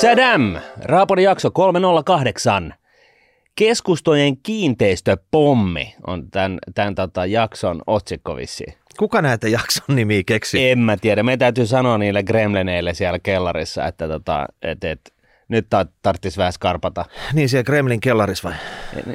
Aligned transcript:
Tadam! 0.00 0.56
Raapori 0.84 1.22
jakso 1.22 1.50
308. 1.50 2.74
Keskustojen 3.54 4.36
kiinteistöpommi 4.36 5.94
on 6.06 6.30
tämän, 6.30 6.58
tämän 6.74 6.94
tota, 6.94 7.26
jakson 7.26 7.82
otsikko 7.86 8.36
vissiin. 8.36 8.74
Kuka 8.98 9.22
näitä 9.22 9.48
jakson 9.48 9.96
nimiä 9.96 10.22
keksi? 10.26 10.70
En 10.70 10.78
mä 10.78 10.96
tiedä. 10.96 11.22
Meidän 11.22 11.38
täytyy 11.38 11.66
sanoa 11.66 11.98
niille 11.98 12.22
gremlineille 12.22 12.94
siellä 12.94 13.18
kellarissa, 13.18 13.86
että 13.86 14.08
tota, 14.08 14.46
et, 14.62 14.84
et, 14.84 15.12
nyt 15.48 15.66
tarvitsisi 16.02 16.38
vähän 16.38 16.52
skarpata. 16.52 17.04
Niin 17.32 17.48
siellä 17.48 17.64
Kremlin 17.64 18.00
kellarissa 18.00 18.48
vai? 18.48 18.56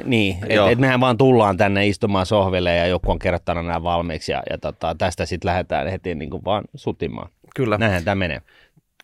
Niin, 0.04 0.36
että 0.48 0.70
et 0.70 0.78
mehän 0.78 1.00
vaan 1.00 1.18
tullaan 1.18 1.56
tänne 1.56 1.86
istumaan 1.86 2.26
sohville 2.26 2.76
ja 2.76 2.86
joku 2.86 3.10
on 3.10 3.18
kerrottanut 3.18 3.66
nämä 3.66 3.82
valmiiksi 3.82 4.32
ja, 4.32 4.42
ja 4.50 4.58
tota, 4.58 4.94
tästä 4.98 5.26
sitten 5.26 5.48
lähdetään 5.48 5.88
heti 5.88 6.14
niin 6.14 6.30
kuin 6.30 6.44
vaan 6.44 6.64
sutimaan. 6.74 7.28
Kyllä. 7.54 7.78
Näinhän 7.78 8.04
tämä 8.04 8.14
menee. 8.14 8.42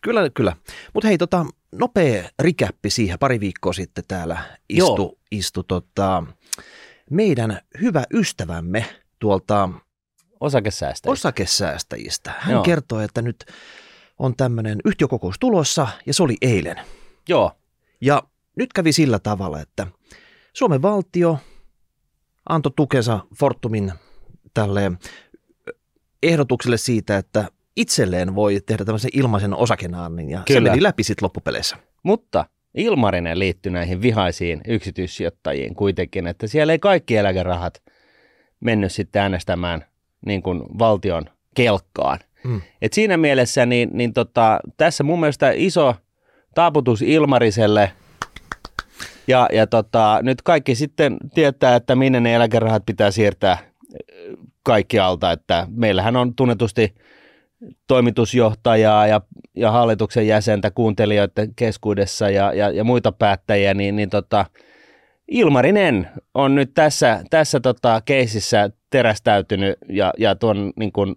Kyllä, 0.01 0.29
kyllä. 0.29 0.55
Mutta 0.93 1.07
hei, 1.07 1.17
tota, 1.17 1.45
nopea 1.71 2.29
rikäppi 2.39 2.89
siihen. 2.89 3.19
Pari 3.19 3.39
viikkoa 3.39 3.73
sitten 3.73 4.03
täällä 4.07 4.37
istu, 4.69 5.19
istu 5.31 5.63
tota, 5.63 6.23
meidän 7.09 7.59
hyvä 7.81 8.03
ystävämme 8.13 8.85
tuolta 9.19 9.69
Osakesäästäjistä. 10.39 11.11
osakesäästäjistä. 11.11 12.33
Hän 12.39 12.53
Joo. 12.53 12.63
kertoi, 12.63 13.03
että 13.03 13.21
nyt 13.21 13.45
on 14.19 14.35
tämmöinen 14.35 14.79
yhtiökokous 14.85 15.35
tulossa 15.39 15.87
ja 16.05 16.13
se 16.13 16.23
oli 16.23 16.37
eilen. 16.41 16.79
Joo. 17.29 17.51
Ja 18.01 18.23
nyt 18.55 18.73
kävi 18.73 18.91
sillä 18.91 19.19
tavalla, 19.19 19.61
että 19.61 19.87
Suomen 20.53 20.81
valtio 20.81 21.39
antoi 22.49 22.71
tukensa 22.75 23.19
Fortumin 23.39 23.93
tälle 24.53 24.91
ehdotukselle 26.23 26.77
siitä, 26.77 27.17
että 27.17 27.47
itselleen 27.75 28.35
voi 28.35 28.59
tehdä 28.65 28.85
tämmöisen 28.85 29.11
ilmaisen 29.13 29.53
osakenaannin 29.53 30.29
ja 30.29 30.41
Kyllä. 30.47 30.67
se 30.67 30.71
meni 30.71 30.83
läpi 30.83 31.03
sitten 31.03 31.25
loppupeleissä. 31.25 31.77
Mutta 32.03 32.45
Ilmarinen 32.75 33.39
liittyi 33.39 33.71
näihin 33.71 34.01
vihaisiin 34.01 34.61
yksityissijoittajiin 34.67 35.75
kuitenkin, 35.75 36.27
että 36.27 36.47
siellä 36.47 36.73
ei 36.73 36.79
kaikki 36.79 37.17
eläkerahat 37.17 37.81
mennyt 38.59 38.91
sitten 38.91 39.21
äänestämään 39.21 39.85
niin 40.25 40.43
kuin 40.43 40.61
valtion 40.79 41.25
kelkkaan. 41.55 42.19
Mm. 42.43 42.61
Et 42.81 42.93
siinä 42.93 43.17
mielessä 43.17 43.65
niin, 43.65 43.89
niin 43.93 44.13
tota, 44.13 44.59
tässä 44.77 45.03
mun 45.03 45.19
mielestä 45.19 45.51
iso 45.55 45.95
taaputus 46.55 47.01
Ilmariselle 47.01 47.91
ja, 49.27 49.49
ja 49.53 49.67
tota, 49.67 50.19
nyt 50.21 50.41
kaikki 50.41 50.75
sitten 50.75 51.17
tietää, 51.33 51.75
että 51.75 51.95
minne 51.95 52.19
ne 52.19 52.35
eläkerahat 52.35 52.85
pitää 52.85 53.11
siirtää 53.11 53.57
kaikkialta, 54.63 55.31
että 55.31 55.67
meillähän 55.69 56.15
on 56.15 56.35
tunnetusti 56.35 56.95
toimitusjohtajaa 57.87 59.07
ja, 59.07 59.21
ja 59.55 59.71
hallituksen 59.71 60.27
jäsentä 60.27 60.71
kuuntelijoiden 60.71 61.55
keskuudessa 61.55 62.29
ja, 62.29 62.53
ja, 62.53 62.69
ja 62.69 62.83
muita 62.83 63.11
päättäjiä, 63.11 63.73
niin, 63.73 63.95
niin 63.95 64.09
tota, 64.09 64.45
Ilmarinen 65.27 66.07
on 66.33 66.55
nyt 66.55 66.73
tässä, 66.73 67.23
tässä 67.29 67.59
tota 67.59 68.01
keisissä 68.05 68.69
terästäytynyt 68.89 69.77
ja, 69.89 70.13
ja 70.17 70.35
tuon 70.35 70.73
niin 70.75 70.91
kuin, 70.91 71.13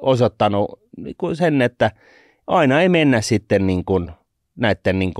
osoittanut 0.00 0.80
niin 0.96 1.14
kuin 1.18 1.36
sen, 1.36 1.62
että 1.62 1.90
aina 2.46 2.80
ei 2.80 2.88
mennä 2.88 3.20
sitten 3.20 3.66
niin 3.66 3.84
kuin, 3.84 4.10
näiden 4.56 4.98
niin 4.98 5.14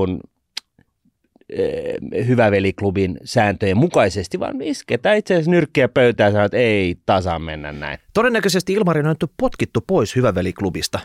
kuin, 1.52 2.26
hyväveliklubin 2.26 3.18
sääntöjen 3.24 3.76
mukaisesti, 3.76 4.40
vaan 4.40 4.62
isketään 4.62 5.16
itse 5.16 5.34
asiassa 5.34 5.50
nyrkkiä 5.50 5.88
pöytään 5.88 6.28
ja 6.28 6.32
sanoo, 6.32 6.46
että 6.46 6.56
ei 6.56 6.96
tasan 7.06 7.42
mennä 7.42 7.72
näin. 7.72 7.98
Todennäköisesti 8.14 8.72
Ilmarin 8.72 9.06
on 9.06 9.16
potkittu 9.36 9.80
pois 9.86 10.16
hyväveliklubista, 10.16 11.00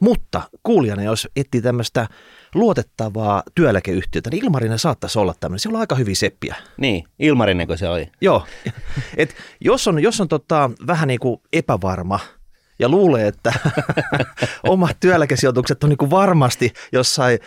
mutta 0.00 0.42
kuulijana, 0.62 1.02
jos 1.02 1.28
etsii 1.36 1.62
tämmöistä 1.62 2.06
luotettavaa 2.54 3.42
työeläkeyhtiötä, 3.54 4.30
niin 4.30 4.44
Ilmarinen 4.44 4.78
saattaisi 4.78 5.18
olla 5.18 5.34
tämmöinen. 5.40 5.58
Se 5.58 5.68
on 5.68 5.76
aika 5.76 5.94
hyvin 5.94 6.16
seppiä. 6.16 6.54
Niin, 6.76 7.04
Ilmarinen 7.18 7.78
se 7.78 7.88
oli. 7.88 8.08
Joo. 8.20 8.46
Et 9.16 9.34
jos 9.60 9.88
on, 9.88 10.02
jos 10.02 10.20
on 10.20 10.28
tota, 10.28 10.70
vähän 10.86 11.08
niin 11.08 11.20
kuin 11.20 11.40
epävarma– 11.52 12.20
ja 12.78 12.88
luulee, 12.88 13.26
että 13.26 13.52
omat 14.68 14.96
työeläkesijoitukset 15.00 15.84
on 15.84 15.90
niin 15.90 15.98
kuin 15.98 16.10
varmasti 16.10 16.72
jossain 16.92 17.38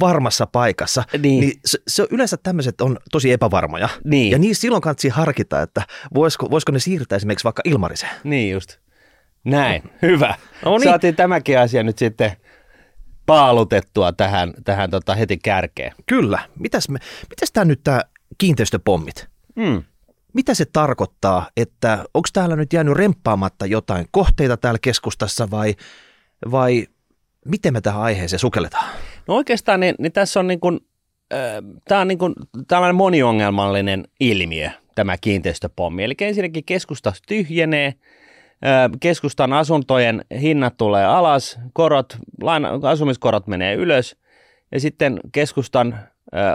varmassa 0.00 0.46
paikassa, 0.46 1.04
niin, 1.22 1.40
niin 1.40 1.60
se, 1.64 1.78
se 1.88 2.06
yleensä 2.10 2.36
tämmöiset 2.42 2.80
on 2.80 2.98
tosi 3.12 3.32
epävarmoja. 3.32 3.88
Niin. 4.04 4.30
Ja 4.30 4.38
niin 4.38 4.56
silloin 4.56 4.82
kannattaa 4.82 5.10
harkita, 5.12 5.62
että 5.62 5.82
voisiko, 6.14 6.50
voisiko 6.50 6.72
ne 6.72 6.78
siirtää 6.78 7.16
esimerkiksi 7.16 7.44
vaikka 7.44 7.62
Ilmariseen. 7.64 8.12
Niin 8.24 8.52
just. 8.52 8.78
Näin, 9.44 9.82
hyvä. 10.02 10.34
No 10.64 10.78
niin. 10.78 10.88
Saatiin 10.88 11.16
tämäkin 11.16 11.58
asia 11.58 11.82
nyt 11.82 11.98
sitten 11.98 12.32
paalutettua 13.26 14.12
tähän, 14.12 14.54
tähän 14.64 14.90
tota 14.90 15.14
heti 15.14 15.36
kärkeen. 15.36 15.92
Kyllä. 16.06 16.38
Mitäs, 16.58 16.88
me, 16.88 16.98
mitäs 17.30 17.52
tämä 17.52 17.64
nyt 17.64 17.80
tämä 17.84 18.00
kiinteistöpommit? 18.38 19.28
Mm. 19.56 19.82
Mitä 20.38 20.54
se 20.54 20.64
tarkoittaa, 20.72 21.48
että 21.56 22.04
onko 22.14 22.28
täällä 22.32 22.56
nyt 22.56 22.72
jäänyt 22.72 22.96
remppaamatta 22.96 23.66
jotain 23.66 24.06
kohteita 24.10 24.56
täällä 24.56 24.78
keskustassa 24.82 25.50
vai, 25.50 25.74
vai 26.50 26.86
miten 27.44 27.72
me 27.72 27.80
tähän 27.80 28.02
aiheeseen 28.02 28.40
sukelletaan? 28.40 28.84
No 29.28 29.34
oikeastaan 29.34 29.80
niin, 29.80 29.94
niin 29.98 30.12
tässä 30.12 30.40
on 30.40 30.46
niin 30.46 30.60
kuin, 30.60 30.80
äh, 31.32 31.40
tämä 31.88 32.00
on 32.00 32.08
niin 32.08 32.18
kuin 32.18 32.34
tällainen 32.68 32.94
moniongelmallinen 32.94 34.04
ilmiö, 34.20 34.70
tämä 34.94 35.16
kiinteistöpommi. 35.20 36.04
Eli 36.04 36.14
ensinnäkin 36.20 36.64
keskusta 36.64 37.12
tyhjenee, 37.28 37.94
keskustan 39.00 39.52
asuntojen 39.52 40.24
hinnat 40.40 40.76
tulee 40.76 41.04
alas, 41.06 41.58
korot, 41.72 42.16
asumiskorot 42.82 43.46
menee 43.46 43.74
ylös 43.74 44.16
ja 44.72 44.80
sitten 44.80 45.20
keskustan 45.32 45.98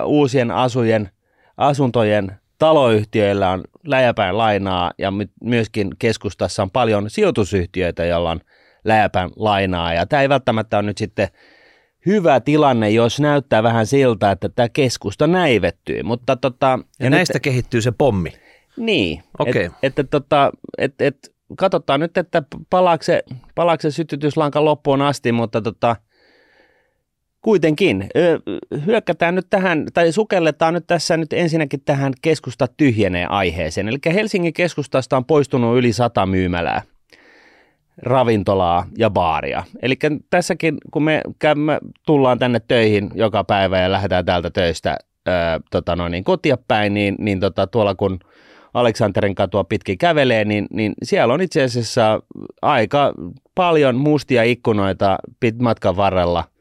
uusien 0.06 0.52
asujen, 0.52 1.10
asuntojen 1.58 2.43
taloyhtiöillä 2.64 3.50
on 3.50 3.64
läjäpäin 3.86 4.38
lainaa 4.38 4.92
ja 4.98 5.14
myöskin 5.42 5.90
keskustassa 6.00 6.64
on 6.64 6.72
paljon 6.72 7.10
sijoitusyhtiöitä, 7.10 8.06
joilla 8.06 8.32
on 8.32 8.42
läjäpäin 8.86 9.30
lainaa. 9.36 9.94
Ja 9.94 10.06
tämä 10.06 10.22
ei 10.22 10.30
välttämättä 10.30 10.78
ole 10.78 10.86
nyt 10.86 10.98
sitten 10.98 11.28
hyvä 12.06 12.40
tilanne, 12.40 12.90
jos 12.90 13.20
näyttää 13.20 13.64
vähän 13.64 13.86
siltä, 13.86 14.32
että 14.32 14.50
tämä 14.50 14.70
keskusta 14.70 15.28
näivettyy. 15.28 16.04
Mutta 16.04 16.36
tota, 16.36 16.80
ja, 17.00 17.06
ja 17.06 17.10
näistä 17.10 17.36
nyt, 17.36 17.44
kehittyy 17.44 17.82
se 17.82 17.92
pommi. 17.92 18.34
Niin, 18.78 19.24
okay. 19.40 19.70
että 19.84 20.02
et, 20.02 20.10
tota, 20.10 20.52
et, 20.78 21.02
et, 21.02 21.34
katsotaan 21.58 22.00
nyt, 22.00 22.18
että 22.18 22.44
palaako 22.70 23.04
se, 23.04 23.24
palaako 23.56 23.82
se 23.82 23.92
sytytyslanka 23.92 24.66
loppuun 24.66 25.02
asti, 25.02 25.32
mutta 25.32 25.62
tota, 25.62 25.96
kuitenkin 27.44 28.10
hyökkätään 28.86 29.36
nyt 29.36 29.48
tähän, 29.50 29.86
tai 29.94 30.12
sukelletaan 30.12 30.74
nyt 30.74 30.88
tässä 30.88 31.18
nyt 31.18 31.34
ensinnäkin 31.34 31.82
tähän 31.86 32.14
keskusta 32.22 32.68
tyhjenee 32.78 33.26
aiheeseen. 33.26 33.88
Eli 33.88 33.98
Helsingin 34.14 34.54
keskustasta 34.54 35.18
on 35.18 35.26
poistunut 35.26 35.78
yli 35.78 35.94
sata 35.94 36.26
myymälää, 36.26 36.82
ravintolaa 38.02 38.86
ja 38.98 39.10
baaria. 39.10 39.64
Eli 39.82 39.96
tässäkin, 40.30 40.78
kun 40.92 41.04
me 41.04 41.22
käymme, 41.40 41.80
tullaan 42.06 42.40
tänne 42.40 42.62
töihin 42.68 43.10
joka 43.16 43.44
päivä 43.44 43.80
ja 43.80 43.92
lähdetään 43.92 44.26
täältä 44.26 44.50
töistä 44.50 44.98
ää, 45.26 45.60
tota 45.72 45.96
noin, 45.96 46.12
niin 46.12 46.24
kotia 46.24 46.58
päin, 46.68 46.94
niin, 46.94 47.16
niin 47.20 47.40
tota, 47.40 47.68
tuolla 47.68 47.96
kun 47.96 48.20
Aleksanterin 48.74 49.36
katua 49.36 49.64
pitkin 49.64 49.98
kävelee, 49.98 50.46
niin, 50.46 50.68
niin 50.74 50.94
siellä 51.04 51.34
on 51.34 51.42
itse 51.42 51.64
asiassa 51.64 52.22
aika 52.62 53.14
paljon 53.56 53.96
mustia 53.96 54.44
ikkunoita 54.44 55.18
pit 55.40 55.60
matkan 55.60 55.96
varrella– 55.96 56.44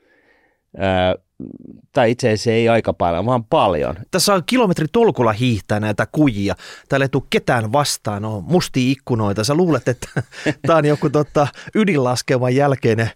tai 1.93 2.11
itse 2.11 2.29
asiassa 2.29 2.51
ei 2.51 2.69
aika 2.69 2.93
paljon, 2.93 3.27
vaan 3.27 3.45
paljon. 3.45 3.97
Tässä 4.11 4.35
on 4.35 4.43
kilometri 4.47 4.87
tolkulla 4.93 5.33
hiihtää 5.33 5.81
näitä 5.81 6.07
kujia. 6.13 6.55
Täällä 6.89 7.05
ei 7.05 7.09
tule 7.09 7.23
ketään 7.31 7.73
vastaan, 7.73 8.25
on 8.25 8.45
mustia 8.45 8.93
ikkunoita. 8.93 9.45
Sä 9.45 9.55
luulet, 9.55 9.89
että 9.89 10.09
tämä 10.67 10.79
on 10.79 10.85
joku 10.85 11.11
tota, 11.11 11.47
ydinlaskevan 11.75 12.57
jälkeinen 12.57 13.11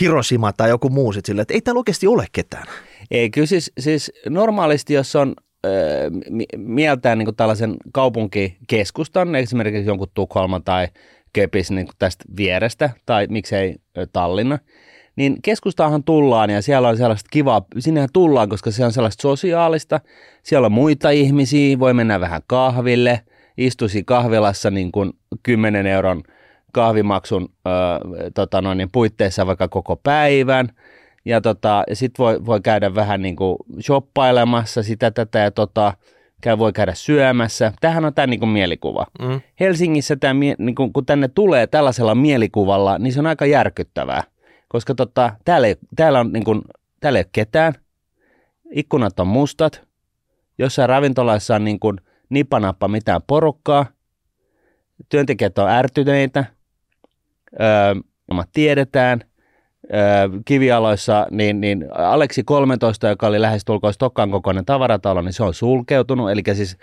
Hiroshima 0.00 0.52
tai 0.52 0.68
joku 0.68 0.88
muu 0.88 1.12
sit 1.12 1.24
sille, 1.24 1.42
että 1.42 1.54
ei 1.54 1.60
täällä 1.60 1.78
oikeasti 1.78 2.06
ole 2.06 2.26
ketään. 2.32 2.66
Ei, 3.10 3.30
kyllä 3.30 3.46
siis, 3.46 3.72
siis 3.78 4.12
normaalisti, 4.28 4.94
jos 4.94 5.16
on 5.16 5.34
äh, 5.66 5.70
mieltään 6.56 7.18
niin 7.18 7.36
tällaisen 7.36 7.76
kaupunkikeskustan, 7.92 9.34
esimerkiksi 9.34 9.90
jonkun 9.90 10.08
Tukholma 10.14 10.60
tai 10.60 10.88
Köpis 11.32 11.70
niin 11.70 11.88
tästä 11.98 12.24
vierestä, 12.36 12.90
tai 13.06 13.26
miksei 13.30 13.76
Tallinna, 14.12 14.58
niin 15.20 15.42
keskustaahan 15.42 16.04
tullaan 16.04 16.50
ja 16.50 16.62
siellä 16.62 16.88
on 16.88 16.96
sellaista 16.96 17.28
kivaa, 17.30 17.62
sinnehän 17.78 18.08
tullaan, 18.12 18.48
koska 18.48 18.70
se 18.70 18.84
on 18.84 18.92
sellaista 18.92 19.22
sosiaalista, 19.22 20.00
siellä 20.42 20.66
on 20.66 20.72
muita 20.72 21.10
ihmisiä, 21.10 21.78
voi 21.78 21.94
mennä 21.94 22.20
vähän 22.20 22.42
kahville, 22.46 23.20
istuisi 23.56 24.04
kahvilassa 24.04 24.70
niin 24.70 24.92
kuin 24.92 25.12
10 25.42 25.86
euron 25.86 26.22
kahvimaksun 26.72 27.48
ö, 27.66 27.70
tota 28.34 28.62
noin, 28.62 28.78
niin 28.78 28.88
puitteissa 28.92 29.46
vaikka 29.46 29.68
koko 29.68 29.96
päivän, 29.96 30.68
ja, 31.24 31.40
tota, 31.40 31.84
ja 31.88 31.96
sitten 31.96 32.24
voi, 32.24 32.46
voi 32.46 32.60
käydä 32.60 32.94
vähän 32.94 33.22
niin 33.22 33.36
kuin 33.36 33.56
shoppailemassa 33.80 34.82
sitä 34.82 35.10
tätä 35.10 35.38
ja 35.38 35.50
tota, 35.50 35.94
käy, 36.40 36.58
voi 36.58 36.72
käydä 36.72 36.94
syömässä. 36.94 37.72
Tähän 37.80 38.04
on 38.04 38.14
tämä 38.14 38.26
niin 38.26 38.40
kuin 38.40 38.50
mielikuva. 38.50 39.06
Mm. 39.22 39.40
Helsingissä 39.60 40.16
tämä, 40.16 40.40
niin 40.58 40.74
kuin, 40.74 40.92
kun 40.92 41.06
tänne 41.06 41.28
tulee 41.28 41.66
tällaisella 41.66 42.14
mielikuvalla, 42.14 42.98
niin 42.98 43.12
se 43.12 43.20
on 43.20 43.26
aika 43.26 43.46
järkyttävää 43.46 44.22
koska 44.70 44.94
tota, 44.94 45.32
täällä, 45.44 45.66
ei, 45.66 45.76
täällä, 45.96 46.20
on, 46.20 46.32
niin 46.32 46.44
kuin, 46.44 46.62
täällä 47.00 47.18
ei 47.18 47.20
ole 47.20 47.30
ketään. 47.32 47.74
Ikkunat 48.70 49.20
on 49.20 49.26
mustat, 49.26 49.82
jossain 50.58 50.88
ravintolassa 50.88 51.54
on 51.54 51.64
niin 51.64 51.80
nipanappa 52.28 52.88
mitään 52.88 53.20
porukkaa, 53.26 53.86
työntekijät 55.08 55.58
on 55.58 55.68
ärtyneitä, 55.68 56.44
öö, 57.60 57.94
tiedetään, 58.52 59.20
öö, 59.94 60.28
kivialoissa, 60.44 61.26
niin, 61.30 61.60
niin 61.60 61.86
Aleksi 61.94 62.44
13, 62.44 63.08
joka 63.08 63.26
oli 63.26 63.40
lähes 63.40 63.64
tulkoon 63.64 63.94
Stokkan 63.94 64.30
kokoinen 64.30 64.64
tavaratalo, 64.64 65.22
niin 65.22 65.32
se 65.32 65.42
on 65.42 65.54
sulkeutunut, 65.54 66.30
eli 66.30 66.42
siis 66.52 66.76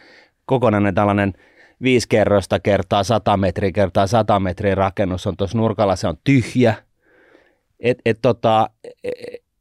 kokonainen 0.45 0.95
tällainen 0.95 1.33
viisi 1.81 2.07
kerrosta 2.09 2.59
kertaa 2.59 3.03
100 3.03 3.37
metriä 3.37 3.71
kertaa 3.71 4.07
100 4.07 4.39
metriä 4.39 4.75
rakennus 4.75 5.27
on 5.27 5.37
tuossa 5.37 5.57
nurkalla, 5.57 5.95
se 5.95 6.07
on 6.07 6.17
tyhjä. 6.23 6.86
Et, 7.79 7.97
et 8.05 8.19
tota, 8.21 8.69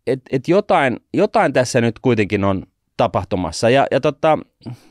et, 0.07 0.21
et 0.31 0.49
jotain, 0.49 0.97
jotain 1.15 1.53
tässä 1.53 1.81
nyt 1.81 1.99
kuitenkin 1.99 2.45
on 2.45 2.63
tapahtumassa. 2.97 3.71
Ja, 3.71 3.87
ja 3.91 4.01
tota, 4.01 4.39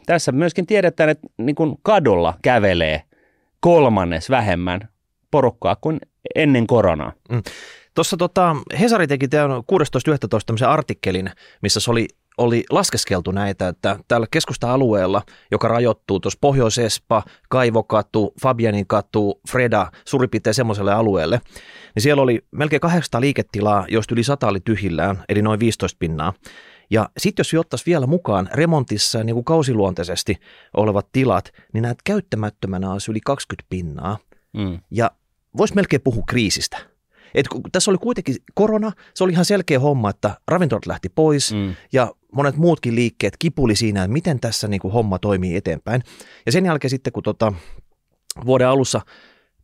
tässä 0.06 0.32
myöskin 0.32 0.66
tiedetään, 0.66 1.10
että 1.10 1.28
niin 1.38 1.56
kun 1.56 1.78
kadulla 1.84 2.34
kävelee 2.42 3.02
kolmannes 3.60 4.30
vähemmän 4.30 4.90
porukkaa 5.32 5.76
kuin 5.82 6.00
ennen 6.36 6.68
koronaa. 6.68 7.14
Mm. 7.30 7.44
Tuossa 7.94 8.18
tota, 8.18 8.56
Hesari 8.80 9.08
teki 9.08 9.26
16.11. 9.26 10.68
artikkelin, 10.68 11.30
missä 11.62 11.80
se 11.80 11.92
oli 11.92 12.08
oli 12.38 12.64
laskeskeltu 12.70 13.32
näitä, 13.32 13.68
että 13.68 14.00
täällä 14.08 14.28
keskusta-alueella, 14.32 15.22
joka 15.52 15.68
rajoittuu 15.68 16.20
tuossa 16.20 16.38
Pohjois-Espa, 16.42 17.24
Kaivokatu, 17.50 18.34
Fabianin 18.42 18.88
katu, 18.88 19.42
Freda, 19.50 19.92
suurin 20.06 20.30
piirtein 20.30 20.54
semmoiselle 20.54 20.94
alueelle, 20.94 21.42
niin 21.96 22.04
siellä 22.04 22.24
oli 22.24 22.46
melkein 22.52 22.80
800 22.80 23.22
liiketilaa, 23.22 23.86
joista 23.90 24.16
yli 24.16 24.24
100 24.24 24.48
oli 24.48 24.60
tyhjillään, 24.60 25.24
eli 25.30 25.42
noin 25.42 25.60
15 25.60 25.98
pinnaa. 26.00 26.34
Ja 26.90 27.10
sitten 27.18 27.42
jos 27.42 27.54
ottaisiin 27.60 27.86
vielä 27.86 28.08
mukaan 28.08 28.50
remontissa 28.54 29.24
niin 29.24 29.34
kuin 29.34 29.46
kausiluonteisesti 29.46 30.38
olevat 30.78 31.08
tilat, 31.12 31.52
niin 31.74 31.82
näet 31.82 31.98
käyttämättömänä 32.04 32.92
olisi 32.92 33.12
yli 33.12 33.20
20 33.26 33.68
pinnaa. 33.70 34.18
Mm. 34.54 34.80
Ja 34.92 35.12
voisi 35.58 35.76
melkein 35.76 36.02
puhua 36.02 36.24
kriisistä. 36.28 36.78
Et 37.36 37.48
kun 37.48 37.62
tässä 37.72 37.92
oli 37.92 37.98
kuitenkin 37.98 38.36
korona, 38.54 38.92
se 39.14 39.24
oli 39.24 39.32
ihan 39.32 39.46
selkeä 39.46 39.80
homma, 39.80 40.10
että 40.10 40.38
ravintolat 40.48 40.86
lähti 40.86 41.10
pois 41.10 41.54
mm. 41.54 41.76
ja 41.94 42.12
monet 42.32 42.58
muutkin 42.58 42.96
liikkeet 42.96 43.38
kipuli 43.40 43.76
siinä, 43.76 44.04
että 44.04 44.14
miten 44.14 44.40
tässä 44.40 44.68
niin 44.68 44.82
kuin 44.82 44.92
homma 44.92 45.20
toimii 45.20 45.56
eteenpäin. 45.56 46.04
Ja 46.46 46.52
sen 46.52 46.66
jälkeen 46.66 46.90
sitten, 46.90 47.14
kun 47.14 47.24
tota, 47.24 47.54
vuoden 48.46 48.68
alussa 48.68 49.02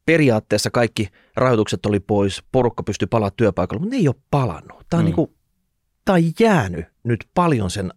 periaatteessa 0.06 0.70
kaikki 0.72 1.10
rajoitukset 1.36 1.86
oli 1.86 2.00
pois, 2.00 2.44
porukka 2.52 2.84
pystyi 2.84 3.08
palaamaan 3.08 3.36
työpaikalle, 3.38 3.80
mutta 3.80 3.96
ne 3.96 4.00
ei 4.00 4.08
ole 4.08 4.16
palannut. 4.32 4.86
Tämä 4.90 5.00
on, 5.00 5.04
mm. 5.04 5.06
niin 5.06 5.16
kuin, 5.16 5.32
tämä 6.06 6.16
on 6.16 6.24
jäänyt 6.40 6.86
nyt 7.04 7.26
paljon 7.34 7.70
sen 7.70 7.94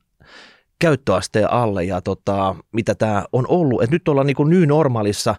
käyttöasteen 0.79 1.51
alle 1.51 1.85
ja 1.85 2.01
tota, 2.01 2.57
mitä 2.73 2.95
tämä 2.95 3.25
on 3.33 3.45
ollut. 3.49 3.83
Et 3.83 3.91
nyt 3.91 4.09
ollaan 4.09 4.27
niin 4.27 4.37
kuin 4.37 4.51
ny 4.51 4.67
normaalissa, 4.67 5.35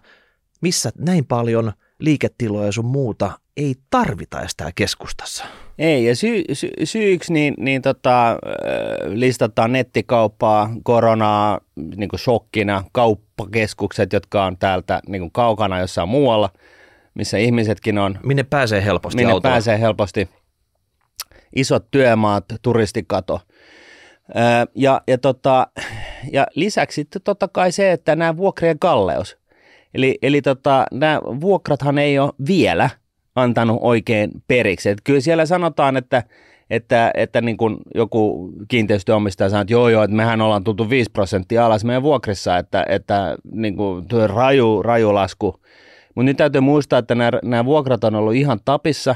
missä 0.60 0.92
näin 0.98 1.26
paljon 1.26 1.72
liiketiloja 1.98 2.66
ja 2.66 2.72
sun 2.72 2.84
muuta 2.84 3.38
ei 3.56 3.74
tarvita 3.90 4.40
edes 4.40 4.56
täällä 4.56 4.72
keskustassa. 4.74 5.44
Ei, 5.78 6.04
ja 6.04 6.16
sy- 6.16 6.44
sy- 6.52 6.72
syyksi 6.84 7.32
niin, 7.32 7.54
niin 7.58 7.82
tota, 7.82 8.38
listataan 9.06 9.72
nettikauppaa, 9.72 10.70
koronaa 10.82 11.60
niin 11.96 12.08
kuin 12.08 12.20
shokkina, 12.20 12.84
kauppakeskukset, 12.92 14.12
jotka 14.12 14.44
on 14.44 14.58
täältä 14.58 15.00
niin 15.08 15.20
kuin 15.20 15.32
kaukana 15.32 15.80
jossain 15.80 16.08
muualla, 16.08 16.50
missä 17.14 17.38
ihmisetkin 17.38 17.98
on. 17.98 18.18
Minne 18.22 18.42
pääsee 18.42 18.84
helposti 18.84 19.16
Minne 19.16 19.32
autolla. 19.32 19.52
pääsee 19.52 19.80
helposti. 19.80 20.28
Isot 21.56 21.90
työmaat, 21.90 22.44
turistikato. 22.62 23.40
Ja, 24.74 25.00
ja, 25.06 25.18
tota, 25.18 25.66
ja 26.32 26.46
lisäksi 26.54 26.94
sitten 26.94 27.22
totta 27.22 27.48
kai 27.48 27.72
se, 27.72 27.92
että 27.92 28.16
nämä 28.16 28.36
vuokrien 28.36 28.78
kalleus. 28.78 29.36
Eli, 29.94 30.18
eli 30.22 30.42
tota, 30.42 30.86
nämä 30.92 31.20
vuokrathan 31.40 31.98
ei 31.98 32.18
ole 32.18 32.32
vielä– 32.46 32.90
antanut 33.36 33.78
oikein 33.80 34.30
periksi. 34.48 34.88
Et 34.88 34.98
kyllä 35.04 35.20
siellä 35.20 35.46
sanotaan, 35.46 35.96
että, 35.96 36.22
että, 36.70 37.10
että 37.14 37.40
niin 37.40 37.56
kuin 37.56 37.76
joku 37.94 38.52
kiinteistöomistaja 38.68 39.50
sanoo, 39.50 39.60
että 39.62 39.72
joo 39.72 39.88
joo, 39.88 40.02
että 40.02 40.16
mehän 40.16 40.40
ollaan 40.40 40.64
tultu 40.64 40.90
5 40.90 41.10
prosenttia 41.12 41.66
alas 41.66 41.84
meidän 41.84 42.02
vuokrissa, 42.02 42.58
että, 42.58 42.86
että 42.88 43.36
niin 43.52 43.76
kuin 43.76 44.08
tuo 44.08 44.26
raju, 44.26 44.82
raju 44.82 45.14
lasku. 45.14 45.60
Mutta 46.14 46.26
nyt 46.26 46.36
täytyy 46.36 46.60
muistaa, 46.60 46.98
että 46.98 47.14
nämä, 47.14 47.30
nämä 47.44 47.64
vuokrat 47.64 48.04
on 48.04 48.14
ollut 48.14 48.34
ihan 48.34 48.60
tapissa 48.64 49.14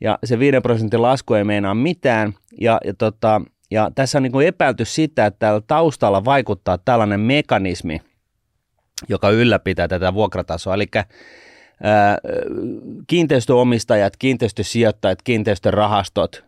ja 0.00 0.18
se 0.24 0.38
5 0.38 0.60
prosentin 0.60 1.02
lasku 1.02 1.34
ei 1.34 1.44
meinaa 1.44 1.74
mitään. 1.74 2.34
Ja, 2.60 2.80
ja, 2.84 2.94
tota, 2.94 3.40
ja 3.70 3.90
tässä 3.94 4.18
on 4.18 4.22
niin 4.22 4.32
kuin 4.32 4.46
epäilty 4.46 4.84
sitä, 4.84 5.26
että 5.26 5.38
täällä 5.38 5.60
taustalla 5.66 6.24
vaikuttaa 6.24 6.78
tällainen 6.78 7.20
mekanismi, 7.20 8.00
joka 9.08 9.30
ylläpitää 9.30 9.88
tätä 9.88 10.14
vuokratasoa. 10.14 10.74
Eli 10.74 10.86
kiinteistöomistajat, 13.06 14.16
kiinteistösijoittajat, 14.16 15.22
kiinteistörahastot, 15.22 16.44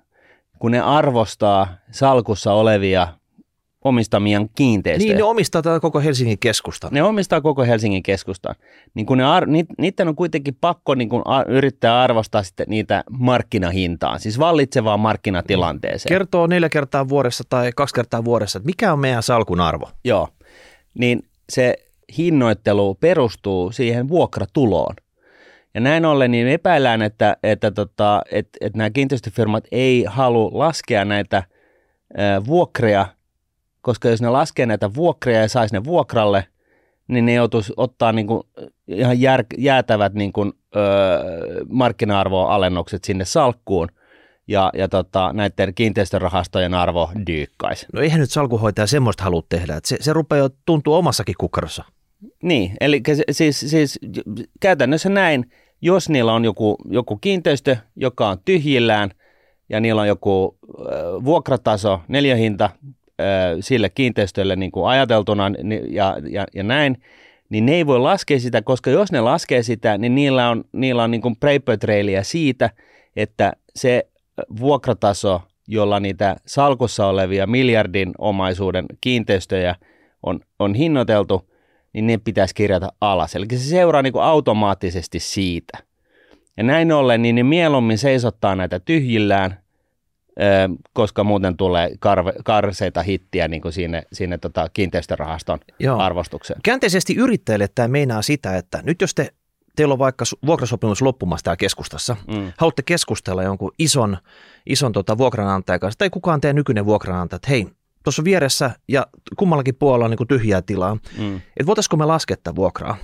kun 0.59 0.71
ne 0.71 0.81
arvostaa 0.81 1.69
salkussa 1.91 2.53
olevia 2.53 3.09
omistamien 3.85 4.51
kiinteistöjä. 4.55 5.09
Niin, 5.09 5.17
ne 5.19 5.25
omistaa 5.25 5.63
tätä 5.63 5.81
koko 5.81 6.01
Helsingin 6.01 6.39
keskustan. 6.39 6.91
Ne 6.93 7.03
omistaa 7.03 7.41
koko 7.41 7.63
Helsingin 7.65 8.03
keskustan. 8.03 8.55
Niin 8.95 9.07
kun 9.07 9.19
ne 9.19 9.25
ar- 9.25 9.47
niiden 9.79 10.09
on 10.09 10.17
kuitenkin 10.17 10.57
pakko 10.61 10.95
niin 10.95 11.09
kun 11.09 11.23
a- 11.25 11.45
yrittää 11.49 12.03
arvostaa 12.03 12.43
sitten 12.43 12.67
niitä 12.69 13.05
markkinahintaan, 13.11 14.21
siis 14.21 14.39
vallitsevaan 14.39 15.01
markkinatilanteeseen. 15.01 16.09
Kertoo 16.09 16.47
neljä 16.47 16.69
kertaa 16.69 17.09
vuodessa 17.09 17.45
tai 17.49 17.71
kaksi 17.77 17.95
kertaa 17.95 18.25
vuodessa, 18.25 18.59
että 18.59 18.67
mikä 18.67 18.93
on 18.93 18.99
meidän 18.99 19.23
salkun 19.23 19.61
arvo. 19.61 19.91
Joo, 20.05 20.29
niin 20.99 21.23
se 21.51 21.75
hinnoittelu 22.19 22.95
perustuu 22.95 23.73
siihen 23.73 24.09
vuokratuloon. 24.09 24.95
Ja 25.75 25.81
näin 25.81 26.05
ollen 26.05 26.31
niin 26.31 26.49
epäillään, 26.49 27.03
että, 27.03 27.37
että, 27.43 27.71
tota, 27.71 28.23
että, 28.31 28.59
että 28.61 28.79
nämä 28.79 28.91
kiinteistöfirmat 28.91 29.65
ei 29.73 30.05
halua 30.09 30.51
laskea 30.53 31.05
näitä 31.05 31.43
ää, 32.17 32.47
vuokria, 32.47 33.07
koska 33.81 34.09
jos 34.09 34.23
ne 34.23 34.29
laskee 34.29 34.67
näitä 34.67 34.95
vuokria 34.95 35.41
ja 35.41 35.49
saisi 35.49 35.75
ne 35.75 35.85
vuokralle, 35.85 36.47
niin 37.09 37.27
ne 37.27 37.35
joutuisi 37.35 37.73
ottaa 37.77 38.13
niin 38.13 38.27
kuin 38.27 38.43
ihan 38.89 39.21
jär, 39.21 39.45
jäätävät 39.59 40.15
niin 40.15 40.33
kuin, 40.33 40.53
öö, 40.77 41.65
markkina-arvoalennukset 41.69 43.05
sinne 43.05 43.25
salkkuun 43.25 43.89
ja, 44.49 44.71
ja 44.75 44.89
tota, 44.89 45.33
näiden 45.33 45.75
kiinteistörahastojen 45.75 46.75
arvo 46.75 47.11
dyykkaisi. 47.27 47.87
No 47.93 48.01
eihän 48.01 48.21
nyt 48.21 48.31
salkuhoitaja 48.31 48.87
semmoista 48.87 49.25
halua 49.25 49.43
tehdä, 49.49 49.77
että 49.77 49.89
se, 49.89 49.97
se 50.01 50.13
rupeaa 50.13 50.39
jo 50.39 50.49
tuntua 50.67 50.99
omassakin 50.99 51.35
kukkarossa. 51.39 51.85
Niin, 52.43 52.77
eli 52.81 53.03
siis, 53.31 53.61
siis 53.61 53.99
käytännössä 54.61 55.09
näin, 55.09 55.51
jos 55.83 56.09
niillä 56.09 56.33
on 56.33 56.45
joku, 56.45 56.77
joku 56.91 57.17
kiinteistö, 57.17 57.77
joka 57.97 58.29
on 58.29 58.39
tyhjillään 58.45 59.11
ja 59.69 59.81
niillä 59.81 60.01
on 60.01 60.09
joku 60.09 60.59
äh, 60.63 61.25
vuokrataso, 61.25 62.01
neljähinta 62.09 62.65
äh, 62.65 62.71
sille 63.61 63.89
kiinteistölle 63.89 64.57
niin 64.57 64.73
kuin 64.73 64.89
ajateltuna 64.89 65.51
ja, 65.91 66.17
ja, 66.31 66.47
ja 66.55 66.63
näin, 66.63 67.03
niin 67.49 67.67
ne 67.67 67.75
ei 67.75 67.87
voi 67.87 68.01
laskea 68.01 68.41
sitä, 68.41 68.63
koska 68.63 68.91
jos 68.91 69.13
ne 69.13 69.21
laskee 69.21 69.63
sitä, 69.63 69.99
niin 69.99 70.15
niillä 70.15 70.51
on, 70.51 70.65
niillä 70.73 71.03
on 71.03 71.11
niin 71.11 71.21
kuin 71.21 71.37
siitä, 72.23 72.71
että 73.17 73.53
se 73.77 74.07
vuokrataso, 74.61 75.43
jolla 75.69 76.01
niitä 76.01 76.37
salkussa 76.47 77.07
olevia 77.07 77.47
miljardin 77.47 78.13
omaisuuden 78.19 78.87
kiinteistöjä 79.01 79.75
on, 80.23 80.41
on 80.59 80.75
hinnoiteltu, 80.75 81.52
niin 81.93 82.07
ne 82.07 82.19
pitäisi 82.19 82.55
kirjata 82.55 82.93
alas. 83.01 83.37
Eli 83.37 83.47
se 83.51 83.59
seuraa 83.59 84.03
niin 84.03 84.13
kuin 84.13 84.23
automaattisesti 84.23 85.21
siitä. 85.21 85.79
Ja 86.57 86.63
näin 86.63 86.93
ollen, 86.93 87.23
niin 87.23 87.35
ne 87.35 87.43
mieluummin 87.43 87.99
seisottaa 87.99 88.57
näitä 88.57 88.81
tyhjillään, 88.81 89.63
koska 90.93 91.25
muuten 91.25 91.57
tulee 91.57 91.91
karve, 92.01 92.33
karseita 92.45 93.03
hittiä 93.03 93.49
niin 93.49 93.63
kuin 93.63 93.73
siinä, 93.73 94.03
siinä 94.13 94.39
tota 94.39 94.69
kiinteistörahaston 94.73 95.59
Joo. 95.79 95.99
arvostukseen. 95.99 96.61
Käänteisesti 96.63 97.15
yrittäjille 97.15 97.69
tämä 97.75 97.89
meinaa 97.89 98.23
sitä, 98.23 98.57
että 98.57 98.81
nyt 98.83 99.01
jos 99.01 99.15
te, 99.15 99.33
teillä 99.77 99.93
on 99.93 99.99
vaikka 99.99 100.25
vuokrasopimus 100.47 101.03
loppumassa 101.03 101.45
täällä 101.45 101.57
keskustassa, 101.57 102.17
mm. 102.29 102.53
haluatte 102.57 102.83
keskustella 102.83 103.43
jonkun 103.43 103.73
ison, 103.79 104.19
ison 104.67 104.93
tota 104.93 105.19
vuokranantajan 105.19 105.81
kanssa, 105.81 105.99
tai 105.99 106.11
kukaan 106.11 106.41
teidän 106.41 106.57
nykyinen 106.57 106.87
vuokranantaja, 106.87 107.37
että 107.37 107.51
hei, 107.51 107.67
tuossa 108.05 108.25
vieressä 108.25 108.71
ja 108.89 109.07
kummallakin 109.37 109.75
puolella 109.75 110.05
on 110.05 110.11
niin 110.11 110.19
kuin 110.19 110.29
tyhjää 110.29 110.63
tilaa, 110.63 110.95
mm. 111.19 111.37
että 111.37 111.67
voitaisiko 111.67 111.97
me 111.97 112.05
lasketta 112.05 112.55
vuokraa? 112.55 112.97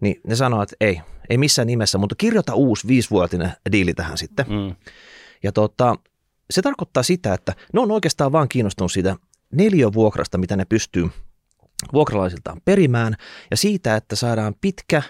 Niin 0.00 0.20
ne 0.26 0.36
sanoo, 0.36 0.62
että 0.62 0.76
ei, 0.80 1.00
ei 1.30 1.38
missään 1.38 1.66
nimessä, 1.66 1.98
mutta 1.98 2.14
kirjoita 2.18 2.54
uusi 2.54 2.88
viisivuotinen 2.88 3.52
diili 3.72 3.94
tähän 3.94 4.18
sitten. 4.18 4.46
Mm. 4.48 4.76
Ja 5.42 5.52
tota, 5.52 5.94
se 6.50 6.62
tarkoittaa 6.62 7.02
sitä, 7.02 7.34
että 7.34 7.54
ne 7.72 7.80
on 7.80 7.90
oikeastaan 7.90 8.32
vaan 8.32 8.48
kiinnostunut 8.48 8.92
siitä 8.92 9.16
vuokrasta, 9.94 10.38
mitä 10.38 10.56
ne 10.56 10.64
pystyy 10.64 11.10
vuokralaisiltaan 11.92 12.60
perimään, 12.64 13.14
ja 13.50 13.56
siitä, 13.56 13.96
että 13.96 14.16
saadaan 14.16 14.54
pitkä 14.60 15.02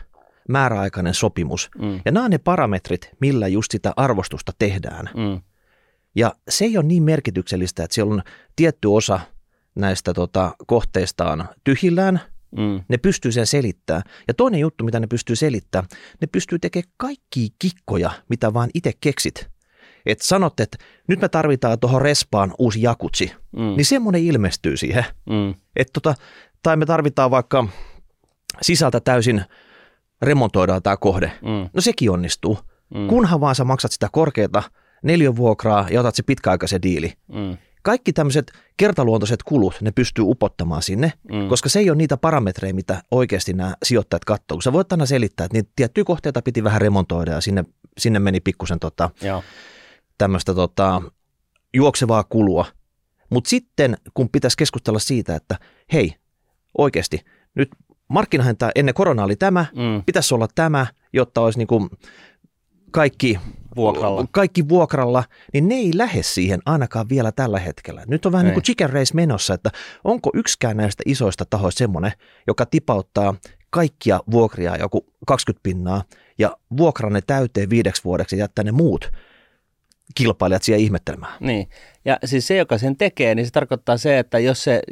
määräaikainen 0.49 1.15
sopimus. 1.15 1.71
Mm. 1.79 2.01
Ja 2.05 2.13
nämä 2.13 2.25
on 2.25 2.31
ne 2.31 2.39
parametrit, 2.39 3.11
millä 3.21 3.49
just 3.49 3.71
sitä 3.71 3.93
arvostusta 3.97 4.53
tehdään. 4.59 5.11
Mm. 5.17 5.41
Ja 6.15 6.33
se 6.49 6.65
ei 6.65 6.77
ole 6.77 6.85
niin 6.87 7.03
merkityksellistä, 7.03 7.85
että 7.85 7.95
siellä 7.95 8.15
on 8.15 8.23
tietty 8.57 8.89
osa 8.89 9.21
näistä 9.75 10.15
tota, 10.15 10.55
kohteistaan 10.67 11.49
tyhjillään, 11.65 12.21
Mm. 12.57 12.81
ne 12.89 12.97
pystyy 12.97 13.33
sen 13.33 13.47
selittämään. 13.47 14.03
Ja 14.29 14.35
toinen 14.35 14.61
juttu, 14.61 14.85
mitä 14.85 15.01
ne 15.01 15.07
pystyy 15.07 15.37
selittämään, 15.37 15.89
ne 16.21 16.27
pystyy 16.27 16.59
tekemään 16.59 16.93
kaikki 16.97 17.49
kikkoja, 17.59 18.11
mitä 18.29 18.55
vaan 18.55 18.71
itse 18.75 18.93
keksit. 19.01 19.49
Että 20.07 20.27
sanot, 20.27 20.61
että 20.61 20.79
nyt 21.09 21.21
me 21.21 21.29
tarvitaan 21.29 21.79
tuohon 21.81 22.03
respaan 22.03 22.55
uusi 22.59 22.83
jakutsi, 22.83 23.33
Mm. 23.57 23.63
niin 23.63 23.85
semmoinen 23.85 24.23
ilmestyy 24.25 24.77
siihen. 24.77 25.05
Mm. 25.31 25.55
Et 25.77 25.89
tota, 25.93 26.15
tai 26.63 26.77
me 26.77 26.87
tarvitaan 26.87 27.31
vaikka 27.31 27.67
sisältä 28.63 29.01
täysin 29.01 29.45
remontoidaan 30.23 30.83
tämä 30.83 30.97
kohde. 30.97 31.33
Mm. 31.43 31.71
No 31.73 31.81
sekin 31.81 32.11
onnistuu. 32.11 32.59
Mm. 32.95 33.07
Kunhan 33.07 33.41
vaan 33.41 33.55
sä 33.55 33.65
maksat 33.65 33.93
sitä 33.93 34.09
korkeata 34.13 34.63
neliövuokraa 35.03 35.87
ja 35.91 36.01
otat 36.01 36.15
se 36.15 36.23
pitkäaikaisen 36.23 36.83
diili. 36.83 37.13
Mm. 37.33 37.57
Kaikki 37.83 38.13
tämmöiset 38.13 38.53
kertaluontoiset 38.77 39.43
kulut, 39.43 39.75
ne 39.81 39.91
pystyy 39.91 40.25
upottamaan 40.29 40.83
sinne, 40.83 41.13
Mm. 41.33 41.49
koska 41.49 41.69
se 41.69 41.79
ei 41.79 41.91
ole 41.91 41.97
niitä 41.99 42.17
parametreja, 42.17 42.75
mitä 42.75 43.03
oikeasti 43.11 43.53
nämä 43.53 43.75
sijoittajat 43.83 44.25
katsoo. 44.25 44.57
Kun 44.57 44.63
sä 44.63 44.73
voit 44.73 44.93
aina 44.93 45.07
selittää, 45.07 45.45
että 45.45 45.57
niitä 45.57 45.71
tiettyjä 45.77 46.05
kohteita 46.05 46.43
piti 46.43 46.65
vähän 46.65 46.81
remontoida 46.81 47.33
ja 47.33 47.41
sinne, 47.41 47.65
sinne 47.99 48.19
meni 48.19 48.41
pikkusen 48.41 48.79
tota, 48.79 49.11
Joo. 49.23 49.43
tämmöistä 50.19 50.55
tota, 50.55 51.03
juoksevaa 51.75 52.25
kulua. 52.25 52.67
Mutta 53.31 53.51
sitten, 53.51 53.97
kun 54.15 54.29
pitäisi 54.29 54.57
keskustella 54.57 54.99
siitä, 54.99 55.35
että 55.37 55.59
hei, 55.93 56.15
oikeasti, 56.79 57.25
nyt 57.55 57.69
markkinahinta 58.09 58.71
ennen 58.75 58.95
koronaa 58.95 59.25
oli 59.25 59.37
tämä, 59.37 59.67
Mm. 59.75 60.03
pitäisi 60.07 60.35
olla 60.35 60.49
tämä, 60.55 60.87
jotta 61.13 61.41
olisi 61.41 61.59
niinku 61.59 61.89
kaikki 62.91 63.39
Vuokralla. 63.77 64.27
kaikki 64.31 64.69
vuokralla, 64.69 65.25
niin 65.53 65.69
ne 65.69 65.75
ei 65.75 65.91
lähde 65.95 66.23
siihen 66.23 66.61
ainakaan 66.67 67.09
vielä 67.09 67.33
tällä 67.33 67.59
hetkellä. 67.59 68.03
Nyt 68.07 68.27
on 68.27 68.33
vähän 68.33 68.47
Ei. 68.47 68.49
niin 68.49 68.55
kuin 68.55 68.65
chicken 68.65 68.91
race 68.91 69.15
menossa, 69.15 69.55
että 69.55 69.71
onko 70.05 70.31
yksikään 70.35 70.77
näistä 70.77 71.03
isoista 71.07 71.45
tahoista 71.51 71.79
semmoinen, 71.79 72.13
joka 72.47 72.67
tipauttaa 72.67 73.35
kaikkia 73.71 74.21
vuokria 74.31 74.77
joku 74.77 75.07
20 75.27 75.63
pinnaa 75.63 76.03
ja 76.39 76.57
vuokraa 76.77 77.11
ne 77.11 77.21
täyteen 77.27 77.71
viideksi 77.71 78.05
vuodeksi 78.05 78.37
ja 78.37 78.41
jättää 78.41 78.65
ne 78.65 78.73
muut 78.73 79.11
kilpailijat 80.15 80.63
siihen 80.63 80.81
ihmettelemään. 80.81 81.33
Niin. 81.41 81.69
Ja 82.05 82.19
siis 82.25 82.47
se, 82.47 82.57
joka 82.57 82.79
sen 82.79 82.97
tekee, 82.97 83.35
niin 83.35 83.47
se 83.47 83.53
tarkoittaa 83.53 83.97
se, 83.97 84.19
että 84.19 84.39
jos 84.39 84.65
se, 84.65 84.83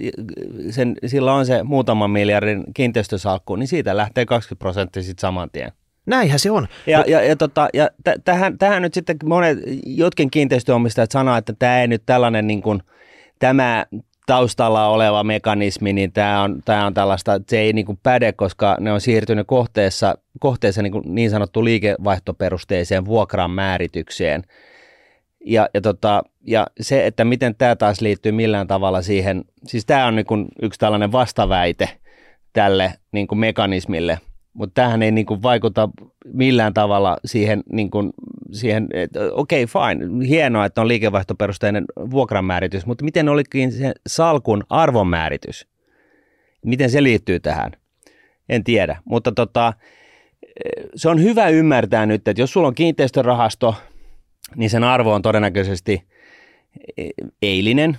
sen, 0.71 0.97
sillä 1.07 1.35
on 1.35 1.47
se 1.47 1.63
muutaman 1.63 2.11
miljardin 2.11 2.65
kiinteistösalkku, 2.75 3.57
niin 3.57 3.69
siitä 3.69 3.97
lähtee 3.97 4.27
20 4.27 4.59
prosenttia 4.59 5.03
sitten 5.03 5.21
saman 5.21 5.51
tien. 5.51 5.73
Näinhän 6.07 6.39
se 6.39 6.51
on. 6.51 6.69
Ja, 6.87 7.05
ja, 7.07 7.23
ja, 7.23 7.37
tota, 7.37 7.69
ja 7.75 7.91
t- 8.05 8.25
tähän, 8.25 8.59
tähän 8.59 8.83
nyt 8.83 8.95
sitten 8.95 9.17
monet, 9.25 9.59
jotkin 9.87 10.31
kiinteistöomistajat 10.31 11.11
sanoo, 11.11 11.37
että 11.37 11.53
tämä 11.59 11.81
ei 11.81 11.89
nyt 11.89 12.03
tällainen 12.07 12.47
niin 12.47 12.63
kuin, 12.63 12.83
tämä 13.39 13.87
taustalla 14.27 14.87
oleva 14.87 15.25
mekanismi, 15.25 15.93
niin 15.93 16.13
tämä 16.13 16.43
on, 16.43 16.63
tämä 16.65 16.87
on 16.87 16.95
tällaista, 16.95 17.41
se 17.49 17.59
ei 17.59 17.73
niin 17.73 17.87
kuin 17.87 17.99
päde, 18.03 18.33
koska 18.33 18.77
ne 18.81 18.93
on 18.93 19.01
siirtynyt 19.01 19.47
kohteessa, 19.47 20.19
kohteessa 20.41 20.83
niin, 20.83 20.93
kuin 20.93 21.05
niin 21.15 21.31
sanottu 21.31 21.65
liikevaihtoperusteiseen 21.65 23.05
vuokran 23.05 23.51
määritykseen. 23.51 24.43
Ja, 25.45 25.69
ja, 25.75 25.81
tota, 25.81 26.23
ja 26.47 26.67
se, 26.81 27.07
että 27.07 27.25
miten 27.25 27.55
tämä 27.55 27.77
taas 27.77 28.01
liittyy 28.01 28.33
millään 28.33 28.67
tavalla 28.67 29.03
siihen, 29.03 29.45
siis 29.67 29.87
tämä 29.87 30.07
on 30.07 30.17
niin 30.17 30.27
kuin 30.27 30.47
yksi 30.63 30.81
tällainen 30.81 31.13
vastaväite 31.13 31.89
tälle 32.53 32.93
niin 33.13 33.27
kuin 33.27 33.39
mekanismille, 33.39 34.19
mutta 34.57 34.75
tämähän 34.75 35.03
ei 35.03 35.11
niin 35.11 35.27
kuin 35.27 35.43
vaikuta 35.43 35.89
millään 36.33 36.75
tavalla 36.75 37.17
siihen, 37.25 37.63
niin 37.73 37.91
kuin, 37.91 38.11
siihen 38.53 38.89
että 38.93 39.21
okei 39.33 39.65
okay, 39.65 39.83
fine, 39.83 40.29
hienoa, 40.29 40.65
että 40.65 40.81
on 40.81 40.89
liikevaihtoperusteinen 40.89 41.85
vuokranmääritys, 42.11 42.87
mutta 42.87 43.05
miten 43.05 43.29
olikin 43.29 43.73
se 43.73 43.95
salkun 44.07 44.65
arvonmääritys? 44.71 45.67
Miten 46.65 46.91
se 46.91 47.03
liittyy 47.03 47.41
tähän? 47.41 47.73
En 48.49 48.65
tiedä, 48.65 48.97
mutta 49.05 49.33
tota, 49.33 49.73
se 50.95 51.09
on 51.09 51.23
hyvä 51.23 51.49
ymmärtää 51.49 52.07
nyt, 52.07 52.29
että 52.29 52.43
jos 52.43 52.53
sulla 52.53 52.69
on 52.69 52.75
kiinteistörahasto, 52.75 53.75
niin 54.57 54.71
sen 54.71 54.85
arvo 54.85 55.15
on 55.15 55.23
todennäköisesti 55.23 56.03
eilinen. 57.43 57.97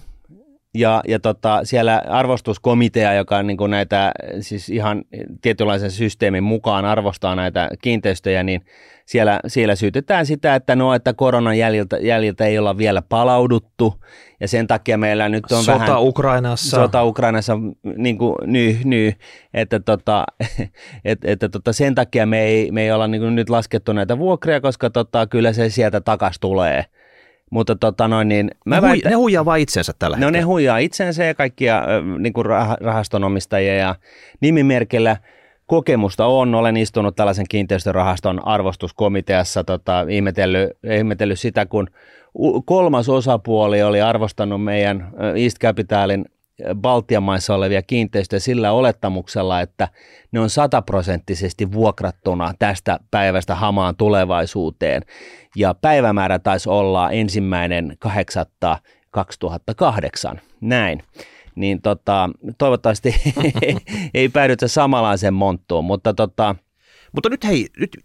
Ja, 0.78 1.02
ja 1.08 1.20
tota, 1.20 1.60
siellä 1.64 2.02
arvostuskomitea, 2.08 3.14
joka 3.14 3.44
niin 3.44 3.58
kuin 3.58 3.72
näitä 3.72 4.12
siis 4.40 4.70
ihan 4.70 5.04
tietynlaisen 5.42 5.92
systeemin 5.92 6.44
mukaan 6.44 6.86
arvostaa 6.86 7.36
näitä 7.36 7.70
kiinteistöjä, 7.82 8.44
niin 8.44 8.62
siellä, 9.06 9.40
siellä 9.48 9.76
syytetään 9.76 10.26
sitä, 10.26 10.56
että 10.56 10.76
no, 10.76 10.94
että 10.94 11.14
koronan 11.14 11.58
jäljiltä, 11.58 11.98
jäljiltä 11.98 12.46
ei 12.46 12.58
olla 12.60 12.78
vielä 12.78 13.02
palauduttu 13.10 13.94
ja 14.40 14.48
sen 14.48 14.68
takia 14.68 14.98
meillä 14.98 15.30
nyt 15.30 15.52
on 15.52 15.64
Sota 15.64 15.80
vähän... 15.80 16.04
Ukrainassa. 16.04 16.78
Sota 16.78 17.04
Ukrainassa 17.04 17.54
niin 17.98 18.18
kuin 18.18 18.36
ny, 18.46 18.78
ny, 18.84 19.14
että, 19.54 19.80
tota, 19.80 20.26
et, 21.06 21.20
että 21.24 21.50
tota, 21.50 21.74
sen 21.74 21.96
takia 21.96 22.26
me 22.26 22.42
ei, 22.42 22.72
me 22.72 22.84
ei 22.84 22.92
olla 22.92 23.08
niin 23.08 23.22
kuin 23.22 23.36
nyt 23.36 23.50
laskettu 23.50 23.94
näitä 23.94 24.18
vuokria, 24.18 24.62
koska 24.62 24.90
tota, 24.90 25.28
kyllä 25.28 25.54
se 25.54 25.70
sieltä 25.70 26.02
takas 26.02 26.40
tulee. 26.40 26.86
Mutta 27.50 27.76
tota 27.76 28.08
noin, 28.08 28.28
niin 28.28 28.46
ne, 28.46 28.52
mä 28.66 28.80
hui, 28.80 28.90
väitän, 28.90 29.10
ne 29.10 29.16
huijaa 29.16 29.46
vain 29.46 29.62
itsensä 29.62 29.94
tällä 30.00 30.18
no 30.18 30.20
ne 30.20 30.26
hetkellä. 30.26 30.46
huijaa 30.46 30.78
itsensä 30.78 31.24
ja 31.24 31.34
kaikkia 31.34 31.84
niin 32.20 32.34
kuin 32.34 32.46
rah- 32.46 32.78
rahastonomistajia 32.86 33.76
ja 33.76 33.96
nimimerkillä 34.42 35.18
kokemusta 35.66 36.26
on. 36.26 36.56
Olen 36.56 36.78
istunut 36.78 37.16
tällaisen 37.16 37.46
kiinteistörahaston 37.50 38.48
arvostuskomiteassa, 38.48 39.64
tota, 39.64 40.06
ihmetellyt, 40.10 40.70
ihmetellyt 40.98 41.40
sitä, 41.40 41.66
kun 41.66 41.88
kolmas 42.66 43.10
osapuoli 43.10 43.84
oli 43.84 44.02
arvostanut 44.02 44.64
meidän 44.64 45.12
East 45.36 45.58
Capitalin 45.58 46.26
Baltian 46.76 47.24
maissa 47.24 47.56
olevia 47.56 47.82
kiinteistöjä 47.82 48.40
sillä 48.40 48.72
olettamuksella, 48.72 49.62
että 49.62 49.88
ne 50.32 50.40
on 50.40 50.50
sataprosenttisesti 50.50 51.72
vuokrattuna 51.72 52.54
tästä 52.60 53.00
päivästä 53.12 53.56
hamaan 53.56 53.96
tulevaisuuteen. 53.96 55.02
Ja 55.56 55.74
päivämäärä 55.74 56.40
taisi 56.40 56.70
olla 56.70 57.12
ensimmäinen 57.12 57.96
8. 58.00 58.46
2008. 59.12 60.42
Näin. 60.62 61.04
Niin 61.56 61.82
tota, 61.82 62.30
toivottavasti 62.58 63.16
ei 64.14 64.30
päädytä 64.30 64.68
samanlaiseen 64.68 65.34
monttuun, 65.34 65.86
mutta 65.86 66.14
tota, 66.14 66.56
Mutta 67.12 67.30
nyt 67.30 67.44
hei, 67.44 67.68
nyt 67.80 67.98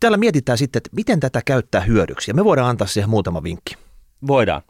täällä 0.00 0.18
mietitään 0.18 0.58
sitten, 0.58 0.80
että 0.80 0.90
miten 0.96 1.20
tätä 1.20 1.42
käyttää 1.44 1.80
hyödyksi. 1.80 2.30
Ja 2.30 2.34
me 2.34 2.44
voidaan 2.44 2.70
antaa 2.70 2.86
siihen 2.86 3.10
muutama 3.10 3.42
vinkki. 3.42 3.74
voidaan. 4.26 4.62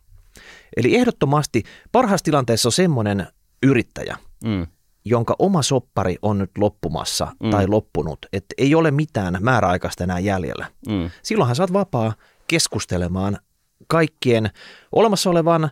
Eli 0.76 0.96
ehdottomasti 0.96 1.62
parhaassa 1.92 2.24
tilanteessa 2.24 2.68
on 2.68 2.72
semmoinen 2.72 3.26
yrittäjä, 3.62 4.16
Mm. 4.44 4.66
jonka 5.04 5.36
oma 5.38 5.62
soppari 5.62 6.16
on 6.22 6.38
nyt 6.38 6.50
loppumassa 6.58 7.28
Mm. 7.42 7.50
tai 7.50 7.66
loppunut, 7.66 8.18
että 8.32 8.54
ei 8.58 8.74
ole 8.74 8.90
mitään 8.90 9.36
määräaikaista 9.40 10.04
enää 10.04 10.18
jäljellä. 10.18 10.66
Mm. 10.88 11.10
Silloinhan 11.22 11.56
sä 11.56 11.62
oot 11.62 11.72
vapaa 11.72 12.12
keskustelemaan 12.46 13.38
kaikkien 13.86 14.50
olemassa 14.92 15.30
olevan 15.30 15.70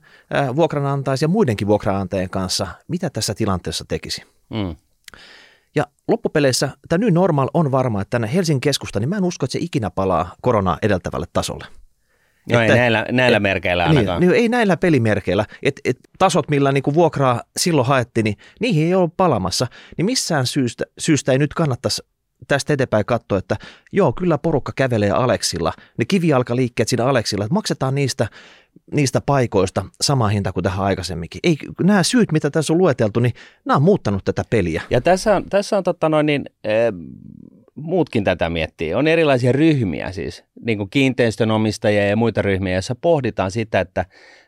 vuokranantajien 0.57 1.19
ja 1.23 1.29
muidenkin 1.29 1.69
vuokranantajien 1.69 2.31
kanssa, 2.31 2.67
mitä 2.89 3.11
tässä 3.11 3.35
tilanteessa 3.35 3.85
tekisi. 3.89 4.23
Mm. 4.51 4.77
Ja 5.75 5.87
loppupeleissä 6.09 6.69
tämä 6.89 6.99
New 7.05 7.13
Normal 7.13 7.49
on 7.55 7.71
varma, 7.71 8.01
että 8.03 8.11
tänne 8.11 8.35
Helsingin 8.35 8.61
keskusta, 8.61 9.01
niin 9.01 9.09
mä 9.09 9.17
en 9.17 9.25
usko, 9.25 9.45
että 9.45 9.53
se 9.53 9.59
ikinä 9.59 9.91
palaa 9.91 10.35
koronaa 10.43 10.79
edeltävälle 10.83 11.27
tasolle. 11.33 11.67
No 12.53 12.61
Että- 12.61 12.73
ei 12.75 12.79
näillä, 12.79 13.07
näillä 13.13 13.41
merkeillä 13.41 13.85
ainakaan. 13.85 14.21
Niin, 14.21 14.31
niin 14.31 14.43
ei 14.43 14.49
näillä 14.49 14.77
pelimerkeillä. 14.77 15.47
Et, 15.63 15.81
et 15.85 15.99
tasot, 16.19 16.49
millä 16.51 16.73
niinku 16.73 16.95
vuokraa 16.95 17.43
silloin 17.57 17.87
haettiin, 17.89 18.25
niin 18.25 18.37
niihin 18.61 18.87
ei 18.87 18.95
ole 18.95 19.11
palamassa. 19.17 19.67
Niin 19.97 20.07
missään 20.07 20.47
syystä, 20.47 20.85
syystä 20.99 21.33
ei 21.33 21.39
nyt 21.39 21.55
kannattaisi 21.55 22.03
tästä 22.49 22.73
eteenpäin 22.73 23.05
katsoa, 23.05 23.39
että 23.39 23.57
joo, 23.93 24.13
kyllä 24.13 24.39
porukka 24.39 24.73
kävelee 24.77 25.11
Aleksilla. 25.11 25.73
Ne 25.99 26.05
kivijalkaliikkeet 26.05 26.89
siinä 26.89 27.07
Aleksilla, 27.07 27.45
että 27.45 27.55
maksetaan 27.55 27.95
niistä, 27.95 28.27
niistä 28.93 29.21
paikoista 29.21 29.85
sama 30.01 30.29
hinta 30.29 30.53
kuin 30.53 30.65
tähän 30.65 30.85
aikaisemminkin. 30.87 31.41
Ei, 31.43 31.57
nämä 31.83 32.03
syyt, 32.03 32.33
mitä 32.33 32.51
tässä 32.51 32.73
on 32.73 32.79
lueteltu, 32.79 33.21
niin 33.21 33.33
nämä 33.65 33.77
on 33.77 33.83
muuttanut 33.83 34.25
tätä 34.25 34.45
peliä. 34.51 34.83
Ja 34.91 35.01
tässä 35.01 35.37
on, 35.37 35.45
tässä 35.45 35.77
on 35.79 35.85
totta 35.85 36.09
noin, 36.09 36.27
niin, 36.27 36.45
e, 36.65 36.71
muutkin 37.83 38.25
tätä 38.25 38.51
miettii. 38.51 38.95
On 38.95 39.07
erilaisia 39.07 39.53
ryhmiä 39.53 40.13
siis, 40.13 40.45
niin 40.65 40.79
kuin 40.79 40.91
kiinteistönomistajia 40.91 42.07
ja 42.07 42.17
muita 42.17 42.43
ryhmiä, 42.43 42.73
joissa 42.73 42.95
pohditaan 43.01 43.51
sitä, 43.51 43.81
että 43.81 44.05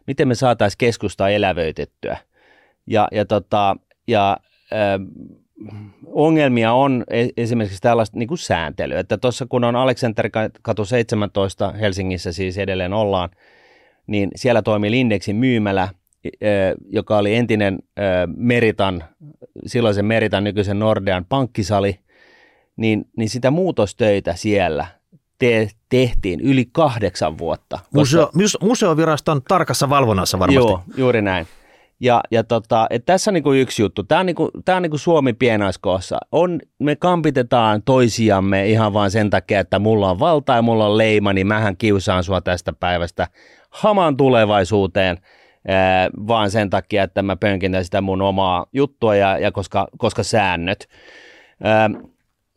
miten 0.07 0.29
me 0.29 0.35
saataisiin 0.35 0.79
keskustaa 0.79 1.31
elävöitettyä. 1.31 2.17
Ja, 2.87 3.09
ja, 3.13 3.25
tota, 3.25 3.77
ja 4.07 4.37
e, 4.71 4.77
ongelmia 6.07 6.73
on 6.73 7.05
e- 7.11 7.29
esimerkiksi 7.37 7.81
tällaista 7.81 8.19
niin 8.19 8.29
kuin 8.29 8.39
sääntelyä, 8.39 9.01
että 9.01 9.19
tuossa 9.19 9.47
kun 9.49 9.65
on 9.65 9.77
Aleksanterin 9.77 10.33
katu 10.63 10.85
17 10.85 11.73
Helsingissä 11.73 12.33
siis 12.33 12.59
edelleen 12.59 12.93
ollaan, 12.93 13.31
niin 14.07 14.31
siellä 14.37 14.63
toimi 14.63 14.91
Lindexin 14.91 15.37
myymälä, 15.37 15.89
ö, 16.27 16.39
joka 16.89 17.19
oli 17.19 17.35
entinen 17.35 17.79
ö, 17.99 18.03
Meritan, 18.37 19.05
silloisen 19.67 20.05
Meritan 20.05 20.45
nykyisen 20.45 20.79
Nordean 20.79 21.25
pankkisali, 21.29 21.99
niin, 22.81 23.05
niin 23.17 23.29
sitä 23.29 23.51
muutostöitä 23.51 24.35
siellä 24.35 24.87
te, 25.39 25.69
tehtiin 25.89 26.41
yli 26.41 26.69
kahdeksan 26.73 27.39
vuotta. 27.39 27.79
Museo, 27.95 28.31
museoviraston 28.61 29.43
tarkassa 29.49 29.89
valvonnassa 29.89 30.39
varmasti. 30.39 30.71
Joo, 30.71 30.83
juuri 30.97 31.23
näin. 31.23 31.47
Ja, 32.01 32.21
ja 32.31 32.45
tota, 32.45 32.87
et 32.91 33.05
tässä 33.07 33.31
on 33.31 33.35
niinku 33.35 33.53
yksi 33.53 33.83
juttu. 33.83 34.03
Tämä 34.03 34.21
on, 34.21 34.27
niinku, 34.27 34.51
tää 34.65 34.77
on 34.77 34.83
niinku 34.83 34.99
Suomi 34.99 35.33
pienaiskoossa. 35.33 36.19
On, 36.33 36.61
me 36.79 36.97
kampitetaan 36.97 37.83
toisiamme 37.83 38.69
ihan 38.69 38.93
vain 38.93 39.11
sen 39.11 39.31
takia, 39.31 39.61
että 39.61 39.79
mulla 39.79 40.11
on 40.11 40.19
valta 40.19 40.53
ja 40.53 40.63
mulla 40.63 40.87
on 40.87 40.99
leima, 40.99 41.33
niin 41.33 41.47
mähän 41.47 41.77
kiusaan 41.77 42.25
sua 42.25 42.41
tästä 42.41 42.73
päivästä 42.73 43.29
hamaan 43.71 44.17
tulevaisuuteen 44.17 45.19
ää, 45.69 46.11
vaan 46.29 46.51
sen 46.51 46.71
takia, 46.71 47.03
että 47.03 47.23
mä 47.23 47.37
pönkintän 47.37 47.85
sitä 47.85 48.01
mun 48.01 48.23
omaa 48.23 48.67
juttua 48.73 49.15
ja, 49.15 49.39
ja 49.39 49.53
koska, 49.53 49.89
koska 49.99 50.23
säännöt. 50.23 50.89
Ää, 51.63 51.91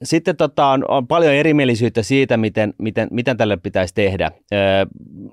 sitten 0.03 0.35
tota, 0.35 0.67
on, 0.67 0.85
on 0.87 1.07
paljon 1.07 1.33
erimielisyyttä 1.33 2.03
siitä, 2.03 2.37
miten, 2.37 2.73
miten, 2.77 3.07
miten 3.11 3.37
tälle 3.37 3.57
pitäisi 3.57 3.93
tehdä. 3.93 4.31
Öö, 4.53 4.85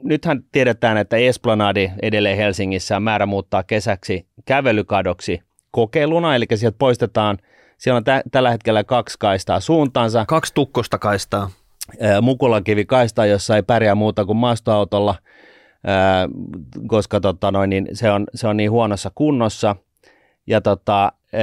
nythän 0.02 0.44
tiedetään, 0.52 0.96
että 0.96 1.16
Esplanadi 1.16 1.90
edelleen 2.02 2.36
Helsingissä 2.36 2.96
on 2.96 3.02
määrä 3.02 3.26
muuttaa 3.26 3.62
kesäksi 3.62 4.26
kävelykadoksi 4.44 5.42
kokeiluna, 5.70 6.36
eli 6.36 6.46
sieltä 6.54 6.78
poistetaan, 6.78 7.38
siellä 7.78 7.96
on 7.96 8.04
tä, 8.04 8.22
tällä 8.30 8.50
hetkellä 8.50 8.84
kaksi 8.84 9.18
kaistaa 9.18 9.60
suuntaansa. 9.60 10.24
Kaksi 10.28 10.54
tukkosta 10.54 10.98
kaistaa. 10.98 11.50
Öö, 12.02 12.20
Mukulakivi 12.20 12.84
kaistaa, 12.84 13.26
jossa 13.26 13.56
ei 13.56 13.62
pärjää 13.62 13.94
muuta 13.94 14.24
kuin 14.24 14.36
maastoautolla, 14.36 15.14
öö, 15.88 15.94
koska 16.86 17.20
tota, 17.20 17.50
noin, 17.50 17.70
niin 17.70 17.88
se, 17.92 18.10
on, 18.10 18.26
se 18.34 18.48
on 18.48 18.56
niin 18.56 18.70
huonossa 18.70 19.10
kunnossa. 19.14 19.76
Ja 20.46 20.60
tota, 20.60 21.12
öö, 21.34 21.40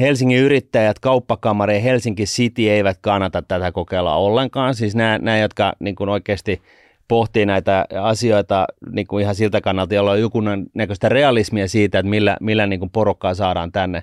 Helsingin 0.00 0.38
yrittäjät, 0.38 0.98
kauppakamari 0.98 1.74
ja 1.74 1.80
Helsinki 1.80 2.24
City 2.24 2.70
eivät 2.70 2.98
kannata 3.00 3.42
tätä 3.42 3.72
kokeilla 3.72 4.16
ollenkaan. 4.16 4.74
Siis 4.74 4.94
nämä, 4.94 5.18
nämä 5.18 5.38
jotka 5.38 5.72
niin 5.80 5.94
kuin 5.94 6.08
oikeasti 6.08 6.62
pohtii 7.08 7.46
näitä 7.46 7.86
asioita 8.02 8.66
niin 8.92 9.06
kuin 9.06 9.22
ihan 9.22 9.34
siltä 9.34 9.60
kannalta, 9.60 9.94
jolla 9.94 10.10
on 10.10 10.20
joku 10.20 10.42
näköistä 10.74 11.08
realismia 11.08 11.68
siitä, 11.68 11.98
että 11.98 12.10
millä, 12.10 12.36
millä 12.40 12.66
niin 12.66 12.80
kuin 12.80 12.90
porukkaa 12.90 13.34
saadaan 13.34 13.72
tänne. 13.72 14.02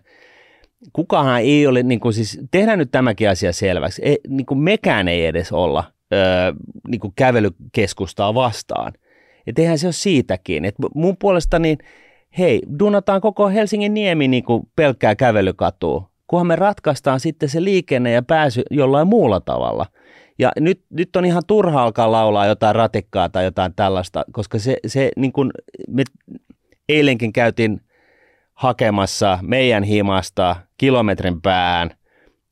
Kukahan 0.93 1.41
ei 1.41 1.67
ole, 1.67 1.83
niin 1.83 1.99
kuin 1.99 2.13
siis, 2.13 2.39
tehdään 2.51 2.79
nyt 2.79 2.91
tämäkin 2.91 3.29
asia 3.29 3.53
selväksi, 3.53 4.01
ei, 4.05 4.19
niin 4.27 4.45
kuin 4.45 4.59
mekään 4.59 5.07
ei 5.07 5.25
edes 5.25 5.51
olla 5.51 5.83
öö, 6.13 6.53
niin 6.87 7.01
kuin 7.01 7.13
kävelykeskustaa 7.15 8.33
vastaan. 8.33 8.93
Et 9.47 9.59
eihän 9.59 9.77
se 9.77 9.87
ole 9.87 9.93
siitäkin. 9.93 10.65
Et 10.65 10.75
mun 10.95 11.17
puolesta 11.17 11.59
niin– 11.59 11.77
hei, 12.37 12.61
dunataan 12.79 13.21
koko 13.21 13.49
Helsingin 13.49 13.93
niemi 13.93 14.27
niin 14.27 14.43
kuin 14.43 14.63
pelkkää 14.75 15.15
kävelykatua, 15.15 16.09
kunhan 16.27 16.47
me 16.47 16.55
ratkaistaan 16.55 17.19
sitten 17.19 17.49
se 17.49 17.63
liikenne 17.63 18.11
ja 18.11 18.21
pääsy 18.21 18.63
jollain 18.71 19.07
muulla 19.07 19.39
tavalla. 19.39 19.85
Ja 20.39 20.51
nyt, 20.59 20.81
nyt 20.89 21.15
on 21.15 21.25
ihan 21.25 21.43
turha 21.47 21.83
alkaa 21.83 22.11
laulaa 22.11 22.45
jotain 22.45 22.75
ratikkaa 22.75 23.29
tai 23.29 23.43
jotain 23.43 23.73
tällaista, 23.75 24.23
koska 24.31 24.59
se, 24.59 24.77
se 24.87 25.11
niin 25.17 25.31
kuin 25.31 25.51
me 25.87 26.03
eilenkin 26.89 27.33
käytiin 27.33 27.81
hakemassa 28.53 29.39
meidän 29.41 29.83
himasta 29.83 30.55
kilometrin 30.77 31.41
päähän 31.41 31.91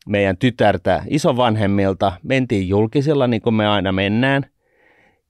meidän 0.10 0.38
tytärtä 0.38 1.04
isovanhemmilta. 1.10 2.12
Mentiin 2.24 2.68
julkisella 2.68 3.28
niin 3.28 3.42
kuin 3.42 3.54
me 3.54 3.68
aina 3.68 3.92
mennään. 3.92 4.46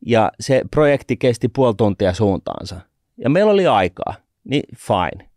Ja 0.06 0.32
se 0.39 0.62
projekti 0.72 1.18
kesti 1.18 1.48
puoli 1.48 1.75
tuntia 1.75 2.13
suuntaansa. 2.13 2.82
Ja 3.18 3.29
meillä 3.29 3.51
oli 3.51 3.68
aikaa 3.68 4.13
niin 4.50 4.63
fine. 4.77 5.29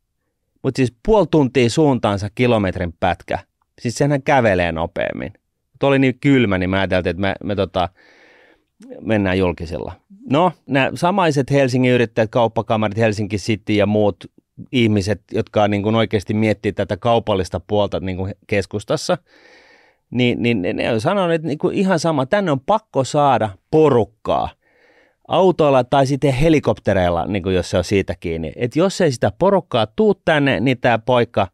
Mutta 0.63 0.77
siis 0.77 0.95
puoli 1.07 1.27
tuntia 1.31 1.71
suuntaansa 1.71 2.31
kilometrin 2.35 2.95
pätkä, 3.01 3.39
siis 3.81 3.95
sehän 3.95 4.23
kävelee 4.23 4.73
nopeammin. 4.73 5.33
Mutta 5.73 5.87
oli 5.87 5.99
niin 5.99 6.19
kylmä, 6.21 6.59
niin 6.59 6.71
mä 6.71 6.77
ajattelin, 6.77 7.07
että 7.07 7.21
me, 7.21 7.35
me 7.45 7.55
tota, 7.55 7.89
mennään 9.01 9.39
julkisella. 9.39 9.93
No, 10.31 10.53
nämä 10.67 10.91
samaiset 10.95 11.51
Helsingin 11.51 11.93
yrittäjät, 11.93 12.31
kauppakamarit, 12.31 12.99
Helsinki 12.99 13.37
City 13.37 13.73
ja 13.73 13.87
muut 13.87 14.17
ihmiset, 14.73 15.23
jotka 15.33 15.69
niin 15.69 15.83
kuin 15.83 15.95
oikeasti 15.95 16.35
miettii 16.35 16.73
tätä 16.73 16.97
kaupallista 16.97 17.61
puolta 17.67 18.01
niin 18.01 18.17
kuin 18.17 18.35
keskustassa, 18.47 19.19
niin, 20.11 20.43
niin 20.43 20.63
ne 20.75 20.93
on 20.93 21.01
sanonut, 21.01 21.35
että 21.35 21.49
niin 21.49 21.59
kuin 21.59 21.77
ihan 21.77 21.99
sama, 21.99 22.27
tänne 22.27 22.51
on 22.51 22.61
pakko 22.61 23.05
saada 23.05 23.51
porukkaa– 23.71 24.49
autoilla 25.29 25.85
tai 25.85 26.07
sitten 26.07 26.33
helikoptereilla, 26.33 27.27
niin 27.27 27.43
kuin 27.43 27.55
jos 27.55 27.71
se 27.71 27.79
on 27.79 27.85
siitä 27.85 28.15
kiinni. 28.21 28.53
Et 28.57 28.77
jos 28.77 29.01
ei 29.01 29.13
sitä 29.13 29.33
porukkaa 29.39 29.87
tuu 29.87 30.15
tänne, 30.15 30.61
niin 30.61 30.79
tämä 30.81 30.99
poika 30.99 31.49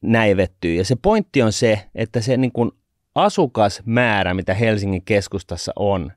näivettyy. 0.00 0.74
Ja 0.74 0.84
se 0.84 0.96
pointti 1.02 1.42
on 1.42 1.52
se, 1.52 1.80
että 1.94 2.20
se 2.20 2.36
niin 2.36 2.52
kuin 2.52 2.70
asukasmäärä, 3.14 4.34
mitä 4.34 4.54
Helsingin 4.54 5.02
keskustassa 5.02 5.72
on, 5.76 6.12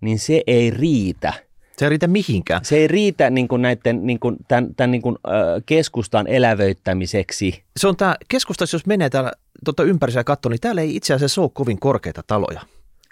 niin 0.00 0.18
se 0.18 0.42
ei 0.46 0.70
riitä. 0.70 1.32
Se 1.76 1.84
ei 1.84 1.88
riitä 1.88 2.06
mihinkään. 2.06 2.64
Se 2.64 2.76
ei 2.76 2.88
riitä 2.88 3.30
niin 3.30 3.48
kuin 3.48 3.62
näiden, 3.62 4.06
niin 4.06 4.20
kuin, 4.20 4.36
tämän, 4.48 4.74
tämän 4.74 4.90
niin 4.90 5.02
kuin, 5.02 5.16
ö, 5.26 5.30
keskustan 5.66 6.26
elävöittämiseksi. 6.26 7.62
Se 7.76 7.88
on 7.88 7.96
tämä 7.96 8.16
keskustassa, 8.28 8.74
jos 8.74 8.86
menee 8.86 9.10
täällä 9.10 9.32
tuota 9.64 9.82
ympäristöä 9.82 10.24
katsoa, 10.24 10.50
niin 10.50 10.60
täällä 10.60 10.80
ei 10.80 10.96
itse 10.96 11.14
asiassa 11.14 11.42
ole 11.42 11.50
kovin 11.54 11.80
korkeita 11.80 12.22
taloja. 12.26 12.60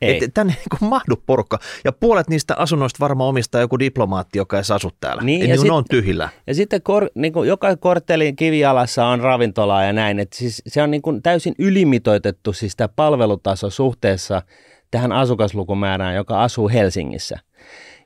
Ei. 0.03 0.25
Et 0.25 0.35
tänne 0.35 0.53
ei 0.53 0.79
niin 0.81 0.91
mahdu 0.91 1.23
porukka. 1.27 1.59
Ja 1.85 1.93
puolet 1.93 2.29
niistä 2.29 2.55
asunnoista 2.59 3.01
varmaan 3.01 3.29
omistaa 3.29 3.61
joku 3.61 3.79
diplomaatti, 3.79 4.39
joka 4.39 4.57
ei 4.57 4.63
asu 4.75 4.91
täällä. 5.01 5.23
Niin, 5.23 5.41
ja, 5.41 5.47
ja 5.47 5.57
sit, 5.57 5.67
ne 5.67 5.73
on 5.73 5.85
tyhjillä. 5.91 6.29
Ja 6.47 6.55
sitten 6.55 6.83
kor, 6.83 7.09
niin 7.15 7.33
kuin 7.33 7.49
joka 7.49 7.77
korttelin 7.77 8.37
kivialassa 8.37 9.07
on 9.07 9.21
ravintolaa 9.21 9.85
ja 9.85 9.93
näin. 9.93 10.19
Et 10.19 10.33
siis 10.33 10.63
se 10.67 10.83
on 10.83 10.91
niin 10.91 11.03
kuin 11.03 11.23
täysin 11.23 11.55
ylimitoitettu 11.59 12.53
siis 12.53 12.77
tämä 12.77 12.89
palvelutaso 12.89 13.71
suhteessa 13.71 14.43
tähän 14.91 15.13
asukaslukumäärään, 15.13 16.15
joka 16.15 16.43
asuu 16.43 16.69
Helsingissä. 16.69 17.39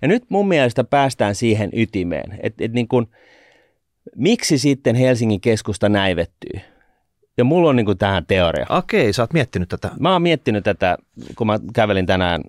Ja 0.02 0.08
nyt 0.08 0.24
mun 0.28 0.48
mielestä 0.48 0.84
päästään 0.84 1.34
siihen 1.34 1.70
ytimeen, 1.72 2.38
että 2.42 2.64
et 2.64 2.72
niin 2.72 2.88
kuin, 2.88 3.06
miksi 4.16 4.58
sitten 4.58 4.96
Helsingin 4.96 5.40
keskusta 5.40 5.88
näivettyy? 5.88 6.60
Ja 7.38 7.44
mulla 7.44 7.68
on 7.68 7.76
niin 7.76 7.86
kuin 7.86 7.98
tähän 7.98 8.26
teoria. 8.26 8.66
Okei, 8.68 9.12
sä 9.12 9.22
oot 9.22 9.32
miettinyt 9.32 9.68
tätä. 9.68 9.90
Mä 10.00 10.12
oon 10.12 10.22
miettinyt 10.22 10.64
tätä, 10.64 10.98
kun 11.36 11.46
mä 11.46 11.60
kävelin 11.74 12.06
tänään 12.06 12.42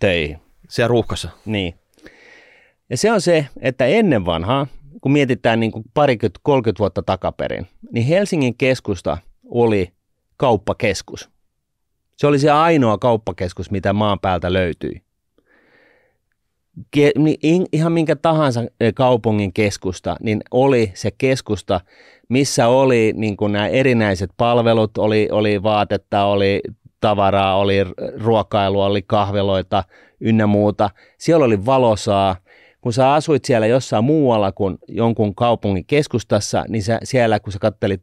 töihin. 0.00 0.38
Siellä 0.68 0.88
ruuhkassa. 0.88 1.28
Niin. 1.44 1.74
Ja 2.90 2.96
se 2.96 3.12
on 3.12 3.20
se, 3.20 3.46
että 3.60 3.86
ennen 3.86 4.24
vanhaa, 4.26 4.66
kun 5.00 5.12
mietitään 5.12 5.60
niin 5.60 5.72
kuin 5.72 5.84
parikymmentä, 5.94 6.40
30 6.42 6.78
vuotta 6.78 7.02
takaperin, 7.02 7.66
niin 7.92 8.06
Helsingin 8.06 8.54
keskusta 8.54 9.18
oli 9.44 9.92
kauppakeskus. 10.36 11.30
Se 12.16 12.26
oli 12.26 12.38
se 12.38 12.50
ainoa 12.50 12.98
kauppakeskus, 12.98 13.70
mitä 13.70 13.92
maan 13.92 14.20
päältä 14.20 14.52
löytyi. 14.52 15.02
Ke, 16.90 17.10
niin 17.18 17.66
ihan 17.72 17.92
minkä 17.92 18.16
tahansa 18.16 18.64
eh, 18.80 18.94
kaupungin 18.94 19.52
keskusta, 19.52 20.16
niin 20.20 20.40
oli 20.50 20.90
se 20.94 21.10
keskusta, 21.18 21.80
missä 22.32 22.68
oli 22.68 23.12
niin 23.16 23.36
kuin 23.36 23.52
nämä 23.52 23.68
erinäiset 23.68 24.30
palvelut, 24.36 24.98
oli, 24.98 25.28
oli 25.32 25.62
vaatetta, 25.62 26.24
oli 26.24 26.60
tavaraa, 27.00 27.56
oli 27.58 27.76
ruokailua, 28.20 28.86
oli 28.86 29.02
kahveloita 29.02 29.84
ynnä 30.20 30.46
muuta. 30.46 30.90
Siellä 31.18 31.44
oli 31.44 31.66
valosaa. 31.66 32.36
Kun 32.80 32.92
sä 32.92 33.12
asuit 33.12 33.44
siellä 33.44 33.66
jossain 33.66 34.04
muualla 34.04 34.52
kuin 34.52 34.78
jonkun 34.88 35.34
kaupungin 35.34 35.84
keskustassa, 35.86 36.64
niin 36.68 36.82
sä, 36.82 36.98
siellä 37.04 37.40
kun 37.40 37.52
sä 37.52 37.58
kattelit 37.58 38.02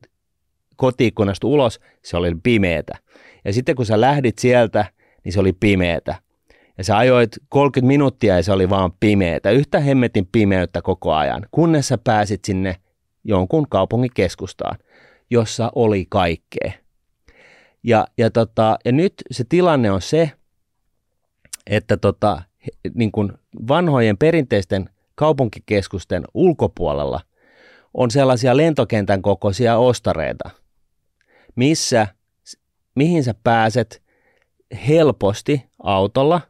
kotiikkunasta 0.75 1.47
ulos, 1.47 1.79
se 2.03 2.17
oli 2.17 2.35
pimeätä. 2.43 2.97
Ja 3.45 3.53
sitten 3.53 3.75
kun 3.75 3.85
sä 3.85 4.01
lähdit 4.01 4.39
sieltä, 4.39 4.85
niin 5.23 5.33
se 5.33 5.39
oli 5.39 5.53
pimeätä. 5.53 6.15
Ja 6.77 6.83
sä 6.83 6.97
ajoit 6.97 7.31
30 7.49 7.87
minuuttia 7.87 8.35
ja 8.35 8.43
se 8.43 8.51
oli 8.51 8.69
vaan 8.69 8.91
pimeätä. 8.99 9.51
Yhtä 9.51 9.79
hemmetin 9.79 10.27
pimeyttä 10.31 10.81
koko 10.81 11.13
ajan, 11.13 11.45
kunnes 11.51 11.87
sä 11.87 11.97
pääsit 11.97 12.45
sinne 12.45 12.75
jonkun 13.23 13.69
kaupungin 13.69 14.11
keskustaan, 14.13 14.77
jossa 15.29 15.71
oli 15.75 16.05
kaikkea. 16.09 16.71
Ja, 17.83 18.07
ja, 18.17 18.31
tota, 18.31 18.79
ja 18.85 18.91
nyt 18.91 19.13
se 19.31 19.43
tilanne 19.49 19.91
on 19.91 20.01
se, 20.01 20.31
että 21.67 21.97
tota, 21.97 22.41
niin 22.93 23.11
kuin 23.11 23.31
vanhojen 23.67 24.17
perinteisten 24.17 24.89
kaupunkikeskusten 25.15 26.23
ulkopuolella 26.33 27.21
on 27.93 28.11
sellaisia 28.11 28.57
lentokentän 28.57 29.21
kokoisia 29.21 29.77
ostareita, 29.77 30.49
missä, 31.55 32.07
mihin 32.95 33.23
sä 33.23 33.33
pääset 33.43 34.01
helposti 34.87 35.65
autolla 35.83 36.41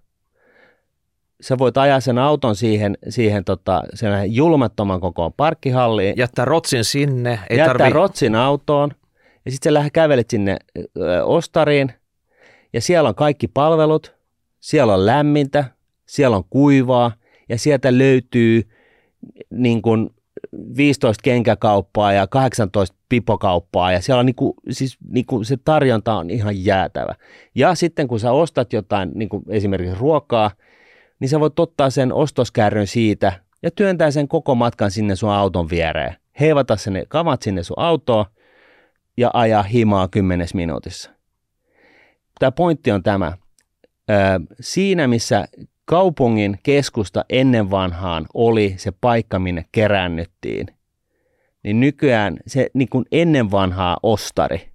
sä 1.41 1.57
voit 1.57 1.77
ajaa 1.77 1.99
sen 1.99 2.17
auton 2.17 2.55
siihen, 2.55 2.97
siihen 3.09 3.45
tota, 3.45 3.83
sen 3.93 4.35
julmattoman 4.35 5.01
kokoon 5.01 5.33
parkkihalliin. 5.33 6.13
Jättää 6.17 6.45
rotsin 6.45 6.83
sinne. 6.83 7.39
Ei 7.49 7.57
jättää 7.57 7.77
tarvi... 7.77 7.93
rotsin 7.93 8.35
autoon. 8.35 8.91
Ja 9.45 9.51
sitten 9.51 9.69
sä 9.69 9.73
lähdet 9.73 9.93
kävelet 9.93 10.29
sinne 10.29 10.57
ö, 10.77 11.25
ostariin. 11.25 11.91
Ja 12.73 12.81
siellä 12.81 13.09
on 13.09 13.15
kaikki 13.15 13.47
palvelut. 13.47 14.15
Siellä 14.59 14.93
on 14.93 15.05
lämmintä. 15.05 15.65
Siellä 16.05 16.37
on 16.37 16.43
kuivaa. 16.49 17.11
Ja 17.49 17.57
sieltä 17.57 17.97
löytyy 17.97 18.69
niin 19.49 19.81
kun, 19.81 20.13
15 20.77 21.21
kenkäkauppaa 21.23 22.13
ja 22.13 22.27
18 22.27 22.95
pipokauppaa 23.09 23.91
ja 23.91 24.01
siellä 24.01 24.19
on 24.19 24.25
niinku, 24.25 24.53
siis 24.69 24.97
niinku 25.11 25.43
se 25.43 25.57
tarjonta 25.57 26.13
on 26.13 26.29
ihan 26.29 26.65
jäätävä. 26.65 27.15
Ja 27.55 27.75
sitten 27.75 28.07
kun 28.07 28.19
sä 28.19 28.31
ostat 28.31 28.73
jotain, 28.73 29.11
niinku 29.15 29.43
esimerkiksi 29.49 29.99
ruokaa, 29.99 30.51
niin 31.19 31.29
sä 31.29 31.39
voit 31.39 31.59
ottaa 31.59 31.89
sen 31.89 32.13
ostoskärryn 32.13 32.87
siitä 32.87 33.33
ja 33.63 33.71
työntää 33.71 34.11
sen 34.11 34.27
koko 34.27 34.55
matkan 34.55 34.91
sinne 34.91 35.15
sun 35.15 35.29
auton 35.29 35.69
viereen. 35.69 36.15
Heivata 36.39 36.75
sen 36.75 37.03
kamat 37.07 37.41
sinne 37.41 37.63
sun 37.63 37.79
autoon 37.79 38.25
ja 39.17 39.31
ajaa 39.33 39.63
himaa 39.63 40.07
kymmenes 40.07 40.53
minuutissa. 40.53 41.11
Tämä 42.39 42.51
pointti 42.51 42.91
on 42.91 43.03
tämä. 43.03 43.37
siinä 44.59 45.07
missä 45.07 45.47
kaupungin 45.85 46.59
keskusta 46.63 47.25
ennen 47.29 47.71
vanhaan 47.71 48.25
oli 48.33 48.73
se 48.77 48.91
paikka, 49.01 49.39
minne 49.39 49.65
keräännyttiin, 49.71 50.67
niin 51.63 51.79
nykyään 51.79 52.37
se 52.47 52.69
niin 52.73 52.89
kuin 52.89 53.05
ennen 53.11 53.51
vanhaa 53.51 53.97
ostari, 54.03 54.69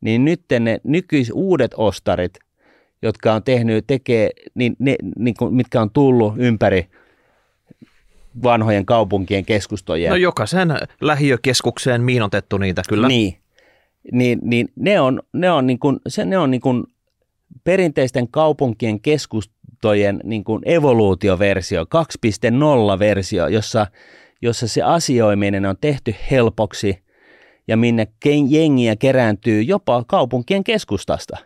niin 0.00 0.24
nyt 0.24 0.40
ne 0.60 0.80
nykyis 0.84 1.30
uudet 1.34 1.74
ostarit, 1.76 2.38
jotka 3.02 3.34
on 3.34 3.42
tehnyt, 3.42 3.86
tekee, 3.86 4.30
niin 4.54 4.76
ne, 4.78 4.96
niin 5.18 5.34
kuin, 5.38 5.54
mitkä 5.54 5.80
on 5.80 5.90
tullut 5.90 6.34
ympäri 6.36 6.88
vanhojen 8.42 8.86
kaupunkien 8.86 9.44
keskustojen. 9.44 10.10
No 10.10 10.16
jokaisen 10.16 10.74
lähiökeskukseen 11.00 12.02
miinotettu 12.02 12.58
niitä 12.58 12.82
kyllä. 12.88 13.08
Niin, 13.08 13.38
niin, 14.12 14.38
niin 14.42 14.68
ne 14.76 15.00
on, 15.00 15.22
ne 15.32 15.50
on, 15.50 15.66
niin 15.66 15.78
kuin, 15.78 16.00
se, 16.08 16.24
ne 16.24 16.38
on 16.38 16.50
niin 16.50 16.60
kuin 16.60 16.84
perinteisten 17.64 18.28
kaupunkien 18.28 19.00
keskustojen 19.00 20.20
niin 20.24 20.44
kuin 20.44 20.62
evoluutioversio, 20.64 21.84
2.0-versio, 21.84 23.48
jossa, 23.48 23.86
jossa 24.42 24.68
se 24.68 24.82
asioiminen 24.82 25.66
on 25.66 25.76
tehty 25.80 26.14
helpoksi 26.30 26.98
ja 27.68 27.76
minne 27.76 28.08
jengiä 28.50 28.96
kerääntyy 28.96 29.62
jopa 29.62 30.04
kaupunkien 30.06 30.64
keskustasta. 30.64 31.36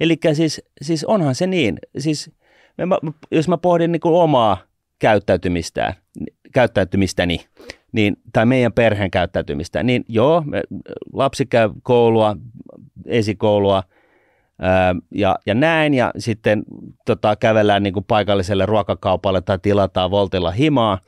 Eli 0.00 0.16
siis, 0.32 0.62
siis 0.82 1.04
onhan 1.04 1.34
se 1.34 1.46
niin, 1.46 1.78
siis 1.98 2.30
jos 3.30 3.48
mä 3.48 3.58
pohdin 3.58 3.92
niin 3.92 4.00
kuin 4.00 4.14
omaa 4.14 4.58
käyttäytymistään, 4.98 5.94
käyttäytymistäni, 6.52 7.46
niin, 7.92 8.16
tai 8.32 8.46
meidän 8.46 8.72
perheen 8.72 9.10
käyttäytymistä, 9.10 9.82
niin 9.82 10.04
joo, 10.08 10.42
me, 10.46 10.62
lapsi 11.12 11.46
käy 11.46 11.70
koulua, 11.82 12.36
esikoulua 13.06 13.82
ää, 14.58 14.94
ja, 15.10 15.38
ja 15.46 15.54
näin, 15.54 15.94
ja 15.94 16.10
sitten 16.18 16.62
tota, 17.06 17.36
kävellään 17.36 17.82
niin 17.82 17.94
kuin 17.94 18.04
paikalliselle 18.04 18.66
ruokakaupalle 18.66 19.40
tai 19.40 19.58
tilataan 19.62 20.10
Voltilla 20.10 20.50
himaa, 20.50 20.98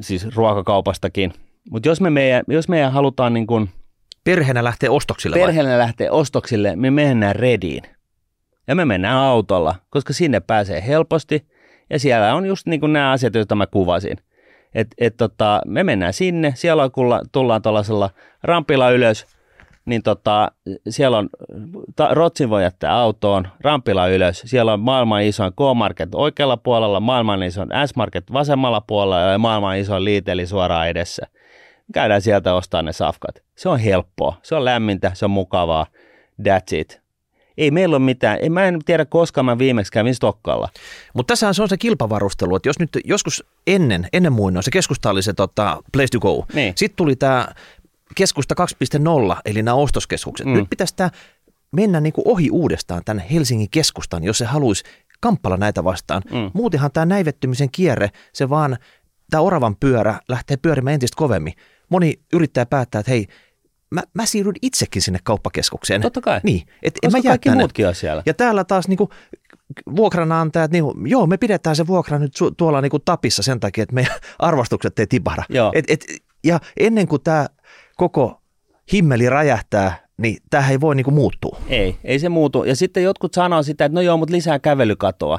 siis 0.00 0.36
ruokakaupastakin. 0.36 1.32
Mutta 1.70 1.88
jos 1.88 2.00
me 2.00 2.10
jos 2.48 2.68
meidän 2.68 2.92
halutaan 2.92 3.34
niin 3.34 3.46
kuin, 3.46 3.68
Perheenä 4.24 4.64
lähtee 4.64 4.90
ostoksille 4.90 5.36
Perheenä 5.36 5.68
vai? 5.68 5.78
lähtee 5.78 6.10
ostoksille, 6.10 6.76
me 6.76 6.90
mennään 6.90 7.36
rediin. 7.36 7.82
Ja 8.66 8.74
me 8.74 8.84
mennään 8.84 9.16
autolla, 9.16 9.74
koska 9.90 10.12
sinne 10.12 10.40
pääsee 10.40 10.86
helposti. 10.86 11.46
Ja 11.90 11.98
siellä 11.98 12.34
on 12.34 12.46
just 12.46 12.66
niin 12.66 12.80
kuin 12.80 12.92
nämä 12.92 13.10
asiat, 13.10 13.34
joita 13.34 13.54
mä 13.54 13.66
kuvasin– 13.66 14.16
et, 14.74 14.88
et 14.98 15.16
tota, 15.16 15.60
me 15.66 15.84
mennään 15.84 16.12
sinne, 16.12 16.52
siellä 16.56 16.90
kun 16.90 17.06
tullaan 17.32 17.62
tuollaisella 17.62 18.10
rampilla 18.42 18.90
ylös, 18.90 19.26
niin 19.84 20.02
tota, 20.02 20.52
siellä 20.88 21.18
on, 21.18 21.28
ta, 21.96 22.08
Rotsin 22.14 22.50
voi 22.50 22.62
jättää 22.62 22.92
autoon, 22.92 23.48
rampilla 23.60 24.08
ylös, 24.08 24.42
siellä 24.46 24.72
on 24.72 24.80
maailman 24.80 25.22
isoin 25.22 25.52
K-Market 25.52 26.14
oikealla 26.14 26.56
puolella, 26.56 27.00
maailman 27.00 27.42
isoin 27.42 27.68
S-Market 27.86 28.32
vasemmalla 28.32 28.80
puolella 28.80 29.20
ja 29.20 29.38
maailman 29.38 29.78
isoin 29.78 30.04
liiteli 30.04 30.46
suoraan 30.46 30.88
edessä. 30.88 31.26
Käydään 31.92 32.22
sieltä 32.22 32.54
ostaa 32.54 32.82
ne 32.82 32.92
safkat. 32.92 33.42
Se 33.56 33.68
on 33.68 33.78
helppoa, 33.78 34.36
se 34.42 34.54
on 34.54 34.64
lämmintä, 34.64 35.10
se 35.14 35.24
on 35.24 35.30
mukavaa, 35.30 35.86
that's 36.42 36.76
it 36.76 37.04
ei 37.56 37.70
meillä 37.70 37.96
ole 37.96 38.04
mitään, 38.04 38.38
ei, 38.40 38.50
mä 38.50 38.64
en 38.64 38.78
tiedä 38.84 39.04
koska 39.04 39.42
mä 39.42 39.58
viimeksi 39.58 39.92
kävin 39.92 40.14
Stokkalla. 40.14 40.68
Mutta 41.14 41.32
tässä 41.32 41.48
on 41.48 41.68
se 41.68 41.76
kilpavarustelu, 41.76 42.56
että 42.56 42.68
jos 42.68 42.78
nyt 42.78 42.90
joskus 43.04 43.44
ennen, 43.66 44.08
ennen 44.12 44.32
muinoin 44.32 44.62
se 44.62 44.70
keskusta 44.70 45.10
oli 45.10 45.22
se 45.22 45.32
tota, 45.32 45.82
place 45.92 46.08
to 46.08 46.20
go, 46.20 46.46
niin. 46.54 46.72
sitten 46.76 46.96
tuli 46.96 47.16
tämä 47.16 47.48
keskusta 48.14 48.54
2.0, 49.34 49.40
eli 49.44 49.62
nämä 49.62 49.74
ostoskeskukset. 49.74 50.46
Mm. 50.46 50.52
Nyt 50.52 50.70
pitäisi 50.70 50.96
tämä 50.96 51.10
mennä 51.72 52.00
niin 52.00 52.12
kuin 52.12 52.28
ohi 52.28 52.50
uudestaan 52.50 53.02
tänne 53.04 53.26
Helsingin 53.32 53.70
keskustan, 53.70 54.24
jos 54.24 54.38
se 54.38 54.44
haluaisi 54.44 54.84
kamppala 55.20 55.56
näitä 55.56 55.84
vastaan. 55.84 56.22
Mm. 56.30 56.50
Muutenhan 56.52 56.90
tämä 56.92 57.06
näivettymisen 57.06 57.70
kierre, 57.72 58.10
se 58.32 58.48
vaan, 58.48 58.76
tämä 59.30 59.40
oravan 59.40 59.76
pyörä 59.76 60.20
lähtee 60.28 60.56
pyörimään 60.56 60.94
entistä 60.94 61.16
kovemmin. 61.16 61.52
Moni 61.94 62.14
yrittää 62.32 62.66
päättää, 62.66 62.98
että 62.98 63.10
hei, 63.10 63.26
mä, 63.90 64.02
mä 64.14 64.26
siirryn 64.26 64.54
itsekin 64.62 65.02
sinne 65.02 65.18
kauppakeskukseen. 65.24 66.00
Totta 66.00 66.20
kai. 66.20 66.40
Niin, 66.42 66.62
et 66.82 66.94
en 67.02 67.12
mä 67.12 67.22
kaikki 67.22 67.48
tänne. 67.48 67.62
muutkin 67.62 67.88
on 67.88 67.94
siellä. 67.94 68.22
Ja 68.26 68.34
täällä 68.34 68.64
taas 68.64 68.88
niinku, 68.88 69.10
vuokranantajat, 69.96 70.70
niin, 70.70 70.84
joo, 71.06 71.26
me 71.26 71.36
pidetään 71.36 71.76
se 71.76 71.86
vuokra 71.86 72.18
nyt 72.18 72.36
su, 72.36 72.50
tuolla 72.50 72.80
niinku 72.80 72.98
tapissa 72.98 73.42
sen 73.42 73.60
takia, 73.60 73.82
että 73.82 73.94
meidän 73.94 74.14
arvostukset 74.38 74.98
ei 74.98 75.06
tipahda. 75.06 75.42
Et, 75.74 75.84
et, 75.88 76.04
ja 76.44 76.60
ennen 76.80 77.08
kuin 77.08 77.22
tämä 77.22 77.46
koko 77.96 78.42
himmeli 78.92 79.30
räjähtää, 79.30 80.06
niin 80.16 80.36
tämä 80.50 80.70
ei 80.70 80.80
voi 80.80 80.94
niinku 80.94 81.10
muuttua. 81.10 81.60
Ei, 81.68 81.96
ei 82.04 82.18
se 82.18 82.28
muutu. 82.28 82.64
Ja 82.64 82.76
sitten 82.76 83.02
jotkut 83.02 83.34
sanoo 83.34 83.62
sitä, 83.62 83.84
että 83.84 83.94
no 83.94 84.00
joo, 84.00 84.16
mutta 84.16 84.34
lisää 84.34 84.58
kävelykatoa 84.58 85.38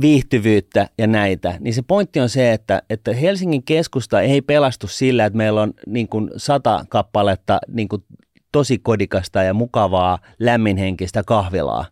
viihtyvyyttä 0.00 0.88
ja 0.98 1.06
näitä, 1.06 1.54
niin 1.60 1.74
se 1.74 1.82
pointti 1.82 2.20
on 2.20 2.28
se, 2.28 2.52
että, 2.52 2.82
että 2.90 3.12
Helsingin 3.12 3.62
keskusta 3.62 4.20
ei 4.20 4.42
pelastu 4.42 4.86
sillä, 4.86 5.24
että 5.24 5.36
meillä 5.36 5.62
on 5.62 5.74
niin 5.86 6.08
kuin 6.08 6.30
sata 6.36 6.84
kappaletta 6.88 7.58
niin 7.68 7.88
kuin 7.88 8.04
tosi 8.52 8.78
kodikasta 8.78 9.42
ja 9.42 9.54
mukavaa 9.54 10.18
lämminhenkistä 10.38 11.22
kahvilaa, 11.26 11.84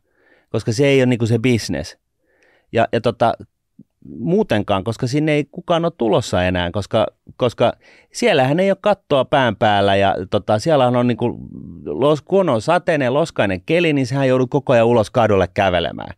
koska 0.51 0.73
se 0.73 0.87
ei 0.87 1.01
ole 1.01 1.07
niin 1.07 1.19
kuin 1.19 1.29
se 1.29 1.39
business. 1.39 1.97
Ja, 2.73 2.89
ja 2.93 3.01
tota, 3.01 3.33
muutenkaan, 4.19 4.85
koska 4.85 5.07
sinne 5.07 5.33
ei 5.33 5.45
kukaan 5.45 5.85
ole 5.85 5.93
tulossa 5.99 6.45
enää, 6.45 6.71
koska, 6.71 7.07
koska 7.37 7.73
siellähän 8.13 8.61
ei 8.61 8.71
ole 8.71 8.79
kattoa 8.81 9.25
pään 9.25 9.57
päällä 9.57 9.97
ja 9.97 10.15
tota, 10.31 10.59
siellä 10.59 10.87
on 10.87 11.07
niin 11.07 11.17
kuin, 11.17 11.39
kun 12.25 12.49
on 12.49 12.63
sateinen, 12.63 13.15
loskainen 13.15 13.61
keli, 13.67 13.93
niin 13.93 14.07
sehän 14.07 14.29
joudut 14.29 14.51
koko 14.51 14.73
ajan 14.73 14.87
ulos 14.87 15.11
kadulle 15.11 15.49
kävelemään 15.55 16.15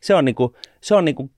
se 0.00 0.14
on, 0.14 0.24
niinku, 0.24 0.56
se 0.80 0.94
on 0.94 1.04
niinku 1.04 1.30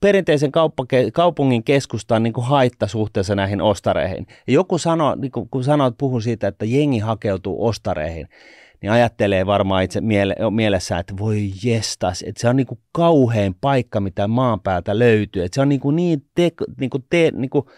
perinteisen 0.00 0.52
kauppake, 0.52 1.10
kaupungin 1.10 1.64
keskustan 1.64 2.22
niinku 2.22 2.40
haitta 2.40 2.86
suhteessa 2.86 3.34
näihin 3.34 3.60
ostareihin. 3.60 4.26
Ja 4.46 4.52
joku 4.52 4.78
sanoo, 4.78 5.14
niinku, 5.14 5.48
kun 5.50 5.64
sanoo, 5.64 5.86
että 5.86 5.98
puhun 5.98 6.22
siitä, 6.22 6.48
että 6.48 6.64
jengi 6.64 6.98
hakeutuu 6.98 7.66
ostareihin, 7.66 8.28
niin 8.82 8.92
ajattelee 8.92 9.46
varmaan 9.46 9.82
itse 9.82 10.00
miele, 10.00 10.34
mielessä, 10.50 10.98
että 10.98 11.14
voi 11.18 11.50
jestas, 11.62 12.22
että 12.26 12.40
se 12.40 12.48
on 12.48 12.56
niinku 12.56 12.78
kauhein 12.92 13.54
paikka, 13.60 14.00
mitä 14.00 14.28
maan 14.28 14.60
päältä 14.60 14.98
löytyy. 14.98 15.44
Että 15.44 15.54
se 15.54 15.60
on 15.60 15.68
niinku 15.68 15.90
niin 15.90 16.24
te, 16.34 16.52
niinku 16.80 16.98
te, 17.10 17.32
niinku 17.34 17.70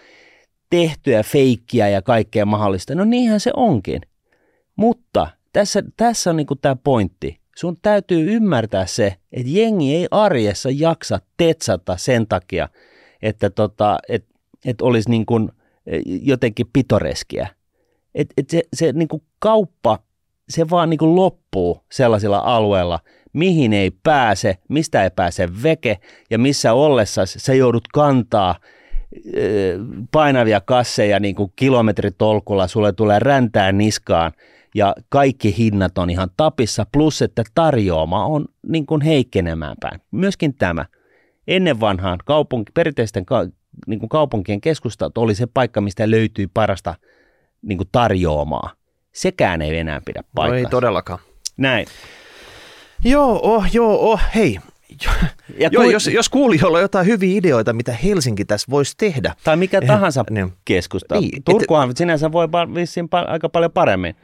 tehtyä 0.71 1.23
feikkiä 1.23 1.89
ja 1.89 2.03
kaikkea 2.03 2.47
mahdollista. 2.47 2.95
No 2.95 3.05
niinhän 3.05 3.41
se 3.41 3.51
onkin. 3.57 4.01
Mutta 4.77 5.27
tässä, 5.53 5.83
tässä 5.97 6.31
on 6.31 6.37
niinku 6.37 6.57
tämä 6.57 6.77
pointti 6.85 7.41
sun 7.59 7.77
täytyy 7.83 8.33
ymmärtää 8.33 8.87
se, 8.87 9.17
että 9.33 9.51
jengi 9.51 9.95
ei 9.95 10.07
arjessa 10.11 10.69
jaksa 10.73 11.19
tetsata 11.37 11.97
sen 11.97 12.27
takia, 12.27 12.69
että 13.23 13.51
tota, 13.51 13.99
et, 14.09 14.25
et 14.65 14.83
olisi 14.83 15.11
niin 15.11 15.27
kuin 15.27 15.49
e, 15.87 15.99
jotenkin 16.05 16.67
pitoreskiä. 16.73 17.49
Et, 18.15 18.29
et 18.37 18.51
se, 18.51 18.63
se 18.73 18.93
niin 18.93 19.09
kuin 19.09 19.23
kauppa, 19.39 19.99
se 20.49 20.71
vaan 20.71 20.91
niin 20.91 20.99
kuin 20.99 21.17
loppuu 21.17 21.85
sellaisilla 21.93 22.39
alueilla, 22.39 23.01
mihin 23.33 23.73
ei 23.73 23.91
pääse, 24.03 24.59
mistä 24.69 25.05
ei 25.05 25.11
pääse 25.11 25.49
veke 25.63 25.99
ja 26.31 26.39
missä 26.39 26.73
ollessa 26.73 27.27
sä 27.27 27.55
joudut 27.55 27.89
kantaa 27.93 28.55
e, 29.35 29.43
painavia 30.13 30.61
kasseja 30.61 31.21
niin 31.21 31.35
kuin 31.35 31.53
kilometritolkulla, 31.57 32.67
sulle 32.67 32.93
tulee 32.93 33.19
räntää 33.19 33.73
niskaan– 33.73 34.33
ja 34.75 34.95
kaikki 35.09 35.55
hinnat 35.59 35.99
on 35.99 36.11
ihan 36.11 36.31
tapissa, 36.37 36.87
plus 36.93 37.23
että 37.23 37.43
tarjoama 37.55 38.25
on 38.25 38.45
niin 38.67 38.87
kuin 38.87 39.01
heikkenemään 39.01 39.77
päin. 39.81 40.01
Myöskin 40.11 40.55
tämä. 40.55 40.85
Ennen 41.49 41.81
vanhaan 41.81 42.19
kaupunki, 42.25 42.73
perinteisten 42.73 43.27
ka, 43.27 43.47
niin 43.87 43.99
kuin 44.01 44.09
kaupunkien 44.09 44.61
keskustat 44.61 45.19
oli 45.19 45.35
se 45.35 45.47
paikka, 45.47 45.81
mistä 45.81 46.11
löytyi 46.11 46.47
parasta 46.47 46.95
niin 47.63 47.79
kuin 47.79 47.89
tarjoamaa. 47.93 48.73
Sekään 49.13 49.63
ei 49.63 49.79
enää 49.79 50.01
pidä 50.05 50.23
paikkaa. 50.35 50.53
No 50.53 50.59
ei 50.59 50.67
todellakaan. 50.71 51.19
Näin. 51.57 51.87
Joo, 53.05 53.41
oh, 53.43 53.65
joo, 53.73 54.13
oh, 54.13 54.21
hei. 54.35 54.59
Ja 55.59 55.69
Joo, 55.73 55.85
jos, 55.85 56.07
jos 56.07 56.29
kuulijoilla 56.29 56.79
on 56.79 56.83
jotain 56.83 57.07
hyviä 57.07 57.39
ideoita, 57.39 57.73
mitä 57.73 57.93
Helsinki 57.93 58.45
tässä 58.45 58.67
voisi 58.71 58.95
tehdä. 58.97 59.35
Tai 59.45 59.57
mikä 59.57 59.81
tahansa 59.81 60.25
niin, 60.31 60.53
keskusta. 60.65 61.21
Niin, 61.21 61.43
Turkuhan 61.45 61.91
et, 61.91 61.97
sinänsä 61.97 62.33
voi 62.33 62.49
vissiin 62.75 63.09
aika 63.29 63.49
paljon 63.49 63.73
paremmin 63.73 64.17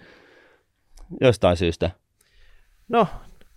jostain 1.20 1.56
syystä. 1.56 1.90
No, 2.88 3.06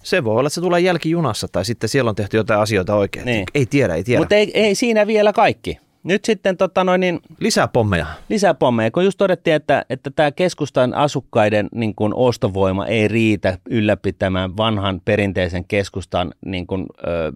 se 0.04 0.24
voi 0.24 0.32
olla, 0.38 0.48
että 0.48 0.56
se 0.56 0.62
tulee 0.62 0.80
jälkijunassa 0.80 1.48
tai 1.52 1.66
sitten 1.66 1.90
siellä 1.90 2.10
on 2.10 2.16
tehty 2.16 2.38
jotain 2.38 2.60
asioita 2.60 2.96
oikein. 2.96 3.26
Niin. 3.26 3.44
Ei 3.54 3.66
tiedä, 3.66 3.96
ei 3.96 4.04
tiedä. 4.04 4.22
Mutta 4.22 4.36
ei, 4.36 4.52
ei 4.54 4.76
siinä 4.76 5.08
vielä 5.08 5.34
kaikki. 5.34 5.78
nyt 6.04 6.26
sitten 6.26 6.58
tota 6.58 6.84
noin, 6.84 7.02
niin, 7.02 7.20
Lisää 7.40 7.68
pommeja. 7.68 8.06
lisää 8.30 8.54
pommeja, 8.54 8.92
kun 8.92 9.06
just 9.06 9.18
todettiin, 9.18 9.56
että, 9.56 9.86
että 9.90 10.12
tämä 10.12 10.32
keskustan 10.32 10.94
asukkaiden 10.94 11.68
niin 11.76 11.96
kuin 11.96 12.14
ostovoima 12.16 12.86
ei 12.86 13.08
riitä 13.08 13.58
ylläpitämään 13.70 14.58
vanhan 14.58 15.02
perinteisen 15.06 15.66
keskustan 15.66 16.34
niin 16.46 16.68
kuin, 16.68 16.86
ö, 17.08 17.32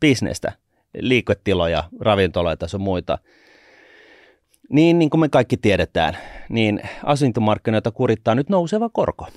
bisnestä, 0.00 0.52
liiketiloja, 1.00 1.84
ravintoloita 2.00 2.66
ja 2.72 2.78
muita. 2.78 3.18
Niin, 4.72 4.98
niin 4.98 5.10
kuin 5.10 5.20
me 5.20 5.28
kaikki 5.28 5.56
tiedetään, 5.56 6.16
niin 6.48 6.80
asuntomarkkinoita 7.04 7.90
kurittaa 7.90 8.34
nyt 8.34 8.48
nouseva 8.48 8.88
korko. 8.88 9.28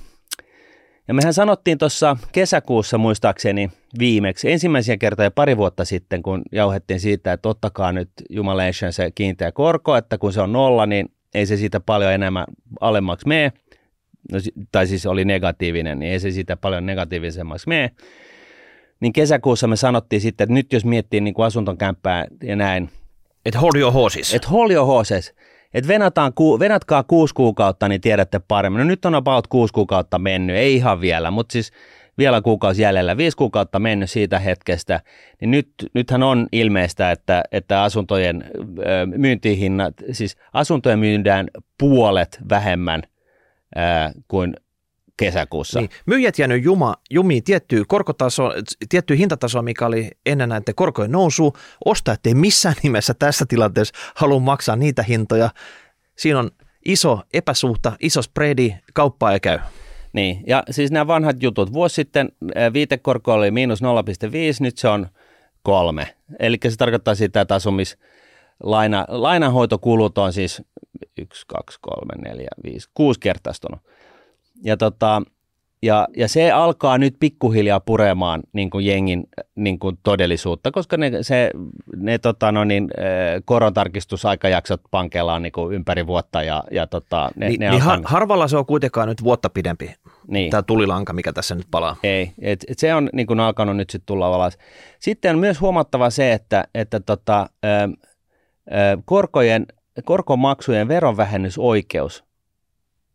Ja 1.07 1.13
mehän 1.13 1.33
sanottiin 1.33 1.77
tuossa 1.77 2.17
kesäkuussa 2.31 2.97
muistaakseni 2.97 3.69
viimeksi, 3.99 4.51
ensimmäisiä 4.51 4.97
kertoja 4.97 5.31
pari 5.31 5.57
vuotta 5.57 5.85
sitten, 5.85 6.23
kun 6.23 6.41
jauhettiin 6.51 6.99
siitä, 6.99 7.33
että 7.33 7.49
ottakaa 7.49 7.91
nyt 7.91 8.09
jumalation 8.29 8.93
se 8.93 9.11
kiinteä 9.15 9.51
korko, 9.51 9.95
että 9.95 10.17
kun 10.17 10.33
se 10.33 10.41
on 10.41 10.51
nolla, 10.51 10.85
niin 10.85 11.11
ei 11.33 11.45
se 11.45 11.57
siitä 11.57 11.79
paljon 11.79 12.13
enemmän 12.13 12.45
alemmaksi 12.81 13.27
mene, 13.27 13.51
no, 14.31 14.39
tai 14.71 14.87
siis 14.87 15.05
oli 15.05 15.25
negatiivinen, 15.25 15.99
niin 15.99 16.11
ei 16.11 16.19
se 16.19 16.31
siitä 16.31 16.57
paljon 16.57 16.85
negatiivisemmaksi 16.85 17.69
mene. 17.69 17.91
Niin 18.99 19.13
kesäkuussa 19.13 19.67
me 19.67 19.75
sanottiin 19.75 20.21
sitten, 20.21 20.45
että 20.45 20.53
nyt 20.53 20.73
jos 20.73 20.85
miettii 20.85 21.21
niin 21.21 21.33
kuin 21.33 21.45
asuntokämppää 21.45 22.25
ja 22.43 22.55
näin, 22.55 22.89
Et 23.45 23.61
hold 23.61 23.75
your 23.75 23.93
horses. 23.93 24.33
että 24.33 24.47
hold 24.47 24.71
your 24.71 24.87
horses, 24.87 25.33
että 25.73 25.87
venataan, 25.87 26.33
ku, 26.33 26.59
venatkaa 26.59 27.03
kuusi 27.03 27.33
kuukautta, 27.33 27.87
niin 27.87 28.01
tiedätte 28.01 28.39
paremmin. 28.47 28.79
No 28.79 28.85
nyt 28.85 29.05
on 29.05 29.15
about 29.15 29.47
kuusi 29.47 29.73
kuukautta 29.73 30.19
mennyt, 30.19 30.55
ei 30.55 30.75
ihan 30.75 31.01
vielä, 31.01 31.31
mutta 31.31 31.53
siis 31.53 31.71
vielä 32.17 32.41
kuukausi 32.41 32.81
jäljellä, 32.81 33.17
viisi 33.17 33.37
kuukautta 33.37 33.79
mennyt 33.79 34.09
siitä 34.09 34.39
hetkestä, 34.39 34.99
niin 35.41 35.51
nyt, 35.51 35.69
nythän 35.93 36.23
on 36.23 36.47
ilmeistä, 36.51 37.11
että, 37.11 37.43
että 37.51 37.83
asuntojen 37.83 38.43
myyntihinnat, 39.17 39.93
siis 40.11 40.37
asuntoja 40.53 40.97
myydään 40.97 41.47
puolet 41.77 42.39
vähemmän 42.49 43.03
ö, 43.77 43.79
kuin 44.27 44.53
kesäkuussa. 45.17 45.79
Niin, 45.79 45.89
myyjät 46.05 46.39
jäänyt 46.39 46.63
juma, 46.63 46.95
jumiin 47.09 47.43
tiettyyn 47.43 47.85
korkotaso, 47.87 48.51
tiettyyn 48.89 49.19
hintatasoon, 49.19 49.65
mikä 49.65 49.85
oli 49.85 50.11
ennen 50.25 50.49
näiden 50.49 50.75
korkojen 50.75 51.11
nousu. 51.11 51.53
Ostajat 51.85 52.27
ei 52.27 52.33
missään 52.33 52.75
nimessä 52.83 53.13
tässä 53.13 53.45
tilanteessa 53.49 53.93
halua 54.15 54.39
maksaa 54.39 54.75
niitä 54.75 55.03
hintoja. 55.03 55.49
Siinä 56.17 56.39
on 56.39 56.51
iso 56.85 57.21
epäsuhta, 57.33 57.91
iso 57.99 58.21
spreadi, 58.21 58.75
kauppaa 58.93 59.33
ei 59.33 59.39
käy. 59.39 59.59
Niin, 60.13 60.43
ja 60.47 60.63
siis 60.71 60.91
nämä 60.91 61.07
vanhat 61.07 61.43
jutut. 61.43 61.73
Vuosi 61.73 61.95
sitten 61.95 62.29
viitekorko 62.73 63.33
oli 63.33 63.51
miinus 63.51 63.81
0,5, 63.81 63.87
nyt 64.59 64.77
se 64.77 64.87
on 64.87 65.07
kolme. 65.63 66.15
Eli 66.39 66.57
se 66.69 66.77
tarkoittaa 66.77 67.15
sitä, 67.15 67.41
että 67.41 67.55
asumislaina, 67.55 69.05
lainanhoitokulut 69.07 70.17
on 70.17 70.33
siis 70.33 70.61
1, 71.17 71.45
2, 71.47 71.79
3, 71.81 72.29
4, 72.29 72.47
5, 72.63 72.89
6 72.93 73.19
kertaistunut. 73.19 73.79
Ja, 74.61 74.77
tota, 74.77 75.21
ja, 75.83 76.07
ja 76.17 76.27
se 76.27 76.51
alkaa 76.51 76.97
nyt 76.97 77.15
pikkuhiljaa 77.19 77.79
puremaan 77.79 78.43
niin 78.53 78.69
kuin 78.69 78.85
jengin 78.85 79.23
niin 79.55 79.79
kuin 79.79 79.97
todellisuutta, 80.03 80.71
koska 80.71 80.97
ne, 80.97 81.11
se, 81.21 81.51
ne 81.95 82.17
tota, 82.17 82.51
no 82.51 82.63
niin, 82.63 82.89
korontarkistusaikajaksot 83.45 84.81
pankeilla 84.91 85.33
on 85.33 85.41
niin 85.41 85.51
kuin 85.51 85.75
ympäri 85.75 86.07
vuotta 86.07 86.43
ja, 86.43 86.63
ja 86.71 86.87
tota, 86.87 87.31
ne, 87.35 87.49
Ni, 87.49 87.57
ne 87.57 87.69
niin 87.69 87.81
alkaa, 87.81 87.95
har, 87.95 87.99
harvalla 88.03 88.47
se 88.47 88.57
on 88.57 88.65
kuitenkaan 88.65 89.07
nyt 89.07 89.23
vuotta 89.23 89.49
pidempi, 89.49 89.95
niin. 90.27 90.51
tämä 90.51 90.63
tulilanka, 90.63 91.13
mikä 91.13 91.33
tässä 91.33 91.55
nyt 91.55 91.67
palaa. 91.71 91.95
Ei, 92.03 92.31
et, 92.41 92.65
et 92.67 92.79
se 92.79 92.93
on 92.93 93.09
niin 93.13 93.27
kuin 93.27 93.39
alkanut 93.39 93.77
nyt 93.77 93.89
sitten 93.89 94.05
tulla 94.05 94.27
alas. 94.27 94.57
Sitten 94.99 95.35
on 95.35 95.39
myös 95.39 95.61
huomattava 95.61 96.09
se, 96.09 96.33
että, 96.33 96.67
että 96.75 96.99
tota, 96.99 97.49
ö, 97.65 97.67
ö, 97.67 99.01
korkojen, 99.05 99.65
korkomaksujen 100.05 100.87
veronvähennysoikeus, 100.87 102.23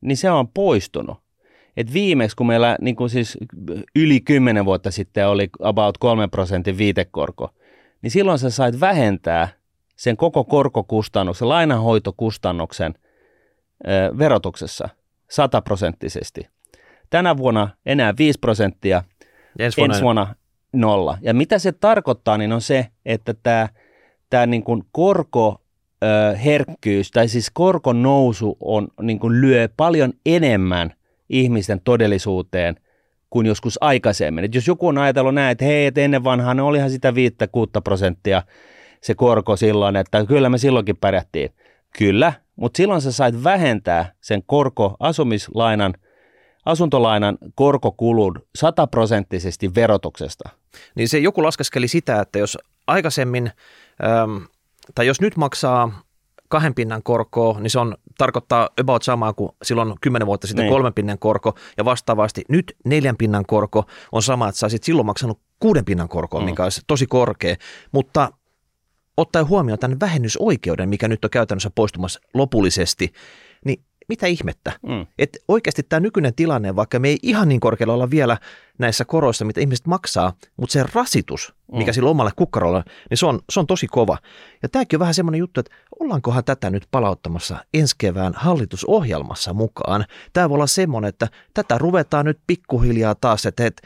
niin 0.00 0.16
se 0.16 0.30
on 0.30 0.48
poistunut. 0.48 1.27
Et 1.76 1.92
viimeksi, 1.92 2.36
kun 2.36 2.46
meillä 2.46 2.76
niin 2.80 2.96
kuin 2.96 3.10
siis 3.10 3.38
yli 3.96 4.20
10 4.20 4.64
vuotta 4.64 4.90
sitten 4.90 5.28
oli 5.28 5.48
about 5.62 5.98
3 5.98 6.28
prosentin 6.28 6.78
viitekorko, 6.78 7.50
niin 8.02 8.10
silloin 8.10 8.38
sä 8.38 8.50
sait 8.50 8.80
vähentää 8.80 9.48
sen 9.96 10.16
koko 10.16 10.44
korkokustannuksen, 10.44 11.48
lainanhoitokustannuksen 11.48 12.94
ö, 13.88 14.18
verotuksessa 14.18 14.88
sataprosenttisesti. 15.30 16.48
Tänä 17.10 17.36
vuonna 17.36 17.68
enää 17.86 18.14
5 18.18 18.38
prosenttia, 18.38 19.02
Ensi 19.58 19.76
vuonna, 19.76 19.94
ensi 19.94 20.02
vuonna 20.02 20.34
nolla. 20.72 21.18
Ja 21.20 21.34
mitä 21.34 21.58
se 21.58 21.72
tarkoittaa, 21.72 22.38
niin 22.38 22.52
on 22.52 22.60
se, 22.60 22.86
että 23.06 23.34
tämä, 23.42 23.68
tämä 24.30 24.46
niin 24.46 24.62
kuin 24.62 24.82
korkoherkkyys, 24.92 27.10
tai 27.10 27.28
siis 27.28 27.50
korkon 27.50 28.02
nousu 28.02 28.56
on, 28.60 28.88
niin 29.02 29.18
kuin 29.18 29.40
lyö 29.40 29.68
paljon 29.76 30.12
enemmän 30.26 30.92
ihmisten 31.28 31.80
todellisuuteen 31.84 32.76
kuin 33.30 33.46
joskus 33.46 33.78
aikaisemmin. 33.80 34.44
Et 34.44 34.54
jos 34.54 34.66
joku 34.66 34.88
on 34.88 34.98
ajatellut 34.98 35.34
näin, 35.34 35.52
että 35.52 35.64
hei, 35.64 35.86
että 35.86 36.00
ennen 36.00 36.24
vanhaa 36.24 36.54
ne 36.54 36.62
olihan 36.62 36.90
sitä 36.90 37.10
5-6 37.10 37.14
prosenttia 37.84 38.42
se 39.00 39.14
korko 39.14 39.56
silloin, 39.56 39.96
että 39.96 40.26
kyllä 40.26 40.48
me 40.48 40.58
silloinkin 40.58 40.96
pärjättiin. 40.96 41.50
Kyllä, 41.98 42.32
mutta 42.56 42.76
silloin 42.76 43.00
sä 43.00 43.12
sait 43.12 43.44
vähentää 43.44 44.12
sen 44.20 44.42
korko 44.46 44.96
asumislainan, 45.00 45.94
asuntolainan 46.64 47.38
korkokulun 47.54 48.42
sataprosenttisesti 48.54 49.74
verotuksesta. 49.74 50.48
niin 50.94 51.08
se 51.08 51.18
joku 51.18 51.42
laskeskeli 51.42 51.88
sitä, 51.88 52.20
että 52.20 52.38
jos 52.38 52.58
aikaisemmin, 52.86 53.50
äm, 54.04 54.46
tai 54.94 55.06
jos 55.06 55.20
nyt 55.20 55.36
maksaa 55.36 56.02
kahden 56.48 56.74
pinnan 56.74 57.02
korkoa, 57.02 57.60
niin 57.60 57.70
se 57.70 57.78
on, 57.78 57.96
tarkoittaa 58.18 58.68
about 58.80 59.02
samaa 59.02 59.32
kuin 59.32 59.52
silloin 59.62 59.94
kymmenen 60.00 60.26
vuotta 60.26 60.46
sitten 60.46 60.62
Niin. 60.64 60.72
kolmen 60.72 60.94
pinnan 60.94 61.18
korko, 61.18 61.54
ja 61.76 61.84
vastaavasti 61.84 62.44
nyt 62.48 62.76
neljän 62.84 63.16
pinnan 63.16 63.44
korko 63.46 63.84
on 64.12 64.22
sama, 64.22 64.48
että 64.48 64.58
sä 64.58 64.66
olisit 64.66 64.84
silloin 64.84 65.06
maksanut 65.06 65.40
kuuden 65.60 65.84
pinnan 65.84 66.08
korkoa, 66.08 66.40
Mm. 66.40 66.44
mikä 66.44 66.64
olisi 66.64 66.80
tosi 66.86 67.06
korkea, 67.06 67.56
mutta 67.92 68.32
ottaen 69.16 69.48
huomioon 69.48 69.78
tämän 69.78 70.00
vähennysoikeuden, 70.00 70.88
mikä 70.88 71.08
nyt 71.08 71.24
on 71.24 71.30
käytännössä 71.30 71.70
poistumassa 71.74 72.20
lopullisesti, 72.34 73.12
niin 73.64 73.84
mitä 74.08 74.26
ihmettä? 74.26 74.72
Mm. 74.86 75.06
Että 75.18 75.38
oikeasti 75.48 75.82
tämä 75.82 76.00
nykyinen 76.00 76.34
tilanne, 76.34 76.76
vaikka 76.76 76.98
me 76.98 77.08
ei 77.08 77.18
ihan 77.22 77.48
niin 77.48 77.60
korkealla 77.60 77.94
olla 77.94 78.10
vielä 78.10 78.38
näissä 78.78 79.04
koroissa, 79.04 79.44
mitä 79.44 79.60
ihmiset 79.60 79.86
maksaa, 79.86 80.32
mutta 80.56 80.72
se 80.72 80.84
rasitus, 80.94 81.54
mikä 81.72 81.90
Mm. 81.90 81.94
sillä 81.94 82.10
omalle 82.10 82.30
kukkarolla, 82.36 82.84
niin 83.10 83.18
se 83.18 83.26
on, 83.26 83.40
se 83.50 83.60
on 83.60 83.66
tosi 83.66 83.86
kova. 83.86 84.18
Ja 84.62 84.68
tämäkin 84.68 84.96
on 84.96 85.00
vähän 85.00 85.14
semmoinen 85.14 85.38
juttu, 85.38 85.60
että 85.60 85.74
ollaankohan 86.00 86.44
tätä 86.44 86.70
nyt 86.70 86.88
palauttamassa 86.90 87.64
ensi 87.74 87.94
kevään 87.98 88.32
hallitusohjelmassa 88.36 89.52
mukaan. 89.54 90.04
Tämä 90.32 90.48
voi 90.48 90.54
olla 90.54 90.66
semmoinen, 90.66 91.08
että 91.08 91.28
tätä 91.54 91.78
ruvetaan 91.78 92.26
nyt 92.26 92.40
pikkuhiljaa 92.46 93.14
taas, 93.14 93.46
että 93.46 93.66
et, 93.66 93.82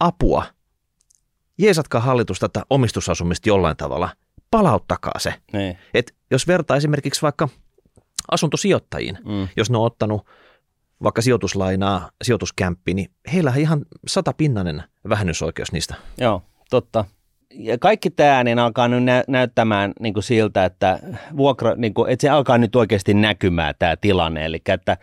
apua, 0.00 0.46
jeesatkaa 1.58 2.00
hallitus 2.00 2.38
tätä 2.38 2.62
omistusasumista 2.70 3.48
jollain 3.48 3.76
tavalla, 3.76 4.08
palauttakaa 4.50 5.18
se. 5.18 5.34
Niin. 5.52 5.78
Et 5.94 6.14
jos 6.30 6.46
vertaa 6.46 6.76
esimerkiksi 6.76 7.22
vaikka 7.22 7.48
asuntosijoittajiin, 8.30 9.18
Mm. 9.24 9.48
jos 9.56 9.70
ne 9.70 9.78
on 9.78 9.84
ottanut 9.84 10.26
vaikka 11.02 11.22
sijoituslainaa, 11.22 12.10
sijoituskämppi, 12.24 12.94
niin 12.94 13.10
heillähän 13.32 13.60
ihan 13.60 13.84
satapinnainen 14.06 14.82
vähennysoikeus 15.08 15.72
niistä. 15.72 15.94
Joo, 16.18 16.42
totta. 16.70 17.04
Ja 17.54 17.78
kaikki 17.78 18.10
tämä 18.10 18.44
niin 18.44 18.58
alkaa 18.58 18.88
nyt 18.88 19.04
nä- 19.04 19.24
näyttämään 19.28 19.92
niin 20.00 20.14
kuin 20.14 20.22
siltä, 20.24 20.64
että, 20.64 20.98
vuokra, 21.36 21.74
niin 21.74 21.94
kuin, 21.94 22.10
että 22.10 22.20
se 22.22 22.28
alkaa 22.28 22.58
nyt 22.58 22.76
oikeasti 22.76 23.14
näkymään 23.14 23.74
tämä 23.78 23.96
tilanne. 23.96 24.44
Eli 24.44 24.60
että 24.68 24.96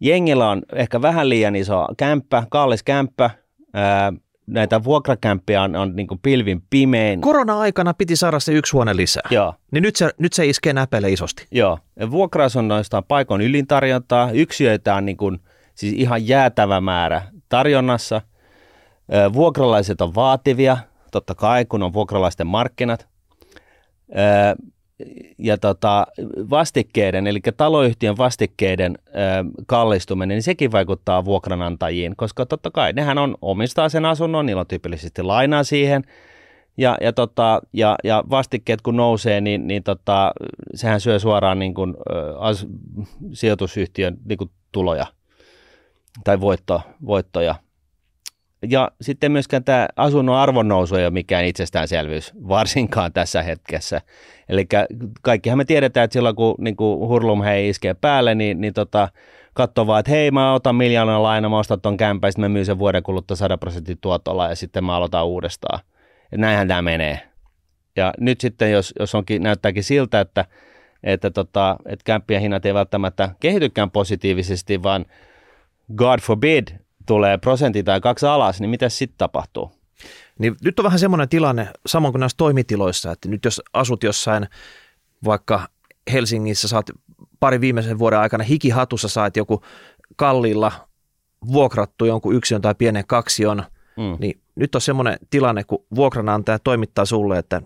jengillä 0.00 0.48
on 0.50 0.62
ehkä 0.74 1.02
vähän 1.02 1.28
liian 1.28 1.56
iso 1.56 1.86
kämppä, 1.96 2.42
kallis 2.50 2.82
kämppä, 2.82 3.30
ää, 3.74 4.12
näitä 4.46 4.84
vuokrakämppiä 4.84 5.62
on, 5.62 5.76
on 5.76 5.96
niin 5.96 6.06
pilvin 6.22 6.62
pimein. 6.70 7.20
Korona-aikana 7.20 7.94
piti 7.94 8.16
saada 8.16 8.40
se 8.40 8.52
yksi 8.52 8.72
huone 8.72 8.96
lisää. 8.96 9.28
Joo, 9.30 9.54
Niin 9.70 9.82
nyt 9.82 9.96
se, 9.96 10.10
nyt 10.18 10.32
se 10.32 10.46
iskee 10.46 10.72
näpeille 10.72 11.10
isosti. 11.10 11.46
joo. 11.50 11.78
Ja 12.00 12.10
Vuokra-asunnoista 12.10 12.96
on 12.96 13.04
paikon 13.04 13.40
ylintarjontaa, 13.40 14.30
yksiöitä 14.30 14.94
on 14.94 15.06
niin 15.06 15.16
kuin, 15.16 15.40
siis 15.74 15.92
ihan 15.92 16.28
jäätävä 16.28 16.80
määrä 16.80 17.22
tarjonnassa. 17.48 18.22
Vuokralaiset 19.32 20.00
on 20.00 20.14
vaativia, 20.14 20.76
totta 21.12 21.34
kai, 21.34 21.64
kun 21.64 21.82
on 21.82 21.92
vuokralaisten 21.92 22.46
markkinat. 22.46 23.08
Ja 25.38 25.58
tota, 25.58 26.06
vastikkeiden, 26.50 27.26
eli 27.26 27.40
taloyhtiön 27.56 28.16
vastikkeiden 28.16 28.98
ö, 29.08 29.12
kallistuminen, 29.66 30.34
niin 30.34 30.42
sekin 30.42 30.72
vaikuttaa 30.72 31.24
vuokranantajiin, 31.24 32.16
koska 32.16 32.46
totta 32.46 32.70
kai 32.70 32.92
nehän 32.92 33.18
on, 33.18 33.36
omistaa 33.42 33.88
sen 33.88 34.04
asunnon, 34.04 34.46
niillä 34.46 34.60
on 34.60 34.66
tyypillisesti 34.66 35.22
lainaa 35.22 35.64
siihen, 35.64 36.04
ja, 36.76 36.98
ja, 37.00 37.12
tota, 37.12 37.60
ja, 37.72 37.96
ja 38.04 38.24
vastikkeet 38.30 38.82
kun 38.82 38.96
nousee, 38.96 39.40
niin, 39.40 39.66
niin 39.66 39.82
tota, 39.82 40.32
sehän 40.74 41.00
syö 41.00 41.18
suoraan 41.18 41.58
niin 41.58 41.74
kuin, 41.74 41.94
ö, 42.10 42.38
as, 42.38 42.66
sijoitusyhtiön 43.32 44.16
niin 44.24 44.38
kuin 44.38 44.50
tuloja 44.72 45.06
tai 46.24 46.40
voitto, 46.40 46.82
voittoja. 47.06 47.54
Ja 48.68 48.90
sitten 49.00 49.32
myöskään 49.32 49.64
tämä 49.64 49.88
asunnon 49.96 50.36
arvonnousu 50.36 50.96
ei 50.96 51.04
ole 51.04 51.10
mikään 51.10 51.44
itsestäänselvyys, 51.44 52.32
varsinkaan 52.48 53.12
tässä 53.12 53.42
hetkessä. 53.42 54.00
Eli 54.48 54.66
kaikkihan 55.22 55.58
me 55.58 55.64
tiedetään, 55.64 56.04
että 56.04 56.12
silloin 56.12 56.36
kun 56.36 56.54
niin 56.58 56.76
kuin 56.76 57.08
hurlum 57.08 57.42
hei 57.42 57.68
iskee 57.68 57.94
päälle, 57.94 58.34
niin, 58.34 58.60
niin 58.60 58.74
tota, 58.74 59.08
katsoo 59.54 59.86
vaan, 59.86 60.00
että 60.00 60.12
hei 60.12 60.30
mä 60.30 60.54
otan 60.54 60.76
miljoonan 60.76 61.22
laina, 61.22 61.48
mä 61.48 61.58
ostan 61.58 61.80
ton 61.80 61.96
kämpän, 61.96 62.32
sitten 62.32 62.42
mä 62.42 62.48
myyn 62.48 62.66
sen 62.66 62.78
vuoden 62.78 63.02
kuluttua 63.02 63.36
100 63.36 63.58
prosentin 63.58 63.98
tuotolla 64.00 64.48
ja 64.48 64.56
sitten 64.56 64.84
mä 64.84 64.96
aloitan 64.96 65.26
uudestaan. 65.26 65.80
Et 66.32 66.40
näinhän 66.40 66.68
tämä 66.68 66.82
menee. 66.82 67.20
Ja 67.96 68.14
nyt 68.20 68.40
sitten, 68.40 68.72
jos, 68.72 68.94
jos 68.98 69.14
onkin, 69.14 69.42
näyttääkin 69.42 69.84
siltä, 69.84 70.20
että, 70.20 70.44
että, 71.02 71.30
tota, 71.30 71.76
että 71.86 72.02
kämppien 72.04 72.40
hinnat 72.40 72.66
ei 72.66 72.74
välttämättä 72.74 73.30
kehitykään 73.40 73.90
positiivisesti, 73.90 74.82
vaan 74.82 75.06
God 75.96 76.20
forbid, 76.20 76.68
tulee 77.06 77.38
prosentti 77.38 77.82
tai 77.82 78.00
kaksi 78.00 78.26
alas, 78.26 78.60
niin 78.60 78.70
mitä 78.70 78.88
sitten 78.88 79.18
tapahtuu? 79.18 79.72
Niin 80.38 80.56
nyt 80.64 80.78
on 80.78 80.84
vähän 80.84 80.98
semmoinen 80.98 81.28
tilanne, 81.28 81.68
samoin 81.86 82.12
kuin 82.12 82.20
näissä 82.20 82.36
toimitiloissa, 82.36 83.12
että 83.12 83.28
nyt 83.28 83.44
jos 83.44 83.62
asut 83.72 84.02
jossain 84.02 84.46
vaikka 85.24 85.68
Helsingissä, 86.12 86.68
saat 86.68 86.90
pari 87.40 87.60
viimeisen 87.60 87.98
vuoden 87.98 88.18
aikana 88.18 88.44
hikihatussa 88.44 89.08
saat 89.08 89.36
joku 89.36 89.62
kalliilla 90.16 90.72
vuokrattu 91.52 92.04
jonkun 92.04 92.34
yksilön 92.34 92.62
tai 92.62 92.74
pienen 92.74 93.06
kaksion, 93.06 93.64
mm. 93.96 94.16
niin 94.18 94.40
nyt 94.54 94.74
on 94.74 94.80
semmoinen 94.80 95.18
tilanne, 95.30 95.64
kun 95.64 95.84
vuokranantaja 95.94 96.58
toimittaa 96.58 97.04
sulle, 97.04 97.38
että 97.38 97.62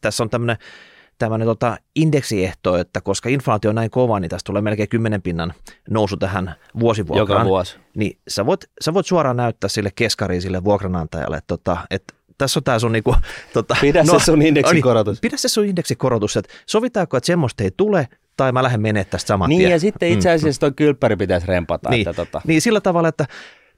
tässä 0.00 0.22
on 0.22 0.30
tämmöinen 0.30 0.56
tämmöinen 1.18 1.48
tota 1.48 1.76
indeksiehto, 1.94 2.76
että 2.76 3.00
koska 3.00 3.28
inflaatio 3.28 3.68
on 3.68 3.74
näin 3.74 3.90
kova, 3.90 4.20
niin 4.20 4.28
tästä 4.28 4.46
tulee 4.46 4.62
melkein 4.62 4.88
10 4.88 5.22
pinnan 5.22 5.54
nousu 5.90 6.16
tähän 6.16 6.54
vuosivuokraan. 6.80 7.28
Joka 7.28 7.44
vuosi. 7.44 7.76
Niin 7.96 8.18
sä 8.28 8.46
voit, 8.46 8.60
sä 8.80 8.94
voit 8.94 9.06
suoraan 9.06 9.36
näyttää 9.36 9.68
sille 9.68 9.90
keskariin, 9.94 10.42
sille 10.42 10.64
vuokranantajalle, 10.64 11.36
että, 11.36 11.46
tota, 11.46 11.76
että 11.90 12.14
tässä 12.38 12.58
on 12.60 12.64
tämä 12.64 12.78
sun 12.78 12.92
niinku, 12.92 13.16
tota, 13.52 13.76
Pidä 13.80 14.04
no, 14.04 14.18
se 14.18 14.24
sun 14.24 14.42
indeksikorotus. 14.42 15.14
Niin, 15.14 15.20
pidä 15.20 15.36
se 15.36 15.48
sun 15.48 15.64
indeksikorotus, 15.64 16.36
että 16.36 16.54
sovitaanko, 16.66 17.16
että 17.16 17.26
semmoista 17.26 17.64
ei 17.64 17.70
tule, 17.76 18.08
tai 18.36 18.52
mä 18.52 18.62
lähden 18.62 18.80
menee 18.80 19.04
tästä 19.04 19.28
saman 19.28 19.48
Niin 19.48 19.58
tien. 19.58 19.70
ja 19.70 19.80
sitten 19.80 20.08
itse 20.08 20.28
mm. 20.28 20.34
asiassa 20.34 20.60
toi 20.60 20.72
kylppäri 20.76 21.16
pitäisi 21.16 21.46
rempata. 21.46 21.90
Niin, 21.90 22.08
että 22.08 22.24
tota. 22.24 22.40
niin 22.46 22.62
sillä 22.62 22.80
tavalla, 22.80 23.08
että 23.08 23.26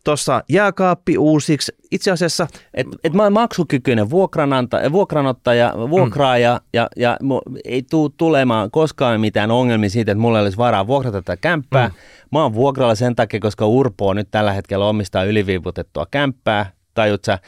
tuossa 0.05 0.45
jääkaappi 0.49 1.19
uusiksi. 1.19 1.73
Itse 1.91 2.11
asiassa... 2.11 2.47
Et, 2.75 2.87
et 3.05 3.13
mä 3.13 3.23
oon 3.23 3.33
maksukykyinen 3.33 4.11
vuokrananta, 4.11 4.79
vuokranottaja, 4.93 5.75
vuokraaja 5.91 6.61
mm. 6.63 6.69
ja, 6.73 6.89
ja 6.97 7.17
ei 7.65 7.83
tule 7.91 8.11
tulemaan 8.17 8.71
koskaan 8.71 9.21
mitään 9.21 9.51
ongelmia 9.51 9.91
siitä, 9.91 10.13
että 10.13 10.23
mulla 10.23 10.41
olisi 10.41 10.59
varaa 10.59 10.87
vuokrata 10.87 11.23
tätä 11.23 11.37
kämppää. 11.37 11.89
Mm. 11.89 11.95
Mä 12.33 12.43
oon 12.43 12.55
vuokralla 12.55 12.95
sen 12.95 13.17
takia, 13.17 13.41
koska 13.41 13.67
Urpo 13.67 14.15
nyt 14.15 14.29
tällä 14.31 14.53
hetkellä 14.53 14.87
omistaa 14.87 15.25
yliviivutettua 15.25 16.07
kämppää, 16.11 16.73
tajut 16.95 17.25
sä? 17.25 17.39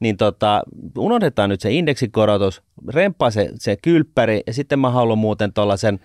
Niin 0.00 0.16
tota, 0.16 0.62
unohdetaan 0.98 1.50
nyt 1.50 1.60
se 1.60 1.72
indeksikorotus, 1.72 2.62
remppaa 2.88 3.30
se, 3.30 3.50
se 3.54 3.76
kylppäri 3.76 4.40
ja 4.46 4.52
sitten 4.52 4.78
mä 4.78 4.90
haluan 4.90 5.18
muuten 5.18 5.52
tuollaisen 5.52 6.00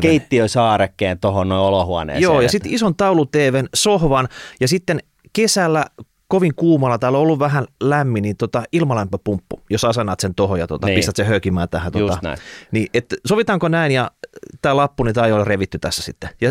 keittiösaarekkeen 0.00 1.20
tuohon 1.20 1.48
noin 1.48 1.60
olohuoneeseen. 1.60 2.22
Joo, 2.22 2.40
ja 2.40 2.48
sitten 2.48 2.74
ison 2.74 2.96
tauluteven, 2.96 3.68
sohvan 3.74 4.28
ja 4.60 4.68
sitten 4.68 5.00
kesällä 5.32 5.84
kovin 6.28 6.54
kuumalla, 6.54 6.98
täällä 6.98 7.18
on 7.18 7.22
ollut 7.22 7.38
vähän 7.38 7.66
lämmin, 7.80 8.22
niin 8.22 8.36
tota, 8.36 8.62
ilmalämpöpumppu, 8.72 9.60
jos 9.70 9.84
asennaat 9.84 10.20
sen 10.20 10.34
tuohon 10.34 10.58
ja 10.58 10.66
tota, 10.66 10.86
niin. 10.86 10.96
pistät 10.96 11.16
sen 11.16 11.26
hökimään 11.26 11.68
tähän. 11.68 11.92
Tota, 11.92 12.04
Just 12.04 12.22
näin. 12.22 12.38
Niin, 12.72 12.86
et, 12.94 13.14
sovitaanko 13.26 13.68
näin 13.68 13.92
ja 13.92 14.10
tämä 14.62 14.76
lappu, 14.76 15.02
niin 15.02 15.14
tämä 15.14 15.26
ei 15.26 15.32
ole 15.32 15.44
revitty 15.44 15.78
tässä 15.78 16.02
sitten. 16.02 16.30
Ja 16.40 16.50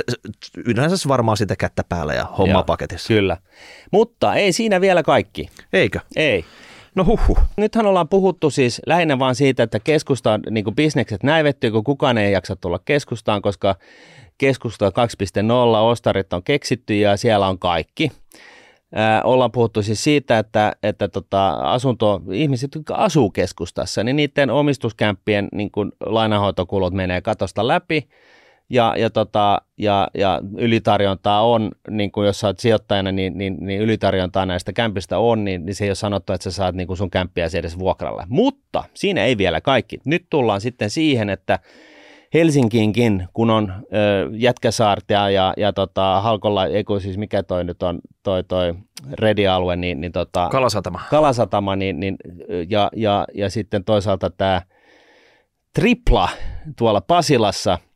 yleensä 0.66 1.10
varmaan 1.10 1.38
sitä 1.38 1.56
kättä 1.56 1.84
päällä 1.90 2.14
ja 2.14 2.26
homma 2.38 2.54
Joo, 2.54 2.64
paketissa. 2.64 3.08
Kyllä. 3.08 3.38
Mutta 3.92 4.36
ei 4.36 4.54
siinä 4.54 4.82
vielä 4.82 5.04
kaikki. 5.04 5.50
Eikö? 5.74 6.00
Ei. 6.16 6.46
No 6.96 7.06
huhu. 7.06 7.38
Nythän 7.58 7.86
ollaan 7.86 8.10
puhuttu 8.10 8.50
siis 8.50 8.82
lähinnä 8.86 9.20
vaan 9.20 9.36
siitä, 9.36 9.64
että 9.64 9.80
keskustaan 9.80 10.42
niin 10.50 10.64
kuin 10.64 10.76
bisnekset 10.76 11.24
näivettyy, 11.24 11.72
kun 11.72 11.84
kukaan 11.84 12.18
ei 12.18 12.32
jaksa 12.32 12.56
tulla 12.56 12.80
keskustaan, 12.86 13.42
koska 13.42 13.76
keskusta 14.38 14.90
2.0, 14.90 14.94
ostarit 15.82 16.34
on 16.34 16.44
keksitty 16.44 16.96
ja 16.96 17.18
siellä 17.18 17.48
on 17.48 17.60
kaikki. 17.60 18.12
Ää, 18.96 19.22
ollaan 19.24 19.52
puhuttu 19.52 19.82
siis 19.84 20.04
siitä, 20.04 20.40
että, 20.40 20.74
että 20.84 21.08
tota, 21.08 21.50
asunto, 21.50 22.22
ihmiset, 22.32 22.76
jotka 22.76 22.96
asuu 22.96 23.30
keskustassa, 23.30 24.04
niin 24.04 24.16
niiden 24.16 24.50
omistuskämppien 24.50 25.48
niin 25.52 25.72
lainahoitokulut 26.06 26.94
menee 26.94 27.22
katosta 27.22 27.68
läpi– 27.68 28.08
ja, 28.70 28.94
ja, 28.98 29.10
tota, 29.10 29.62
ja, 29.78 30.08
ja 30.14 30.42
ylitarjontaa 30.58 31.42
on, 31.42 31.72
niin 31.90 32.12
kuin 32.12 32.28
jos 32.28 32.40
sä 32.40 32.48
oot 32.48 32.60
sijoittajana, 32.60 33.12
niin, 33.12 33.38
niin, 33.38 33.58
niin 33.60 33.82
ylitarjontaa 33.82 34.46
näistä 34.46 34.74
kämpistä 34.74 35.20
on, 35.20 35.44
niin, 35.44 35.66
niin 35.66 35.76
se 35.76 35.84
ei 35.84 35.90
ole 35.90 35.96
sanottu, 35.96 36.34
että 36.34 36.44
sä 36.44 36.52
saat 36.52 36.76
niin 36.76 36.88
kuin 36.88 36.98
sun 36.98 37.12
kämppiä 37.12 37.48
edes 37.54 37.80
vuokralle. 37.80 38.24
Mutta 38.30 38.84
siinä 38.94 39.26
ei 39.26 39.38
vielä 39.38 39.62
kaikki. 39.62 40.00
Nyt 40.06 40.26
tullaan 40.30 40.62
sitten 40.62 40.90
siihen, 40.90 41.30
että 41.30 41.60
Helsinkiinkin, 42.34 43.28
kun 43.34 43.50
on 43.50 43.74
ö, 43.94 44.30
Jätkäsaartia 44.34 45.30
ja, 45.30 45.54
ja 45.58 45.74
tota, 45.74 46.22
Halkolla, 46.22 46.66
ei 46.66 46.84
siis 47.02 47.18
mikä 47.18 47.44
toi 47.44 47.64
nyt 47.64 47.84
on, 47.84 48.00
toi, 48.24 48.44
toi 48.44 48.74
Redi-alue, 49.14 49.76
niin, 49.76 50.02
niin 50.02 50.12
tota, 50.12 50.50
Kalasatama, 50.52 51.02
Kalasatama 51.10 51.76
niin, 51.76 52.00
niin, 52.00 52.16
ja, 52.70 52.90
ja, 52.96 53.28
ja 53.34 53.50
sitten 53.50 53.84
toisaalta 53.84 54.30
tämä 54.30 54.62
Tripla 55.74 56.30
tuolla 56.78 57.02
Pasilassa– 57.02 57.78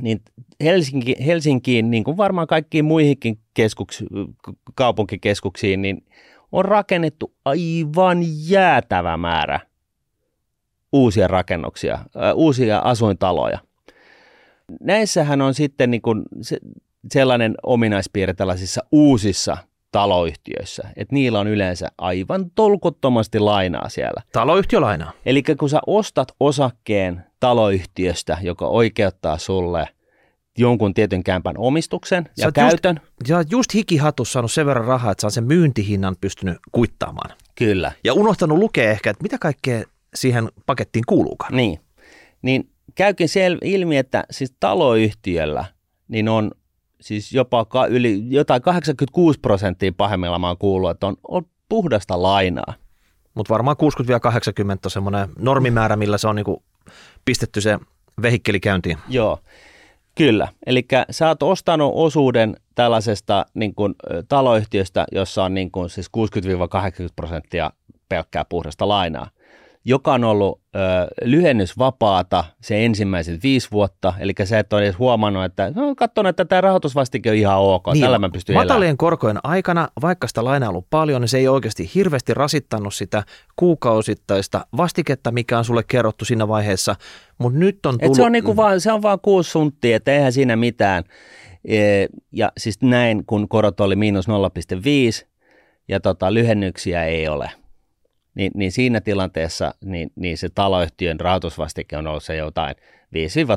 niin 0.00 0.20
Helsinki, 0.62 1.16
Helsinkiin, 1.26 1.90
niin 1.90 2.04
kuin 2.04 2.16
varmaan 2.16 2.46
kaikkiin 2.46 2.84
muihinkin 2.84 3.38
keskuks, 3.54 4.04
kaupunkikeskuksiin, 4.74 5.82
niin 5.82 6.04
on 6.52 6.64
rakennettu 6.64 7.34
aivan 7.44 8.18
jäätävä 8.48 9.16
määrä 9.16 9.60
uusia 10.92 11.28
rakennuksia, 11.28 11.98
uusia 12.34 12.78
asuintaloja. 12.78 13.58
Näissähän 14.80 15.40
on 15.40 15.54
sitten 15.54 15.90
niin 15.90 16.02
kuin 16.02 16.22
se, 16.40 16.58
sellainen 17.12 17.54
ominaispiirre 17.62 18.34
tällaisissa 18.34 18.84
uusissa 18.92 19.56
taloyhtiöissä, 19.94 20.88
että 20.96 21.14
niillä 21.14 21.40
on 21.40 21.46
yleensä 21.46 21.88
aivan 21.98 22.50
tolkottomasti 22.54 23.38
lainaa 23.38 23.88
siellä. 23.88 24.22
Taloyhtiölainaa. 24.32 25.12
Eli 25.26 25.42
kun 25.42 25.68
sä 25.68 25.80
ostat 25.86 26.32
osakkeen 26.40 27.24
taloyhtiöstä, 27.40 28.38
joka 28.42 28.66
oikeuttaa 28.66 29.38
sulle 29.38 29.88
jonkun 30.58 30.94
tietyn 30.94 31.24
kämpän 31.24 31.54
omistuksen 31.58 32.28
ja 32.36 32.52
käytön. 32.52 33.00
Just, 33.04 33.28
ja 33.28 33.44
just 33.50 33.74
hikihatus 33.74 34.32
saanut 34.32 34.52
sen 34.52 34.66
verran 34.66 34.84
rahaa, 34.84 35.12
että 35.12 35.22
sä 35.22 35.30
sen 35.30 35.44
myyntihinnan 35.44 36.16
pystynyt 36.20 36.58
kuittaamaan. 36.72 37.36
Kyllä. 37.54 37.92
Ja 38.04 38.14
unohtanut 38.14 38.58
lukea 38.58 38.90
ehkä, 38.90 39.10
että 39.10 39.22
mitä 39.22 39.38
kaikkea 39.38 39.82
siihen 40.14 40.48
pakettiin 40.66 41.04
kuuluukaan. 41.08 41.56
Niin, 41.56 41.80
niin 42.42 42.70
käykin 42.94 43.28
sel- 43.28 43.58
ilmi, 43.62 43.96
että 43.96 44.24
siis 44.30 44.54
taloyhtiöllä 44.60 45.64
niin 46.08 46.28
on 46.28 46.50
siis 47.04 47.32
jopa 47.32 47.64
ka- 47.64 47.86
yli 47.86 48.22
jotain 48.28 48.62
86 48.62 49.40
prosenttia 49.40 49.92
pahimmillaan 49.96 50.40
mä 50.40 50.56
kuullut, 50.58 50.90
että 50.90 51.06
on, 51.06 51.16
on 51.28 51.42
puhdasta 51.68 52.22
lainaa. 52.22 52.74
Mutta 53.34 53.54
varmaan 53.54 53.76
60-80 53.76 53.80
on 54.84 54.90
semmoinen 54.90 55.28
normimäärä, 55.38 55.96
millä 55.96 56.18
se 56.18 56.28
on 56.28 56.36
niinku 56.36 56.62
pistetty 57.24 57.60
se 57.60 57.78
vehikkeli 58.22 58.60
käyntiin. 58.60 58.98
Joo, 59.08 59.38
kyllä. 60.14 60.48
Eli 60.66 60.86
sä 61.10 61.28
oot 61.28 61.42
ostanut 61.42 61.92
osuuden 61.94 62.56
tällaisesta 62.74 63.46
niin 63.54 63.74
kun, 63.74 63.94
taloyhtiöstä, 64.28 65.04
jossa 65.12 65.44
on 65.44 65.54
niin 65.54 65.70
kun, 65.70 65.90
siis 65.90 66.10
60-80 66.16 66.20
prosenttia 67.16 67.70
pelkkää 68.08 68.44
puhdasta 68.48 68.88
lainaa 68.88 69.30
joka 69.84 70.12
on 70.12 70.24
ollut 70.24 70.60
ö, 70.76 70.78
lyhennysvapaata 71.24 72.44
se 72.60 72.84
ensimmäiset 72.84 73.42
viisi 73.42 73.68
vuotta, 73.72 74.14
eli 74.18 74.32
sä 74.44 74.58
et 74.58 74.72
ole 74.72 74.82
edes 74.82 74.98
huomannut, 74.98 75.44
että 75.44 75.72
no, 75.74 75.94
katson, 75.94 76.26
että 76.26 76.44
tämä 76.44 76.60
rahoitusvastike 76.60 77.30
on 77.30 77.36
ihan 77.36 77.58
ok, 77.58 77.86
niin, 77.92 78.02
tällä 78.02 78.18
mä 78.18 78.30
pystyn 78.30 78.54
Matalien 78.54 78.82
elämään. 78.82 78.96
korkojen 78.96 79.38
aikana, 79.42 79.88
vaikka 80.02 80.26
sitä 80.26 80.44
lainaa 80.44 80.68
on 80.68 80.74
ollut 80.74 80.86
paljon, 80.90 81.20
niin 81.20 81.28
se 81.28 81.38
ei 81.38 81.48
oikeasti 81.48 81.90
hirveästi 81.94 82.34
rasittanut 82.34 82.94
sitä 82.94 83.22
kuukausittaista 83.56 84.66
vastiketta, 84.76 85.32
mikä 85.32 85.58
on 85.58 85.64
sulle 85.64 85.82
kerrottu 85.88 86.24
siinä 86.24 86.48
vaiheessa, 86.48 86.96
mutta 87.38 87.58
nyt 87.58 87.86
on 87.86 87.98
tullut... 87.98 88.12
Et 88.12 88.14
se, 88.16 88.22
on 88.22 88.32
niinku 88.32 88.56
vaan, 88.56 88.80
se 88.80 88.92
on 88.92 89.02
vaan 89.02 89.20
kuusi 89.20 89.50
sunttia, 89.50 89.96
että 89.96 90.12
eihän 90.12 90.32
siinä 90.32 90.56
mitään. 90.56 91.04
E, 91.64 92.06
ja 92.32 92.52
siis 92.58 92.82
näin, 92.82 93.26
kun 93.26 93.48
korot 93.48 93.80
oli 93.80 93.96
miinus 93.96 94.28
0,5 94.28 95.26
ja 95.88 96.00
tota, 96.00 96.34
lyhennyksiä 96.34 97.04
ei 97.04 97.28
ole– 97.28 97.50
niin, 98.34 98.52
niin 98.54 98.72
siinä 98.72 99.00
tilanteessa 99.00 99.74
niin, 99.84 100.10
niin 100.16 100.38
se 100.38 100.48
taloyhtiön 100.48 101.20
rahoitusvastike 101.20 101.96
on 101.96 102.06
ollut 102.06 102.24
se 102.24 102.36
jotain 102.36 102.74
500 103.12 103.56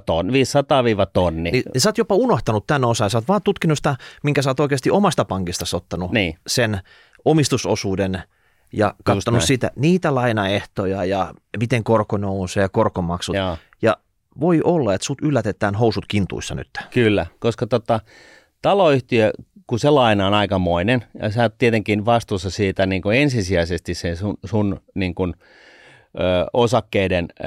tonni. 1.14 1.52
Niin, 1.52 1.64
niin 1.74 1.82
sä 1.82 1.90
oot 1.90 1.98
jopa 1.98 2.16
unohtanut 2.16 2.68
tämän 2.68 2.86
osan, 2.86 3.10
sä 3.10 3.18
oot 3.18 3.28
vaan 3.28 3.42
tutkinut 3.44 3.78
sitä, 3.78 3.96
minkä 4.24 4.42
sä 4.42 4.50
oot 4.50 4.60
oikeasti 4.60 4.92
omasta 4.92 5.26
pankista 5.26 5.78
ottanut 5.78 6.12
niin. 6.12 6.36
sen 6.48 6.80
omistusosuuden 7.26 8.22
ja 8.74 8.96
katsonut 9.04 9.44
sitä, 9.44 9.72
niitä 9.76 10.16
lainaehtoja 10.16 11.06
ja 11.06 11.34
miten 11.60 11.84
korko 11.84 12.18
nousee 12.18 12.62
ja 12.62 12.70
korkomaksut. 12.70 13.36
Joo. 13.36 13.58
Ja 13.82 13.98
voi 14.40 14.62
olla, 14.64 14.94
että 14.94 15.06
sut 15.06 15.22
yllätetään 15.22 15.76
housut 15.76 16.06
kintuissa 16.08 16.56
nyt. 16.56 16.70
Kyllä, 16.94 17.26
koska 17.40 17.68
tota, 17.68 18.00
taloyhtiö 18.62 19.32
kun 19.68 19.80
se 19.80 19.90
laina 19.90 20.28
on 20.28 20.34
aikamoinen, 20.34 21.04
ja 21.22 21.32
sä 21.32 21.42
oot 21.42 21.58
tietenkin 21.58 22.06
vastuussa 22.06 22.50
siitä 22.50 22.86
niin 22.86 23.02
kuin 23.02 23.18
ensisijaisesti 23.18 23.94
sen 23.94 24.18
sun, 24.18 24.38
sun 24.46 24.82
niin 24.96 25.16
kuin, 25.16 25.34
ö, 26.20 26.46
osakkeiden 26.54 27.28
ö, 27.40 27.44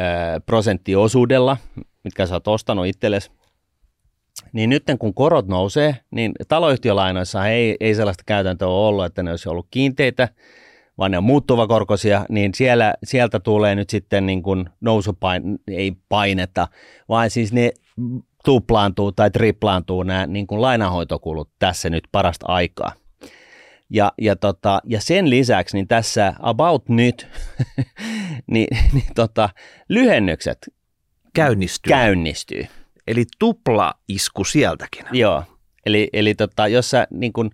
prosenttiosuudella, 0.46 1.56
mitkä 2.04 2.26
sä 2.26 2.34
oot 2.34 2.48
ostanut 2.48 2.86
itsellesi, 2.86 3.30
niin 4.52 4.70
nyt 4.70 4.84
kun 4.98 5.14
korot 5.14 5.46
nousee, 5.46 5.96
niin 6.10 6.32
taloyhtiölainoissa 6.48 7.46
ei, 7.46 7.76
ei 7.80 7.94
sellaista 7.94 8.24
käytäntöä 8.26 8.68
ole 8.68 8.88
ollut, 8.88 9.04
että 9.04 9.22
ne 9.22 9.30
olisi 9.30 9.48
ollut 9.48 9.66
kiinteitä, 9.70 10.28
vaan 10.98 11.10
ne 11.10 11.18
on 11.18 11.24
muuttuvakorkoisia, 11.24 12.26
niin 12.28 12.54
siellä, 12.54 12.94
sieltä 13.04 13.40
tulee 13.40 13.74
nyt 13.74 13.90
sitten 13.90 14.26
niin 14.26 14.42
kuin 14.42 14.70
nousupain, 14.80 15.42
ei 15.68 15.92
painetta, 16.08 16.68
vaan 17.08 17.30
siis 17.30 17.52
ne 17.52 17.72
tuplaantuu 18.44 19.12
tai 19.12 19.30
triplaantuu 19.30 20.02
nämä 20.02 20.26
niin 20.26 20.46
kuin 20.46 20.62
lainahoitokulut 20.62 21.50
tässä 21.58 21.90
nyt 21.90 22.04
parasta 22.12 22.46
aikaa. 22.48 22.92
Ja, 23.90 24.12
ja, 24.20 24.36
tota, 24.36 24.80
ja 24.84 25.00
sen 25.00 25.30
lisäksi 25.30 25.76
niin 25.76 25.88
tässä 25.88 26.34
About 26.40 26.88
nyt 26.88 27.28
niin, 28.52 28.68
niin 28.92 29.14
tota, 29.14 29.48
lyhennykset 29.88 30.58
Käynnistyy. 31.34 31.90
käynnistyy. 31.90 32.66
Eli 33.06 33.24
tupla 33.38 33.94
isku 34.08 34.44
sieltäkin. 34.44 35.04
Joo, 35.12 35.42
eli, 35.86 36.08
eli 36.12 36.34
tota, 36.34 36.68
jos 36.68 36.90
sä 36.90 37.06
niin 37.10 37.32
kun, 37.32 37.50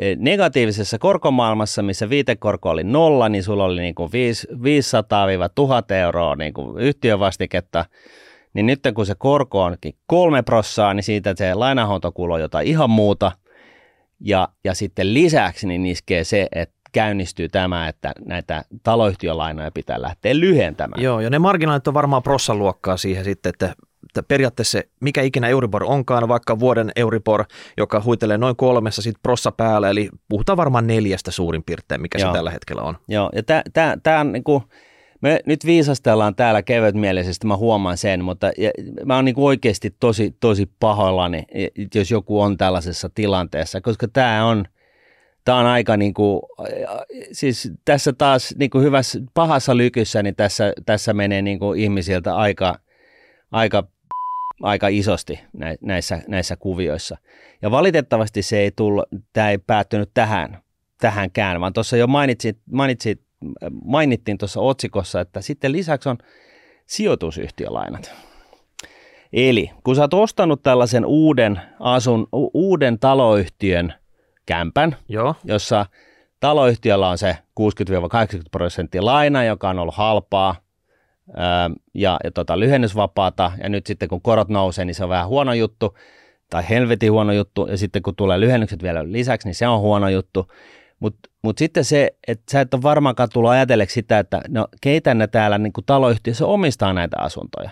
eh, 0.00 0.16
negatiivisessa 0.18 0.98
korkomaailmassa, 0.98 1.82
missä 1.82 2.10
viitekorko 2.10 2.70
oli 2.70 2.84
nolla, 2.84 3.28
niin 3.28 3.44
sulla 3.44 3.64
oli 3.64 3.80
niin 3.80 3.94
kuin 3.94 4.10
500-1000 4.12 5.94
euroa 5.94 6.36
niin 6.36 6.54
yhtiövastiketta, 6.78 7.84
niin 8.56 8.66
nyt 8.66 8.80
kun 8.94 9.06
se 9.06 9.14
korko 9.18 9.62
onkin 9.62 9.94
kolme 10.06 10.42
prossaa, 10.42 10.94
niin 10.94 11.04
siitä 11.04 11.34
se 11.36 11.54
lainahontokulo 11.54 12.34
on 12.34 12.40
jotain 12.40 12.66
ihan 12.66 12.90
muuta. 12.90 13.32
Ja, 14.20 14.48
ja 14.64 14.74
sitten 14.74 15.14
lisäksi 15.14 15.66
niin 15.66 15.86
iskee 15.86 16.24
se, 16.24 16.48
että 16.52 16.76
käynnistyy 16.92 17.48
tämä, 17.48 17.88
että 17.88 18.12
näitä 18.24 18.64
taloyhtiölainoja 18.82 19.70
pitää 19.70 20.02
lähteä 20.02 20.40
lyhentämään. 20.40 21.02
Joo, 21.02 21.20
ja 21.20 21.30
ne 21.30 21.38
marginaalit 21.38 21.88
on 21.88 21.94
varmaan 21.94 22.22
prossan 22.22 22.58
luokkaa 22.58 22.96
siihen 22.96 23.24
sitten, 23.24 23.50
että 23.50 23.74
että 24.08 24.28
periaatteessa 24.28 24.80
mikä 25.00 25.22
ikinä 25.22 25.48
Euribor 25.48 25.84
onkaan, 25.84 26.28
vaikka 26.28 26.58
vuoden 26.58 26.92
Euribor, 26.96 27.44
joka 27.76 28.02
huitelee 28.04 28.38
noin 28.38 28.56
kolmessa 28.56 29.02
sit 29.02 29.16
prossa 29.22 29.52
päällä, 29.52 29.90
eli 29.90 30.08
puhutaan 30.28 30.56
varmaan 30.56 30.86
neljästä 30.86 31.30
suurin 31.30 31.62
piirtein, 31.62 32.02
mikä 32.02 32.18
Joo. 32.18 32.30
se 32.30 32.36
tällä 32.36 32.50
hetkellä 32.50 32.82
on. 32.82 32.96
Joo, 33.08 33.30
ja 33.34 33.42
tämä 34.02 34.20
on 34.20 34.32
niinku, 34.32 34.62
me 35.20 35.40
nyt 35.46 35.66
viisastellaan 35.66 36.34
täällä 36.34 36.62
kevytmielisesti, 36.62 37.46
mä 37.46 37.56
huomaan 37.56 37.96
sen, 37.96 38.24
mutta 38.24 38.50
mä 39.04 39.16
oon 39.16 39.24
niinku 39.24 39.46
oikeasti 39.46 39.94
tosi, 40.00 40.36
tosi 40.40 40.70
pahoillani, 40.80 41.44
jos 41.94 42.10
joku 42.10 42.40
on 42.40 42.56
tällaisessa 42.56 43.10
tilanteessa, 43.14 43.80
koska 43.80 44.08
tämä 44.08 44.46
on, 44.46 44.64
tämä 45.44 45.58
on 45.58 45.66
aika 45.66 45.96
niin 45.96 46.14
kuin, 46.14 46.42
siis 47.32 47.72
tässä 47.84 48.12
taas 48.12 48.54
niin 48.58 48.70
kuin 48.70 48.84
hyvässä, 48.84 49.20
pahassa 49.34 49.76
lykyssä, 49.76 50.22
niin 50.22 50.36
tässä, 50.36 50.72
tässä 50.86 51.14
menee 51.14 51.42
niin 51.42 51.58
kuin 51.58 51.80
ihmisiltä 51.80 52.36
aika, 52.36 52.78
aika 53.52 53.84
aika 54.62 54.88
isosti 54.88 55.40
näissä, 55.80 56.22
näissä 56.28 56.56
kuvioissa. 56.56 57.16
Ja 57.62 57.70
valitettavasti 57.70 58.42
se 58.42 58.58
ei 58.58 58.70
tullut, 58.70 59.04
tämä 59.32 59.50
ei 59.50 59.58
päättynyt 59.58 60.10
tähän, 60.14 60.58
tähänkään, 61.00 61.60
vaan 61.60 61.72
tuossa 61.72 61.96
jo 61.96 62.06
mainitsit, 62.06 62.58
mainitsit, 62.72 63.20
mainittiin 63.84 64.38
tuossa 64.38 64.60
otsikossa, 64.60 65.20
että 65.20 65.40
sitten 65.40 65.72
lisäksi 65.72 66.08
on 66.08 66.18
sijoitusyhtiölainat. 66.86 68.14
Eli 69.32 69.70
kun 69.84 69.96
sä 69.96 70.02
oot 70.02 70.14
ostanut 70.14 70.62
tällaisen 70.62 71.04
uuden 71.04 71.60
asun, 71.80 72.28
uuden 72.54 72.98
taloyhtiön 72.98 73.94
kämpän, 74.46 74.96
Joo. 75.08 75.34
jossa 75.44 75.86
taloyhtiöllä 76.40 77.08
on 77.08 77.18
se 77.18 77.36
60-80 77.60 77.64
prosenttia 78.50 79.04
laina, 79.04 79.44
joka 79.44 79.68
on 79.68 79.78
ollut 79.78 79.94
halpaa, 79.94 80.56
ja, 81.94 82.18
ja 82.24 82.30
tota, 82.30 82.58
lyhennysvapaata, 82.58 83.52
ja 83.62 83.68
nyt 83.68 83.86
sitten 83.86 84.08
kun 84.08 84.22
korot 84.22 84.48
nousee, 84.48 84.84
niin 84.84 84.94
se 84.94 85.04
on 85.04 85.10
vähän 85.10 85.28
huono 85.28 85.54
juttu, 85.54 85.96
tai 86.50 86.68
helvetin 86.68 87.12
huono 87.12 87.32
juttu, 87.32 87.66
ja 87.66 87.78
sitten 87.78 88.02
kun 88.02 88.16
tulee 88.16 88.40
lyhennykset 88.40 88.82
vielä 88.82 89.12
lisäksi, 89.12 89.48
niin 89.48 89.54
se 89.54 89.68
on 89.68 89.80
huono 89.80 90.08
juttu. 90.08 90.46
Mutta 91.00 91.30
mut 91.42 91.58
sitten 91.58 91.84
se, 91.84 92.16
että 92.28 92.52
sä 92.52 92.60
et 92.60 92.74
ole 92.74 92.82
varmaankaan 92.82 93.28
tullut 93.32 93.50
ajatelleeksi 93.50 93.94
sitä, 93.94 94.18
että 94.18 94.40
no 94.48 94.68
keitä 94.80 95.14
ne 95.14 95.26
täällä 95.26 95.58
niin 95.58 95.72
taloyhtiössä 95.86 96.46
omistaa 96.46 96.92
näitä 96.92 97.16
asuntoja. 97.20 97.70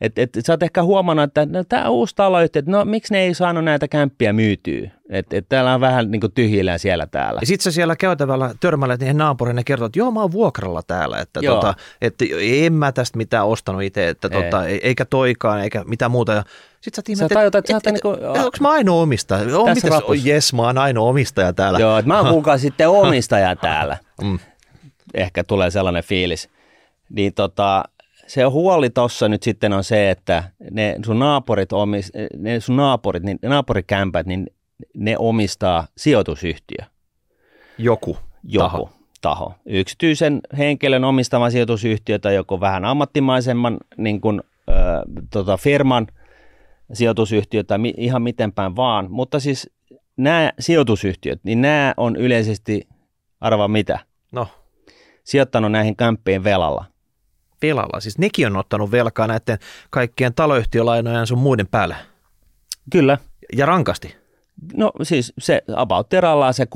Et, 0.00 0.18
et, 0.18 0.30
sä 0.46 0.52
oot 0.52 0.62
ehkä 0.62 0.82
huomannut, 0.82 1.24
että 1.24 1.46
no, 1.46 1.64
tämä 1.64 1.88
uusi 1.88 2.14
taloyhtiö, 2.14 2.62
no 2.66 2.84
miksi 2.84 3.12
ne 3.12 3.20
ei 3.20 3.34
saanut 3.34 3.64
näitä 3.64 3.88
kämppiä 3.88 4.32
myytyä? 4.32 4.90
Et, 5.08 5.32
et 5.32 5.48
täällä 5.48 5.74
on 5.74 5.80
vähän 5.80 6.10
niin 6.10 6.32
tyhjillä 6.34 6.78
siellä 6.78 7.06
täällä. 7.06 7.38
Ja 7.42 7.46
sit 7.46 7.60
sä 7.60 7.70
siellä 7.70 7.96
käytävällä 7.96 8.54
törmällä 8.60 8.96
niihin 8.96 9.18
naapuriin 9.18 9.56
ja 9.56 9.64
kertoo, 9.64 9.86
että 9.86 9.98
joo 9.98 10.10
mä 10.10 10.20
oon 10.20 10.32
vuokralla 10.32 10.82
täällä, 10.82 11.18
että, 11.18 11.40
tota, 11.46 11.74
että 12.00 12.24
en 12.40 12.72
mä 12.72 12.92
tästä 12.92 13.16
mitään 13.16 13.46
ostanut 13.46 13.82
itse, 13.82 14.08
että 14.08 14.28
ei. 14.32 14.42
tota, 14.42 14.68
e- 14.68 14.80
eikä 14.82 15.04
toikaan 15.04 15.60
eikä 15.60 15.84
mitään 15.84 16.10
muuta. 16.10 16.32
Ja 16.32 16.44
sit 16.80 16.94
sä 16.94 17.02
tiimet, 17.04 17.22
että, 17.22 17.42
että, 17.44 17.58
että, 17.58 17.76
että, 17.76 17.92
niinku, 17.92 18.08
onko 18.08 18.56
mä 18.60 18.70
ainoa 18.70 19.02
omistaja? 19.02 19.58
Oh, 19.58 19.68
mites, 19.68 19.90
oh, 19.90 20.16
jes, 20.24 20.52
mä 20.52 20.62
oon 20.62 20.78
ainoa 20.78 21.08
omistaja 21.08 21.52
täällä. 21.52 21.78
Joo, 21.78 21.98
että 21.98 22.08
mä 22.08 22.20
oon 22.20 22.34
kukaan 22.34 22.58
sitten 22.58 22.88
omistaja 22.88 23.56
täällä. 23.56 23.98
Mm. 24.22 24.38
Ehkä 25.14 25.44
tulee 25.44 25.70
sellainen 25.70 26.04
fiilis. 26.04 26.48
Niin 27.08 27.34
tota, 27.34 27.84
se 28.30 28.42
huoli 28.42 28.90
tuossa 28.90 29.28
nyt 29.28 29.42
sitten 29.42 29.72
on 29.72 29.84
se, 29.84 30.10
että 30.10 30.44
ne 30.70 30.96
sun 31.04 31.18
naapurit, 31.18 31.72
omis, 31.72 32.12
ne 32.36 32.60
sun 32.60 32.76
naapurit, 32.76 33.22
niin 33.22 33.38
naapurikämpät, 33.42 34.26
niin 34.26 34.46
ne 34.96 35.18
omistaa 35.18 35.86
sijoitusyhtiö. 35.96 36.86
Joku, 37.78 38.18
Joku 38.44 38.68
taho. 38.68 38.90
taho. 39.20 39.54
Yksityisen 39.66 40.40
henkilön 40.58 41.04
omistama 41.04 41.50
sijoitusyhtiö 41.50 42.18
tai 42.18 42.34
joko 42.34 42.60
vähän 42.60 42.84
ammattimaisemman 42.84 43.78
niin 43.96 44.20
kuin, 44.20 44.40
äh, 44.68 44.76
tota, 45.30 45.56
firman 45.56 46.06
sijoitusyhtiö 46.92 47.64
tai 47.64 47.78
mi, 47.78 47.94
ihan 47.96 48.22
miten 48.22 48.52
päin 48.52 48.76
vaan. 48.76 49.06
Mutta 49.10 49.40
siis 49.40 49.70
nämä 50.16 50.52
sijoitusyhtiöt, 50.58 51.40
niin 51.44 51.60
nämä 51.60 51.94
on 51.96 52.16
yleisesti, 52.16 52.88
arva 53.40 53.68
mitä? 53.68 53.98
No. 54.32 54.46
Sijoittanut 55.24 55.72
näihin 55.72 55.96
kämppiin 55.96 56.44
velalla 56.44 56.89
velalla. 57.62 58.00
Siis 58.00 58.18
nekin 58.18 58.46
on 58.46 58.56
ottanut 58.56 58.90
velkaa 58.90 59.26
näiden 59.26 59.58
kaikkien 59.90 60.34
taloyhtiölainojen 60.34 61.26
sun 61.26 61.38
muiden 61.38 61.66
päälle. 61.66 61.96
Kyllä. 62.92 63.18
Ja 63.56 63.66
rankasti. 63.66 64.16
No 64.74 64.92
siis 65.02 65.32
se 65.38 65.62
about 65.76 66.08
terallaan 66.08 66.54
se 66.54 66.64
6-80 66.64 66.66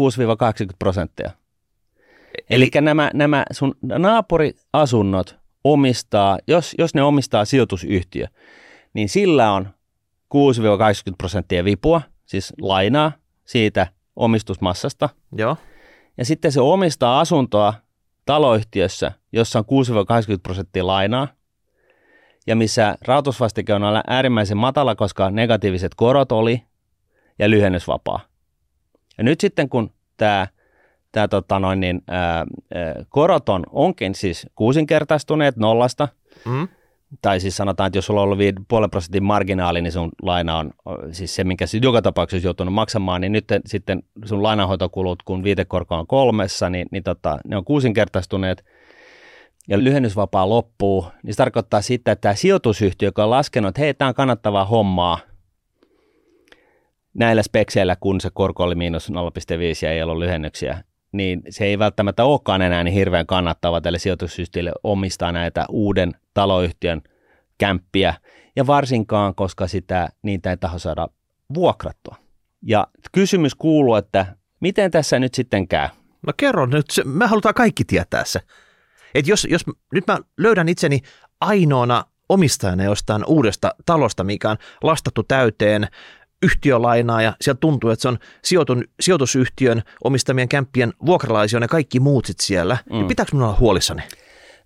prosenttia. 0.78 1.30
Eli 2.51 2.70
nämä, 2.80 3.11
nämä 3.14 3.45
sun 3.53 3.74
naapuriasunnot 3.82 5.37
omistaa, 5.64 6.39
jos, 6.47 6.74
jos 6.78 6.95
ne 6.95 7.03
omistaa 7.03 7.45
sijoitusyhtiö, 7.45 8.26
niin 8.95 9.09
sillä 9.09 9.53
on 9.53 9.68
6-80 10.35 10.39
prosenttia 11.18 11.64
vipua, 11.64 12.01
siis 12.26 12.53
lainaa 12.61 13.12
siitä 13.45 13.87
omistusmassasta. 14.16 15.09
Joo. 15.32 15.57
Ja 16.18 16.24
sitten 16.24 16.53
se 16.53 16.61
omistaa 16.61 17.20
asuntoa 17.20 17.74
taloyhtiössä, 18.25 19.12
jossa 19.33 19.59
on 19.59 19.64
6-80 19.64 20.39
prosenttia 20.43 20.87
lainaa, 20.87 21.29
ja 22.47 22.57
missä 22.57 22.99
rahoitusvastike 23.03 23.75
on 23.75 23.83
äärimmäisen 24.07 24.57
matala, 24.57 24.95
koska 24.95 25.31
negatiiviset 25.31 25.93
korot 25.95 26.33
oli 26.33 26.62
ja 27.39 27.51
lyhennysvapaa. 27.51 28.20
Ja 29.18 29.25
nyt 29.25 29.41
sitten 29.41 29.68
kun 29.68 29.91
tämä 30.16 30.47
tämä 31.12 31.29
tota 31.29 31.59
noin, 31.59 31.81
niin, 31.81 32.03
ää, 32.09 32.45
korot 33.09 33.49
on, 33.49 33.66
onkin 33.70 34.14
siis 34.14 34.47
kuusinkertaistuneet 34.55 35.57
nollasta, 35.57 36.09
mm 36.45 36.68
tai 37.23 37.41
siis 37.41 37.57
sanotaan, 37.57 37.87
että 37.87 37.99
jos 37.99 38.07
sulla 38.07 38.21
on 38.21 38.25
ollut 38.25 38.39
5,5 38.39 38.89
prosentin 38.91 39.25
marginaali, 39.25 39.83
niin 39.83 39.93
sun 39.93 40.11
laina 40.23 40.59
on 40.59 40.71
siis 41.12 41.35
se, 41.35 41.45
minkä 41.45 41.65
joka 41.83 42.03
tapauksessa 42.03 42.47
joutunut 42.47 42.75
maksamaan, 42.75 43.21
niin 43.21 43.33
nyt 43.33 43.45
sitten 43.67 44.03
sun 44.25 44.43
lainanhoitokulut, 44.43 45.23
kun 45.23 45.45
viitekorko 45.45 45.95
on 45.95 46.07
kolmessa, 46.07 46.71
niin, 46.71 46.87
niin 46.91 47.03
tota, 47.03 47.39
ne 47.45 47.57
on 47.57 47.65
kuusinkertaistuneet. 47.65 48.65
Ja 49.69 49.79
lyhennysvapaa 49.79 50.49
loppuu, 50.49 51.07
niin 51.23 51.35
se 51.35 51.37
tarkoittaa 51.37 51.81
sitä, 51.81 52.12
että 52.12 52.21
tämä 52.21 52.35
sijoitusyhtiö, 52.35 53.09
joka 53.09 53.25
on 53.25 53.31
laskenut, 53.31 53.69
että 53.69 53.81
hei, 53.81 53.95
tämä 53.95 54.09
on 54.09 54.15
kannattavaa 54.15 54.65
hommaa 54.65 55.19
näillä 57.15 57.43
spekseillä, 57.43 57.97
kun 57.97 58.21
se 58.21 58.31
korko 58.35 58.62
oli 58.65 58.75
miinus 58.75 59.11
0,5 59.11 59.17
ja 59.83 59.93
ei 59.93 60.03
ollut 60.03 60.19
lyhennyksiä, 60.19 60.85
niin 61.15 61.43
se 61.51 61.65
ei 61.65 61.79
välttämättä 61.79 62.25
olekaan 62.25 62.62
enää 62.62 62.85
niin 62.85 62.95
hirveän 62.95 63.27
kannattava 63.27 63.81
tälle 63.81 63.99
sijoitusyhtiölle 63.99 64.73
omistaa 64.83 65.33
näitä 65.33 65.67
uuden 65.69 66.12
taloyhtiön 66.35 67.03
kämppiä, 67.59 68.15
ja 68.57 68.67
varsinkaan, 68.67 69.35
koska 69.35 69.67
sitä 69.67 70.09
niitä 70.23 70.51
ei 70.51 70.57
taho 70.57 70.79
saada 70.79 71.09
vuokrattua. 71.55 72.17
Ja 72.62 72.87
kysymys 73.12 73.55
kuuluu, 73.55 73.95
että 73.95 74.27
miten 74.61 74.91
tässä 74.91 75.19
nyt 75.19 75.35
sitten 75.35 75.69
käy? 75.69 75.89
No 76.27 76.33
kerro 76.37 76.67
nyt, 76.67 76.87
me 77.05 77.27
halutaan 77.27 77.55
kaikki 77.55 77.85
tietää 77.85 78.25
se. 78.25 78.41
Että 79.15 79.31
jos, 79.31 79.47
jos 79.51 79.65
nyt 79.93 80.07
mä 80.07 80.19
löydän 80.39 80.69
itseni 80.69 81.01
ainoana 81.41 82.05
omistajana 82.29 82.85
jostain 82.85 83.25
uudesta 83.27 83.75
talosta, 83.87 84.25
mikä 84.25 84.51
on 84.51 84.57
lastattu 84.83 85.23
täyteen 85.23 85.89
yhtiölainaa 86.43 87.22
ja 87.22 87.32
sieltä 87.41 87.61
tuntuu, 87.61 87.91
että 87.91 88.03
se 88.03 88.09
on 88.09 88.18
sijoitun, 88.45 88.85
sijoitusyhtiön 89.01 89.82
omistamien 90.05 90.49
kämppien 90.49 90.93
vuokralaisia 91.07 91.61
ja 91.61 91.68
kaikki 91.68 92.01
muut 92.01 92.24
sit 92.24 92.41
siellä. 92.41 92.78
Mm. 92.91 92.97
Niin 92.97 93.07
pitääkö 93.07 93.30
minulla 93.32 93.49
olla 93.49 93.61
huolissani? 93.61 94.03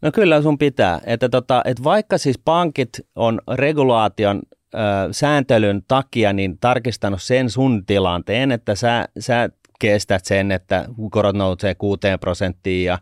No 0.02 0.12
kyllä 0.12 0.42
sun 0.42 0.58
pitää. 0.58 1.00
Että, 1.06 1.28
tota, 1.28 1.62
että 1.64 1.84
vaikka 1.84 2.18
siis 2.18 2.38
pankit 2.44 2.90
on 3.16 3.40
regulaation 3.54 4.42
ö, 4.74 4.78
sääntelyn 5.10 5.82
takia 5.88 6.32
niin 6.32 6.58
tarkistanut 6.58 7.22
sen 7.22 7.50
sun 7.50 7.86
tilanteen, 7.86 8.52
että 8.52 8.74
sä, 8.74 9.08
sä 9.18 9.48
kestät 9.80 10.24
sen, 10.24 10.52
että 10.52 10.84
korot 11.10 11.36
nousee 11.36 11.74
6 11.74 12.00
prosenttiin 12.20 12.84
ja 12.84 12.98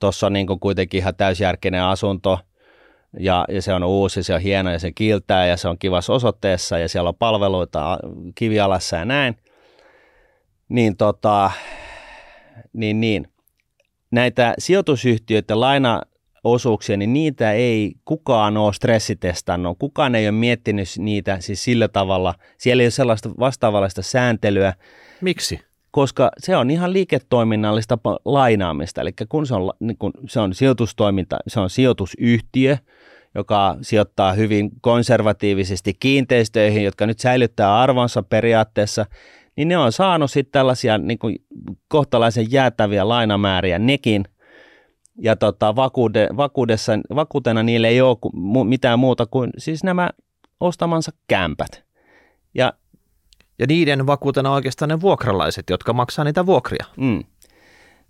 tuossa 0.00 0.26
on 0.26 0.32
niin 0.32 0.46
kuitenkin 0.60 0.98
ihan 0.98 1.14
täysjärkinen 1.14 1.82
asunto 1.82 2.38
ja, 3.18 3.44
ja 3.48 3.62
se 3.62 3.74
on 3.74 3.84
uusi, 3.84 4.22
se 4.22 4.34
on 4.34 4.40
hieno 4.40 4.70
ja 4.70 4.78
se 4.78 4.92
kiiltää 4.92 5.46
ja 5.46 5.56
se 5.56 5.68
on 5.68 5.78
kivassa 5.78 6.12
osoitteessa 6.12 6.78
ja 6.78 6.88
siellä 6.88 7.08
on 7.08 7.14
palveluita 7.14 7.98
kivialassa 8.34 8.96
ja 8.96 9.04
näin, 9.04 9.36
niin, 10.68 10.96
tota, 10.96 11.50
niin, 12.72 13.00
niin. 13.00 13.28
Näitä 14.10 14.54
sijoitusyhtiöiden 14.58 15.60
laina 15.60 16.02
osuuksia, 16.44 16.96
niin 16.96 17.12
niitä 17.12 17.52
ei 17.52 17.94
kukaan 18.04 18.56
ole 18.56 18.72
stressitestannut, 18.72 19.78
kukaan 19.78 20.14
ei 20.14 20.26
ole 20.26 20.32
miettinyt 20.32 20.88
niitä 20.98 21.40
siis 21.40 21.64
sillä 21.64 21.88
tavalla, 21.88 22.34
siellä 22.58 22.82
ei 22.82 22.84
ole 22.84 22.90
sellaista 22.90 23.30
vastaavallista 23.38 24.02
sääntelyä. 24.02 24.74
Miksi? 25.20 25.60
Koska 25.90 26.30
se 26.38 26.56
on 26.56 26.70
ihan 26.70 26.92
liiketoiminnallista 26.92 27.98
lainaamista, 28.24 29.00
eli 29.00 29.10
kun 29.28 29.46
se 29.46 29.54
on, 29.54 29.72
niin 29.80 29.98
kun 29.98 30.12
se 30.28 30.40
on 30.40 30.54
sijoitustoiminta, 30.54 31.38
se 31.46 31.60
on 31.60 31.70
sijoitusyhtiö, 31.70 32.78
joka 33.34 33.76
sijoittaa 33.82 34.32
hyvin 34.32 34.70
konservatiivisesti 34.80 35.94
kiinteistöihin, 36.00 36.84
jotka 36.84 37.06
nyt 37.06 37.18
säilyttää 37.18 37.80
arvonsa 37.80 38.22
periaatteessa, 38.22 39.06
niin 39.56 39.68
ne 39.68 39.76
on 39.76 39.92
saanut 39.92 40.30
sitten 40.30 40.52
tällaisia 40.52 40.98
niin 40.98 41.18
kuin 41.18 41.36
kohtalaisen 41.88 42.52
jäätäviä 42.52 43.08
lainamääriä 43.08 43.78
nekin, 43.78 44.24
ja 45.18 45.36
tota, 45.36 45.76
vakuude, 45.76 46.28
vakuudessa, 46.36 46.92
vakuutena 47.14 47.62
niille 47.62 47.88
ei 47.88 48.00
ole 48.00 48.16
mitään 48.64 48.98
muuta 48.98 49.26
kuin 49.26 49.50
siis 49.58 49.84
nämä 49.84 50.10
ostamansa 50.60 51.12
kämpät. 51.28 51.84
Ja, 52.54 52.72
ja 53.58 53.66
niiden 53.66 54.06
vakuutena 54.06 54.52
oikeastaan 54.52 54.88
ne 54.88 55.00
vuokralaiset, 55.00 55.70
jotka 55.70 55.92
maksaa 55.92 56.24
niitä 56.24 56.46
vuokria. 56.46 56.86
Mm. 56.96 57.24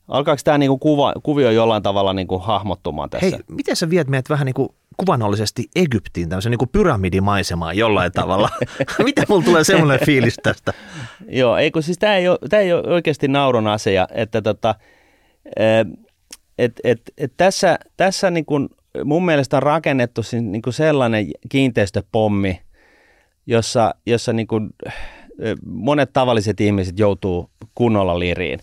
Alkaako 0.08 0.40
tämä 0.44 0.58
niinku 0.58 0.78
kuva, 0.78 1.12
kuvio 1.22 1.50
jollain 1.50 1.82
tavalla 1.82 2.12
niinku 2.12 2.38
hahmottumaan 2.38 3.10
tässä? 3.10 3.26
Hei, 3.26 3.38
miten 3.48 3.76
sä 3.76 3.90
viet 3.90 4.08
meidät 4.08 4.30
vähän 4.30 4.46
niinku 4.46 4.74
kuvannollisesti 4.96 5.64
Egyptiin, 5.76 6.28
tämmöisen 6.28 6.50
niinku 6.50 6.66
pyramidimaisemaan 6.66 7.76
jollain 7.76 8.12
tavalla? 8.20 8.48
miten 9.04 9.24
mulla 9.28 9.44
tulee 9.44 9.64
semmoinen 9.64 10.06
fiilis 10.06 10.36
tästä? 10.42 10.72
Joo, 11.28 11.56
ei 11.56 11.70
kun 11.70 11.82
siis 11.82 11.98
tämä 11.98 12.16
ei, 12.16 12.28
ole, 12.28 12.38
ei 12.52 12.72
ole 12.72 12.88
oikeasti 12.88 13.28
naurun 13.28 13.66
asia, 13.66 14.08
että 14.10 14.42
tota, 14.42 14.74
et, 16.58 16.80
et, 16.84 17.00
et 17.18 17.32
tässä, 17.36 17.78
tässä 17.96 18.30
niin 18.30 18.46
kuin 18.46 18.68
mun 19.04 19.24
mielestä 19.24 19.56
on 19.56 19.62
rakennettu 19.62 20.20
niin 20.32 20.62
kuin 20.62 20.74
sellainen 20.74 21.26
kiinteistöpommi, 21.48 22.60
jossa, 23.46 23.94
jossa 24.06 24.32
niin 24.32 24.46
kuin 24.46 24.70
monet 25.66 26.10
tavalliset 26.12 26.60
ihmiset 26.60 26.98
joutuu 26.98 27.50
kunnolla 27.74 28.18
liriin. 28.18 28.60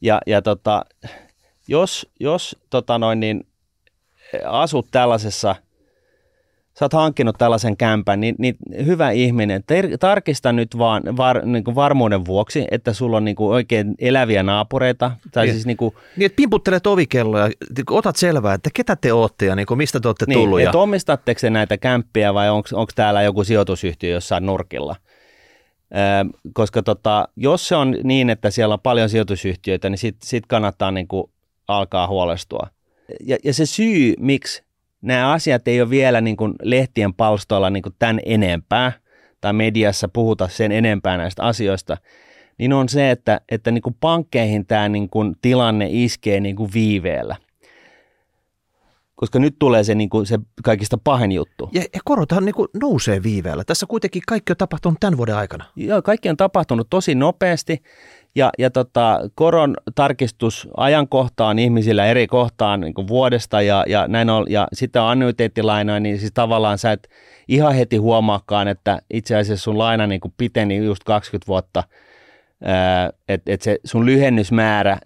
Ja, 0.00 0.20
ja 0.26 0.42
tota, 0.42 0.84
jos, 1.68 2.06
jos 2.20 2.56
tota 2.70 2.98
noin, 2.98 3.20
niin 3.20 3.46
asut 4.44 4.86
tällaisessa– 4.90 5.56
sä 6.80 6.84
oot 6.84 6.92
hankkinut 6.92 7.38
tällaisen 7.38 7.76
kämpän, 7.76 8.20
niin, 8.20 8.34
niin 8.38 8.56
hyvä 8.86 9.10
ihminen, 9.10 9.62
ter- 9.66 9.98
tarkista 9.98 10.52
nyt 10.52 10.78
vaan 10.78 11.02
var, 11.16 11.46
niin 11.46 11.64
kuin 11.64 11.74
varmuuden 11.74 12.26
vuoksi, 12.26 12.64
että 12.70 12.92
sulla 12.92 13.16
on 13.16 13.24
niin 13.24 13.36
kuin 13.36 13.54
oikein 13.54 13.94
eläviä 13.98 14.42
naapureita. 14.42 15.10
Tai 15.32 15.46
niin, 15.46 15.54
siis 15.54 15.66
niin, 15.66 15.76
kuin, 15.76 15.94
niin 16.16 16.26
että 16.26 16.36
pimputtelet 16.36 16.86
ovikelloja, 16.86 17.50
otat 17.90 18.16
selvää, 18.16 18.54
että 18.54 18.70
ketä 18.74 18.96
te 18.96 19.12
ootte 19.12 19.46
ja 19.46 19.56
niin 19.56 19.66
kuin 19.66 19.78
mistä 19.78 20.00
te 20.00 20.08
olette 20.08 20.24
niin, 20.28 20.38
tullut. 20.38 20.60
Että 20.60 20.78
omistatteko 20.78 21.40
te 21.40 21.50
näitä 21.50 21.78
kämppiä 21.78 22.34
vai 22.34 22.50
onko 22.50 22.92
täällä 22.94 23.22
joku 23.22 23.44
sijoitusyhtiö 23.44 24.14
jossain 24.14 24.46
nurkilla? 24.46 24.96
Ö, 25.92 26.48
koska 26.52 26.82
tota, 26.82 27.28
jos 27.36 27.68
se 27.68 27.76
on 27.76 27.96
niin, 28.04 28.30
että 28.30 28.50
siellä 28.50 28.72
on 28.72 28.80
paljon 28.80 29.08
sijoitusyhtiöitä, 29.08 29.90
niin 29.90 29.98
sitten 29.98 30.28
sit 30.28 30.46
kannattaa 30.46 30.90
niin 30.90 31.08
kuin 31.08 31.30
alkaa 31.68 32.06
huolestua. 32.06 32.66
Ja, 33.26 33.36
ja 33.44 33.54
se 33.54 33.66
syy, 33.66 34.14
miksi 34.18 34.62
nämä 35.02 35.32
asiat 35.32 35.68
ei 35.68 35.80
ole 35.80 35.90
vielä 35.90 36.20
niin 36.20 36.36
kuin 36.36 36.54
lehtien 36.62 37.14
palstoilla 37.14 37.70
niin 37.70 37.82
kuin 37.82 37.94
tämän 37.98 38.20
enempää 38.26 38.92
tai 39.40 39.52
mediassa 39.52 40.08
puhuta 40.08 40.48
sen 40.48 40.72
enempää 40.72 41.16
näistä 41.16 41.42
asioista, 41.42 41.96
niin 42.58 42.72
on 42.72 42.88
se, 42.88 43.10
että, 43.10 43.40
että 43.48 43.70
niin 43.70 43.82
kuin 43.82 43.96
pankkeihin 44.00 44.66
tämä 44.66 44.88
niin 44.88 45.10
kuin 45.10 45.36
tilanne 45.42 45.86
iskee 45.90 46.40
niin 46.40 46.56
kuin 46.56 46.70
viiveellä. 46.74 47.36
Koska 49.20 49.38
nyt 49.38 49.56
tulee 49.58 49.84
se, 49.84 49.94
niin 49.94 50.10
kuin 50.10 50.26
se 50.26 50.38
kaikista 50.64 50.98
pahin 51.04 51.32
juttu. 51.32 51.68
Ja, 51.72 51.80
ja 51.80 52.00
korothan 52.04 52.44
niin 52.44 52.54
kuin 52.54 52.68
nousee 52.80 53.22
viiveellä. 53.22 53.64
Tässä 53.64 53.86
kuitenkin 53.86 54.22
kaikki 54.28 54.52
on 54.52 54.56
tapahtunut 54.56 55.00
tämän 55.00 55.16
vuoden 55.16 55.36
aikana. 55.36 55.64
Joo, 55.76 56.02
kaikki 56.02 56.28
on 56.28 56.36
tapahtunut 56.36 56.86
tosi 56.90 57.14
nopeasti. 57.14 57.82
Ja, 58.34 58.50
ja 58.58 58.70
tota, 58.70 59.20
koron 59.34 59.76
tarkistusajankohta 59.94 61.46
on 61.46 61.58
ihmisillä 61.58 62.06
eri 62.06 62.26
kohtaan 62.26 62.80
niin 62.80 63.08
vuodesta 63.08 63.62
ja, 63.62 63.84
ja, 63.88 64.08
näin 64.08 64.30
on, 64.30 64.46
ja 64.48 64.68
sitten 64.72 65.02
on 65.02 65.08
annuiteettilainoja, 65.08 66.00
niin 66.00 66.18
siis 66.18 66.32
tavallaan 66.34 66.78
sä 66.78 66.92
et 66.92 67.08
ihan 67.48 67.74
heti 67.74 67.96
huomaakaan, 67.96 68.68
että 68.68 69.02
itse 69.10 69.36
asiassa 69.36 69.64
sun 69.64 69.78
laina 69.78 70.06
niin 70.06 70.20
kuin 70.20 70.34
piteni 70.36 70.84
just 70.84 71.04
20 71.04 71.46
vuotta, 71.46 71.84
että 73.28 73.52
et 73.52 73.62
se 73.62 73.78
sun 73.84 74.06
lyhennysmäärä, 74.06 74.98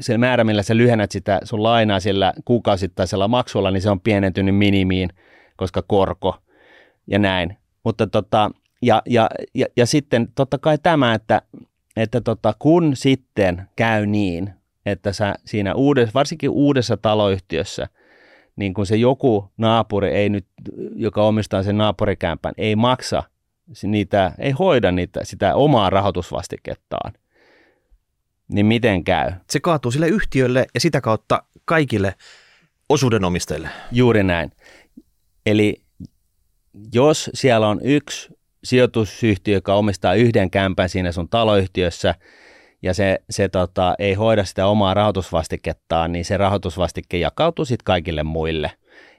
se 0.00 0.18
määrä, 0.18 0.44
millä 0.44 0.62
sä 0.62 0.76
lyhennät 0.76 1.10
sitä 1.10 1.40
sun 1.44 1.62
lainaa 1.62 2.00
sillä 2.00 2.32
kuukausittaisella 2.44 3.28
maksulla, 3.28 3.70
niin 3.70 3.82
se 3.82 3.90
on 3.90 4.00
pienentynyt 4.00 4.56
minimiin, 4.56 5.10
koska 5.56 5.82
korko 5.82 6.36
ja 7.06 7.18
näin. 7.18 7.56
Mutta 7.84 8.06
tota, 8.06 8.50
ja, 8.82 9.02
ja, 9.06 9.30
ja, 9.54 9.66
ja 9.76 9.86
sitten 9.86 10.28
totta 10.34 10.58
kai 10.58 10.78
tämä, 10.82 11.14
että 11.14 11.42
että 11.96 12.20
tota, 12.20 12.54
kun 12.58 12.96
sitten 12.96 13.68
käy 13.76 14.06
niin, 14.06 14.50
että 14.86 15.12
sä 15.12 15.34
siinä 15.44 15.74
uudessa, 15.74 16.14
varsinkin 16.14 16.50
uudessa 16.50 16.96
taloyhtiössä, 16.96 17.88
niin 18.56 18.74
kun 18.74 18.86
se 18.86 18.96
joku 18.96 19.52
naapuri 19.56 20.08
ei 20.08 20.28
nyt, 20.28 20.46
joka 20.94 21.22
omistaa 21.22 21.62
sen 21.62 21.78
naapurikämpän, 21.78 22.54
ei 22.56 22.76
maksa 22.76 23.22
niitä, 23.82 24.32
ei 24.38 24.50
hoida 24.50 24.92
niitä, 24.92 25.20
sitä 25.22 25.54
omaa 25.54 25.90
rahoitusvastikettaan, 25.90 27.12
niin 28.48 28.66
miten 28.66 29.04
käy? 29.04 29.32
Se 29.50 29.60
kaatuu 29.60 29.90
sille 29.90 30.08
yhtiölle 30.08 30.66
ja 30.74 30.80
sitä 30.80 31.00
kautta 31.00 31.42
kaikille 31.64 32.14
osuudenomistajille. 32.88 33.68
Juuri 33.92 34.22
näin. 34.22 34.52
Eli 35.46 35.82
jos 36.92 37.30
siellä 37.34 37.68
on 37.68 37.80
yksi 37.82 38.28
sijoitusyhtiö, 38.64 39.54
joka 39.54 39.74
omistaa 39.74 40.14
yhden 40.14 40.50
kämpän 40.50 40.88
siinä 40.88 41.12
sun 41.12 41.28
taloyhtiössä, 41.28 42.14
ja 42.82 42.94
se, 42.94 43.18
se 43.30 43.48
tota, 43.48 43.94
ei 43.98 44.14
hoida 44.14 44.44
sitä 44.44 44.66
omaa 44.66 44.94
rahoitusvastikettaan, 44.94 46.12
niin 46.12 46.24
se 46.24 46.36
rahoitusvastike 46.36 47.18
jakautuu 47.18 47.64
sitten 47.64 47.84
kaikille 47.84 48.22
muille. 48.22 48.70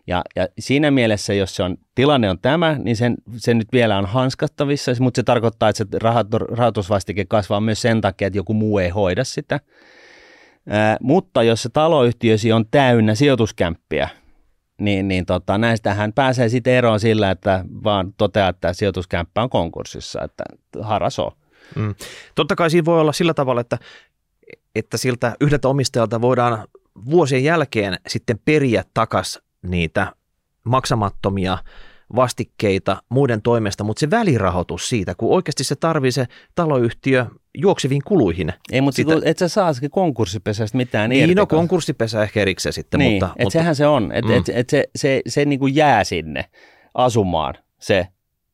Ja, 0.07 0.21
ja 0.35 0.47
siinä 0.59 0.91
mielessä, 0.91 1.33
jos 1.33 1.55
se 1.55 1.63
on, 1.63 1.77
tilanne 1.95 2.29
on 2.29 2.39
tämä, 2.39 2.77
niin 2.83 2.95
sen, 2.95 3.15
se 3.37 3.53
nyt 3.53 3.67
vielä 3.73 3.97
on 3.97 4.05
hanskattavissa, 4.05 4.91
mutta 4.99 5.17
se 5.17 5.23
tarkoittaa, 5.23 5.69
että 5.69 5.77
se 5.77 5.99
rahoitusvastike 6.51 7.25
kasvaa 7.25 7.61
myös 7.61 7.81
sen 7.81 8.01
takia, 8.01 8.27
että 8.27 8.37
joku 8.37 8.53
muu 8.53 8.77
ei 8.77 8.89
hoida 8.89 9.23
sitä. 9.23 9.59
Ää, 10.69 10.97
mutta 11.01 11.43
jos 11.43 11.63
se 11.63 11.69
taloyhtiösi 11.69 12.51
on 12.51 12.65
täynnä 12.71 13.15
sijoituskämppiä, 13.15 14.09
niin, 14.81 15.07
niin 15.07 15.25
tota, 15.25 15.57
näistähän 15.57 16.13
pääsee 16.13 16.49
sitten 16.49 16.73
eroon 16.73 16.99
sillä, 16.99 17.31
että 17.31 17.65
vaan 17.83 18.13
toteaa, 18.17 18.49
että 18.49 18.73
sijoituskämppä 18.73 19.43
on 19.43 19.49
konkurssissa, 19.49 20.23
että 20.23 20.43
haras 20.81 21.19
on. 21.19 21.31
Mm. 21.75 21.95
Totta 22.35 22.55
kai 22.55 22.69
siinä 22.69 22.85
voi 22.85 23.01
olla 23.01 23.13
sillä 23.13 23.33
tavalla, 23.33 23.61
että, 23.61 23.77
että 24.75 24.97
siltä 24.97 25.35
yhdeltä 25.41 25.67
omistajalta 25.67 26.21
voidaan 26.21 26.67
vuosien 27.09 27.43
jälkeen 27.43 27.97
sitten 28.07 28.39
periä 28.45 28.83
takas 28.93 29.44
niitä 29.65 30.15
maksamattomia 30.63 31.57
vastikkeita 32.15 32.97
muiden 33.09 33.41
toimesta, 33.41 33.83
mutta 33.83 33.99
se 33.99 34.09
välirahoitus 34.09 34.89
siitä, 34.89 35.15
kun 35.15 35.35
oikeasti 35.35 35.63
se 35.63 35.75
tarvii 35.75 36.11
se 36.11 36.25
taloyhtiö 36.55 37.25
juokseviin 37.57 38.01
kuluihin. 38.05 38.53
Ei, 38.71 38.81
mutta 38.81 38.95
sitä... 38.95 39.13
et 39.25 39.37
sä 39.37 39.47
saa 39.47 39.71
konkurssipesästä 39.91 40.77
mitään 40.77 41.09
niin, 41.09 41.23
irti. 41.23 41.35
no 41.35 41.45
konkurssipesä 41.45 42.23
ehkä 42.23 42.41
erikseen 42.41 42.73
sitten. 42.73 42.97
Niin, 42.97 43.11
mutta, 43.11 43.25
et 43.25 43.43
mutta... 43.43 43.59
sehän 43.59 43.75
se 43.75 43.87
on, 43.87 44.11
että 44.11 44.31
mm. 44.31 44.37
et, 44.37 44.49
et 44.49 44.69
se, 44.69 44.83
se, 44.95 45.21
se 45.27 45.45
niin 45.45 45.59
kuin 45.59 45.75
jää 45.75 46.03
sinne 46.03 46.45
asumaan 46.93 47.53
se 47.79 48.07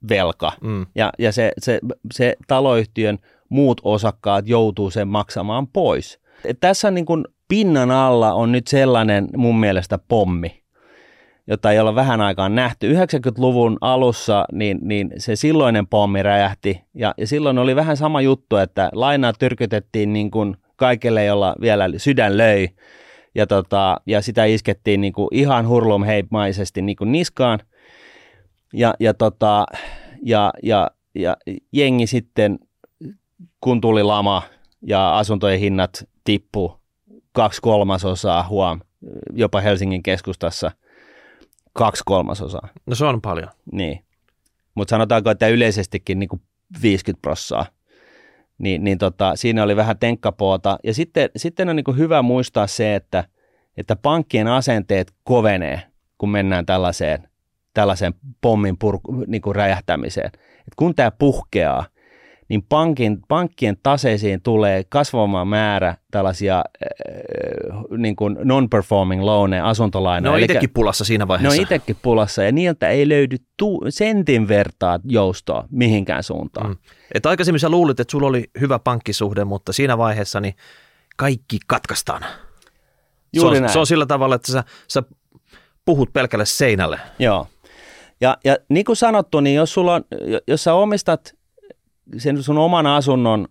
velka. 0.10 0.52
Mm. 0.62 0.86
Ja, 0.96 1.12
ja 1.20 1.32
se, 1.32 1.52
se, 1.60 1.80
se 2.14 2.36
taloyhtiön 2.48 3.20
muut 3.50 3.82
osakkaat 3.84 4.48
joutuu 4.48 4.90
sen 4.90 5.08
maksamaan 5.08 5.68
pois. 5.68 6.20
Et 6.46 6.58
tässä 6.60 6.92
niin 6.92 7.06
kuin 7.06 7.26
pinnan 7.48 7.92
alla 7.92 8.34
on 8.34 8.52
nyt 8.52 8.68
sellainen 8.68 9.28
mun 9.38 9.60
mielestä 9.60 10.00
pommi, 10.08 10.61
jota 11.52 11.72
ei 11.72 11.80
ole 11.80 11.96
vähän 11.96 12.22
aikaan 12.22 12.56
nähty. 12.56 12.94
90-luvun 12.94 13.78
alussa 13.82 14.46
niin, 14.52 14.80
niin 14.82 15.12
se 15.18 15.36
silloinen 15.36 15.88
pommi 15.88 16.24
räjähti. 16.24 16.82
Ja, 16.96 17.14
ja 17.18 17.28
silloin 17.28 17.58
oli 17.58 17.76
vähän 17.76 17.98
sama 17.98 18.22
juttu, 18.22 18.56
että 18.56 18.90
lainaa 18.94 19.34
tyrkytettiin 19.34 20.14
niin 20.14 20.32
kuin 20.32 20.58
kaikille, 20.76 21.26
jolla 21.26 21.56
vielä 21.62 21.90
sydän 21.98 22.38
löi. 22.38 22.70
Ja, 23.36 23.48
tota, 23.48 24.02
ja 24.06 24.22
sitä 24.22 24.46
iskettiin 24.46 25.02
niin 25.02 25.14
kuin 25.14 25.28
ihan 25.32 25.68
hurlumheipmaisesti 25.68 26.82
niin 26.82 26.96
kuin 26.96 27.12
niskaan. 27.12 27.60
Ja, 28.74 28.94
ja, 29.00 29.14
tota, 29.14 29.66
ja, 30.24 30.54
ja, 30.64 30.92
ja 31.16 31.38
jengi 31.72 32.08
sitten, 32.08 32.60
kun 33.62 33.82
tuli 33.82 34.04
lama 34.04 34.42
ja 34.88 35.18
asuntojen 35.18 35.60
hinnat 35.60 36.08
tippu 36.24 36.78
kaksi 37.32 37.62
kolmasosaa 37.62 38.48
huom, 38.48 38.80
jopa 39.34 39.62
Helsingin 39.62 40.04
keskustassa 40.04 40.72
kaksi 41.74 42.04
kolmasosaa. 42.06 42.70
No 42.86 42.96
se 42.96 43.06
on 43.06 43.22
paljon. 43.22 43.50
Niin, 43.72 44.06
mutta 44.76 44.90
sanotaanko, 44.90 45.30
että 45.30 45.48
yleisestikin 45.48 46.20
niin 46.20 46.30
kuin 46.30 46.42
50 46.82 47.22
prossaa. 47.22 47.66
Niin, 48.58 48.84
niin 48.84 48.98
tota, 48.98 49.36
siinä 49.36 49.64
oli 49.64 49.76
vähän 49.76 50.00
tenkkapoota. 50.00 50.80
Ja 50.84 50.94
sitten, 50.94 51.30
sitten 51.36 51.70
on 51.70 51.76
niin 51.76 51.84
kuin 51.84 51.98
hyvä 51.98 52.22
muistaa 52.22 52.68
se, 52.68 52.96
että, 52.96 53.24
että 53.78 53.96
pankkien 53.96 54.48
asenteet 54.48 55.14
kovenee, 55.24 55.82
kun 56.18 56.30
mennään 56.30 56.66
tällaiseen, 56.66 57.30
tällaiseen 57.74 58.14
pommin 58.42 58.78
purku, 58.78 59.24
niin 59.28 59.42
kuin 59.42 59.56
räjähtämiseen. 59.56 60.32
Et 60.68 60.76
kun 60.76 60.96
tämä 60.96 61.12
puhkeaa, 61.12 61.86
niin 62.52 62.66
pankin, 62.70 63.22
pankkien 63.28 63.78
taseisiin 63.84 64.42
tulee 64.42 64.84
kasvamaan 64.84 65.48
määrä 65.48 65.96
tällaisia 66.12 66.58
äh, 66.58 66.64
niin 67.98 68.16
kuin 68.16 68.38
non-performing 68.44 69.24
loaneja, 69.24 69.70
asuntolainoja. 69.70 70.32
Ne 70.32 70.36
on 70.36 70.44
itsekin 70.44 70.70
pulassa 70.70 71.06
siinä 71.06 71.28
vaiheessa. 71.28 71.56
Ne 71.56 71.60
on 71.60 71.64
itsekin 71.64 71.96
pulassa 72.02 72.44
ja 72.44 72.52
niiltä 72.52 72.90
ei 72.90 73.10
löydy 73.10 73.38
tu- 73.58 73.82
sentin 73.90 74.48
vertaa 74.48 75.00
joustoa 75.04 75.68
mihinkään 75.70 76.24
suuntaan. 76.24 76.70
Mm. 76.70 76.78
Et 77.14 77.26
aikaisemmin 77.26 77.60
sä 77.60 77.70
luulit, 77.70 78.00
että 78.00 78.12
sulla 78.12 78.28
oli 78.28 78.44
hyvä 78.60 78.80
pankkisuhde, 78.80 79.46
mutta 79.46 79.74
siinä 79.74 79.98
vaiheessa 79.98 80.40
niin 80.40 80.56
kaikki 81.18 81.58
katkaistaan. 81.68 82.26
Juuri 83.34 83.58
se, 83.58 83.64
on, 83.64 83.70
se 83.70 83.80
on 83.80 83.88
sillä 83.88 84.06
tavalla, 84.06 84.36
että 84.36 84.52
sä, 84.52 84.64
sä 84.88 85.04
puhut 85.86 86.14
pelkälle 86.14 86.46
seinälle. 86.46 87.00
Joo. 87.20 87.48
Ja, 88.22 88.38
ja 88.44 88.58
niin 88.70 88.86
kuin 88.86 88.96
sanottu, 88.96 89.40
niin 89.40 89.56
jos, 89.56 89.74
sulla 89.74 89.96
on, 89.96 90.04
jos 90.48 90.64
sä 90.64 90.74
omistat 90.74 91.41
sen 92.18 92.44
sun 92.44 92.58
oman 92.58 92.88
asunnon 92.88 93.48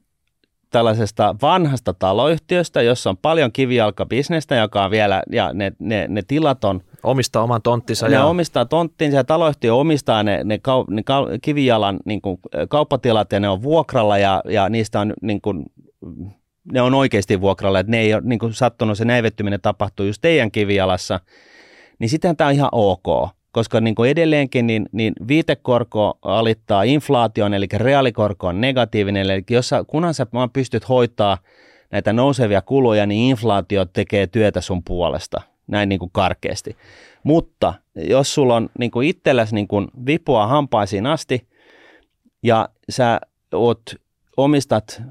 tällaisesta 0.70 1.34
vanhasta 1.42 1.94
taloyhtiöstä, 1.94 2.82
jossa 2.82 3.10
on 3.10 3.16
paljon 3.16 3.52
kivijalkabisnestä, 3.52 4.54
joka 4.56 4.84
on 4.84 4.90
vielä, 4.90 5.22
ja 5.32 5.52
ne, 5.52 5.72
ne, 5.78 6.06
ne 6.08 6.22
tilat 6.28 6.64
on... 6.64 6.80
Omistaa 7.02 7.42
oman 7.42 7.62
tonttinsa. 7.62 8.08
Ne 8.08 8.14
ja... 8.14 8.24
omistaa 8.24 8.64
tonttinsa 8.64 9.16
ja 9.16 9.24
taloyhtiö 9.24 9.74
omistaa 9.74 10.22
ne, 10.22 10.44
ne, 10.44 10.58
kau, 10.58 10.84
ne 10.90 11.02
kau, 11.02 11.26
kivijalan 11.42 12.00
niin 12.04 12.22
kuin, 12.22 12.38
kauppatilat 12.68 13.32
ja 13.32 13.40
ne 13.40 13.48
on 13.48 13.62
vuokralla 13.62 14.18
ja, 14.18 14.42
ja 14.48 14.68
niistä 14.68 15.00
on 15.00 15.14
niin 15.22 15.40
kuin, 15.40 15.66
ne 16.72 16.82
on 16.82 16.94
oikeasti 16.94 17.40
vuokralla, 17.40 17.80
että 17.80 17.90
ne 17.90 18.00
ei 18.00 18.14
ole 18.14 18.22
niin 18.24 18.38
kuin 18.38 18.54
sattunut, 18.54 18.98
se 18.98 19.04
näivettyminen 19.04 19.60
tapahtuu 19.60 20.06
just 20.06 20.22
teidän 20.22 20.50
kivijalassa, 20.50 21.20
niin 21.98 22.08
sitten 22.08 22.36
tämä 22.36 22.48
on 22.48 22.54
ihan 22.54 22.68
ok 22.72 23.30
koska 23.52 23.80
niin 23.80 23.94
kuin 23.94 24.10
edelleenkin 24.10 24.66
niin, 24.66 24.86
niin 24.92 25.12
viitekorko 25.28 26.18
alittaa 26.22 26.82
inflaation, 26.82 27.54
eli 27.54 27.66
reaalikorko 27.74 28.46
on 28.46 28.60
negatiivinen, 28.60 29.30
eli 29.30 29.44
jos 29.50 29.68
sä, 29.68 29.84
kunhan 29.86 30.14
sä 30.14 30.26
vaan 30.32 30.50
pystyt 30.50 30.88
hoitaa 30.88 31.38
näitä 31.90 32.12
nousevia 32.12 32.62
kuluja, 32.62 33.06
niin 33.06 33.30
inflaatio 33.30 33.84
tekee 33.84 34.26
työtä 34.26 34.60
sun 34.60 34.84
puolesta, 34.84 35.40
näin 35.66 35.88
niin 35.88 35.98
kuin 35.98 36.10
karkeasti. 36.12 36.76
Mutta 37.22 37.74
jos 37.94 38.34
sulla 38.34 38.56
on 38.56 38.68
niin 38.78 38.90
kuin 38.90 39.08
itselläsi 39.08 39.54
niin 39.54 39.68
kuin 39.68 39.88
vipua 40.06 40.46
hampaisiin 40.46 41.06
asti, 41.06 41.46
ja 42.42 42.68
sä 42.90 43.20
oot, 43.54 43.82
omistat 44.36 45.02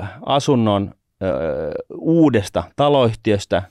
äh, 0.00 0.08
asunnon 0.26 0.94
äh, 1.22 1.28
uudesta 1.98 2.64
taloyhtiöstä, 2.76 3.62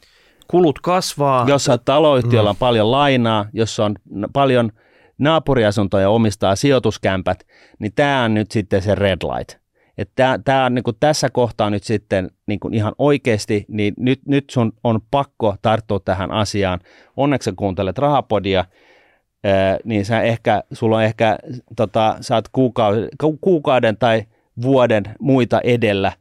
kulut 0.53 0.79
kasvaa. 0.79 1.45
Jossa 1.47 1.77
taloyhtiöllä 1.77 2.49
on 2.49 2.55
mm. 2.55 2.59
paljon 2.59 2.91
lainaa, 2.91 3.45
jossa 3.53 3.85
on 3.85 3.95
paljon 4.33 4.71
naapuriasuntoja 5.17 6.09
omistaa 6.09 6.55
sijoituskämpät, 6.55 7.47
niin 7.79 7.91
tämä 7.95 8.23
on 8.23 8.33
nyt 8.33 8.51
sitten 8.51 8.81
se 8.81 8.95
red 8.95 9.17
light. 9.21 9.57
Että 9.97 10.39
tämä 10.45 10.65
on 10.65 10.75
niin 10.75 10.83
kuin 10.83 10.97
tässä 10.99 11.29
kohtaa 11.29 11.69
nyt 11.69 11.83
sitten 11.83 12.31
niin 12.47 12.59
kuin 12.59 12.73
ihan 12.73 12.93
oikeasti, 12.97 13.65
niin 13.67 13.93
nyt, 13.97 14.19
nyt 14.27 14.49
sun 14.49 14.71
on 14.83 14.99
pakko 15.11 15.55
tarttua 15.61 15.99
tähän 15.99 16.31
asiaan. 16.31 16.79
Onneksi 17.17 17.45
sä 17.45 17.53
kuuntelet 17.55 17.97
Rahapodia, 17.97 18.65
niin 19.83 20.05
sä 20.05 20.21
ehkä, 20.21 20.63
sulla 20.73 20.97
on 20.97 21.03
ehkä, 21.03 21.37
tota, 21.75 22.17
saat 22.21 22.45
kuukauden, 22.51 23.09
kuukauden 23.41 23.97
tai 23.97 24.23
vuoden 24.61 25.03
muita 25.19 25.61
edellä, 25.63 26.11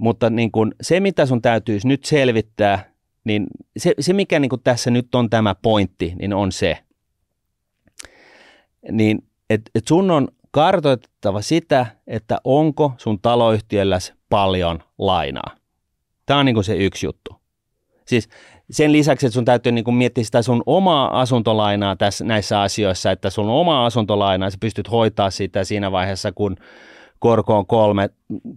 mutta 0.00 0.30
niin 0.30 0.52
kuin 0.52 0.74
se, 0.80 1.00
mitä 1.00 1.26
sun 1.26 1.42
täytyisi 1.42 1.88
nyt 1.88 2.04
selvittää, 2.04 2.95
niin 3.26 3.46
se, 3.76 3.94
se 4.00 4.12
mikä 4.12 4.38
niin 4.38 4.50
tässä 4.64 4.90
nyt 4.90 5.14
on 5.14 5.30
tämä 5.30 5.54
pointti, 5.54 6.14
niin 6.18 6.34
on 6.34 6.52
se, 6.52 6.78
niin 8.90 9.18
että 9.50 9.70
et 9.74 9.86
sun 9.88 10.10
on 10.10 10.28
kartoitettava 10.50 11.42
sitä, 11.42 11.86
että 12.06 12.38
onko 12.44 12.92
sun 12.96 13.20
taloyhtiölläsi 13.20 14.12
paljon 14.28 14.82
lainaa. 14.98 15.56
Tämä 16.26 16.40
on 16.40 16.46
niin 16.46 16.64
se 16.64 16.76
yksi 16.76 17.06
juttu. 17.06 17.36
Siis 18.04 18.28
sen 18.70 18.92
lisäksi, 18.92 19.26
että 19.26 19.34
sun 19.34 19.44
täytyy 19.44 19.72
niin 19.72 19.94
miettiä 19.94 20.24
sitä 20.24 20.42
sun 20.42 20.62
omaa 20.66 21.20
asuntolainaa 21.20 21.96
tässä, 21.96 22.24
näissä 22.24 22.60
asioissa, 22.60 23.10
että 23.10 23.30
sun 23.30 23.48
oma 23.48 23.86
asuntolainaa, 23.86 24.50
sä 24.50 24.56
pystyt 24.60 24.90
hoitaa 24.90 25.30
sitä 25.30 25.64
siinä 25.64 25.92
vaiheessa, 25.92 26.32
kun 26.32 26.56
korko 27.18 27.58
on 27.58 27.66
kolme 27.66 28.10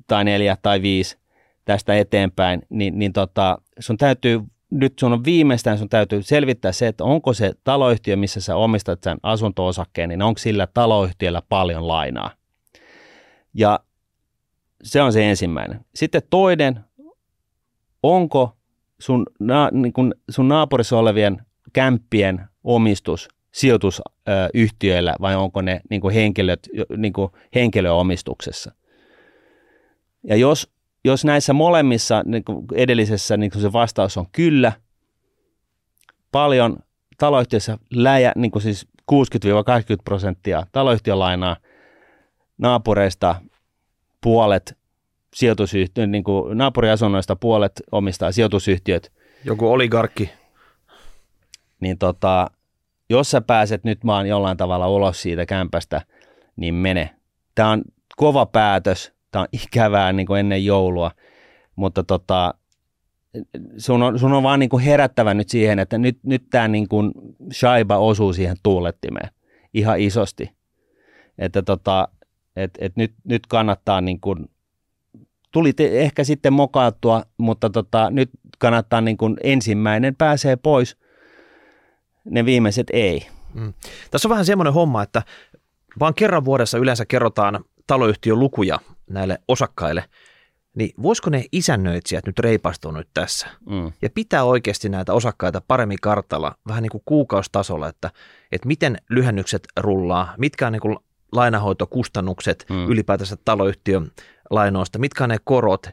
tai 0.08 0.24
neljä 0.24 0.58
tai 0.62 0.82
viisi 0.82 1.18
tästä 1.66 1.98
eteenpäin, 1.98 2.62
niin, 2.70 3.00
niin 3.00 3.14
tota, 3.14 3.58
sun 3.80 3.98
täytyy 3.98 4.42
nyt 4.72 5.00
sun 5.00 5.14
on 5.14 5.26
viimeistään 5.26 5.78
sun 5.78 5.90
täytyy 5.90 6.22
selvittää 6.22 6.72
se, 6.72 6.88
että 6.88 7.04
onko 7.04 7.34
se 7.34 7.54
taloyhtiö, 7.64 8.16
missä 8.16 8.42
sä 8.42 8.56
omistat 8.56 9.04
sen 9.04 9.18
asunto-osakkeen, 9.24 10.10
niin 10.10 10.22
onko 10.22 10.38
sillä 10.38 10.68
taloyhtiöllä 10.74 11.42
paljon 11.50 11.88
lainaa. 11.88 12.32
Ja 13.54 13.80
se 14.84 15.02
on 15.02 15.14
se 15.14 15.30
ensimmäinen. 15.30 15.86
Sitten 15.96 16.22
toinen, 16.30 16.80
onko 18.04 18.58
sun, 19.00 19.26
na, 19.40 19.70
niin 19.72 19.94
kun 19.94 20.16
sun 20.30 20.48
naapurissa 20.48 20.98
olevien 20.98 21.42
kämppien 21.74 22.42
omistus 22.64 23.30
sijoitusyhtiöillä 23.52 25.16
vai 25.22 25.36
onko 25.36 25.62
ne 25.62 25.82
niin 25.90 26.02
kuin 26.02 26.14
henkilöt, 26.14 26.70
niin 26.98 27.14
kuin 27.14 27.32
henkilöomistuksessa. 27.56 28.72
Ja 30.24 30.36
jos 30.36 30.72
jos 31.06 31.26
näissä 31.26 31.54
molemmissa 31.54 32.24
niin 32.26 32.43
kuin 32.43 32.66
edellisessä 32.74 33.38
niin 33.38 33.52
kuin 33.52 33.62
se 33.62 33.74
vastaus 33.74 34.18
on 34.18 34.26
kyllä, 34.32 34.72
paljon 36.32 36.78
taloyhtiössä 37.18 37.78
läjä, 37.93 38.32
niin 38.36 38.52
kuin 38.52 38.62
siis 38.64 38.88
60-80 39.12 39.16
prosenttia 40.04 40.64
taloyhtiölainaa 40.72 41.58
naapureista 42.58 43.36
puolet 44.22 44.78
sijoitusyhtiö, 45.34 46.08
niin 46.08 46.24
kuin 46.24 46.58
naapuriasunnoista 46.58 47.36
puolet 47.36 47.72
omistaa 47.91 48.32
sijoitusyhtiöt. 48.32 49.12
Joku 49.43 49.72
oligarkki. 49.72 50.30
Niin 51.80 51.97
tota, 51.97 52.52
jos 53.10 53.32
sä 53.32 53.41
pääset 53.41 53.84
nyt 53.84 54.06
vaan 54.06 54.28
jollain 54.28 54.58
tavalla 54.58 54.88
ulos 54.88 55.22
siitä 55.22 55.45
kämpästä, 55.45 56.02
niin 56.56 56.74
mene. 56.74 57.16
Tämä 57.56 57.70
on 57.70 57.82
kova 58.18 58.45
päätös, 58.45 59.14
tämä 59.32 59.42
on 59.42 59.48
ikävää 59.66 60.14
niin 60.14 60.28
kuin 60.28 60.40
ennen 60.40 60.66
joulua, 60.66 61.12
mutta 61.76 62.04
tota, 62.04 62.54
sun 63.78 64.04
on, 64.04 64.20
sun 64.20 64.34
on 64.34 64.44
vaan 64.44 64.60
niin 64.60 64.70
kuin 64.70 64.84
herättävä 64.84 65.34
nyt 65.34 65.50
siihen, 65.50 65.80
että 65.80 65.98
nyt, 65.98 66.20
nyt 66.24 66.44
tämä 66.50 66.68
niin 66.68 66.88
kuin 66.88 67.12
shaiba 67.54 67.98
osuu 67.98 68.34
siihen 68.34 68.58
tuulettimeen 68.64 69.30
ihan 69.74 70.00
isosti. 70.00 70.52
Että 71.38 71.62
tota, 71.62 72.08
et, 72.56 72.72
et 72.80 72.96
nyt, 72.96 73.14
nyt 73.24 73.48
kannattaa 73.48 74.02
niin 74.02 74.20
kuin, 74.20 74.50
tuli 75.52 75.74
te, 75.74 76.02
ehkä 76.02 76.24
sitten 76.24 76.54
mokaattua, 76.54 77.24
mutta 77.38 77.70
tota, 77.70 78.10
nyt 78.10 78.30
kannattaa 78.60 79.02
niin 79.02 79.18
kuin 79.18 79.38
ensimmäinen 79.44 80.16
pääsee 80.16 80.56
pois, 80.56 80.98
ne 82.26 82.46
viimeiset 82.46 82.88
ei. 82.94 83.28
Mm. 83.54 83.74
Tässä 84.12 84.28
on 84.28 84.30
vähän 84.30 84.46
semmoinen 84.46 84.74
homma, 84.74 85.04
että 85.04 85.24
vaan 86.00 86.14
kerran 86.14 86.46
vuodessa 86.46 86.78
yleensä 86.78 87.06
kerrotaan 87.06 87.66
taloyhtiön 87.88 88.40
lukuja 88.40 88.80
näille 89.10 89.39
osakkaille, 89.47 90.03
niin 90.76 90.93
voisiko 91.01 91.30
ne 91.30 91.45
isännöitsijät 91.51 92.26
nyt 92.26 92.39
reipastua 92.39 92.91
nyt 92.91 93.07
tässä 93.14 93.47
mm. 93.70 93.91
ja 94.01 94.10
pitää 94.10 94.43
oikeasti 94.43 94.89
näitä 94.89 95.14
osakkaita 95.14 95.62
paremmin 95.68 95.97
kartalla 96.01 96.55
vähän 96.68 96.84
niin 96.84 96.91
kuin 96.91 97.03
kuukaustasolla, 97.05 97.88
että, 97.88 98.12
että 98.51 98.68
miten 98.68 98.97
lyhennykset 99.10 99.68
rullaa, 99.78 100.34
mitkä 100.38 100.68
on 100.68 100.74
niin 100.74 100.82
kuin 100.82 100.97
lainahoitokustannukset 101.32 102.66
mm. 102.70 102.88
ylipäätänsä 102.88 103.38
taloyhtiön 103.45 104.12
lainoista, 104.49 104.99
mitkä 104.99 105.24
on 105.24 105.30
ne 105.30 105.38
korot, 105.43 105.88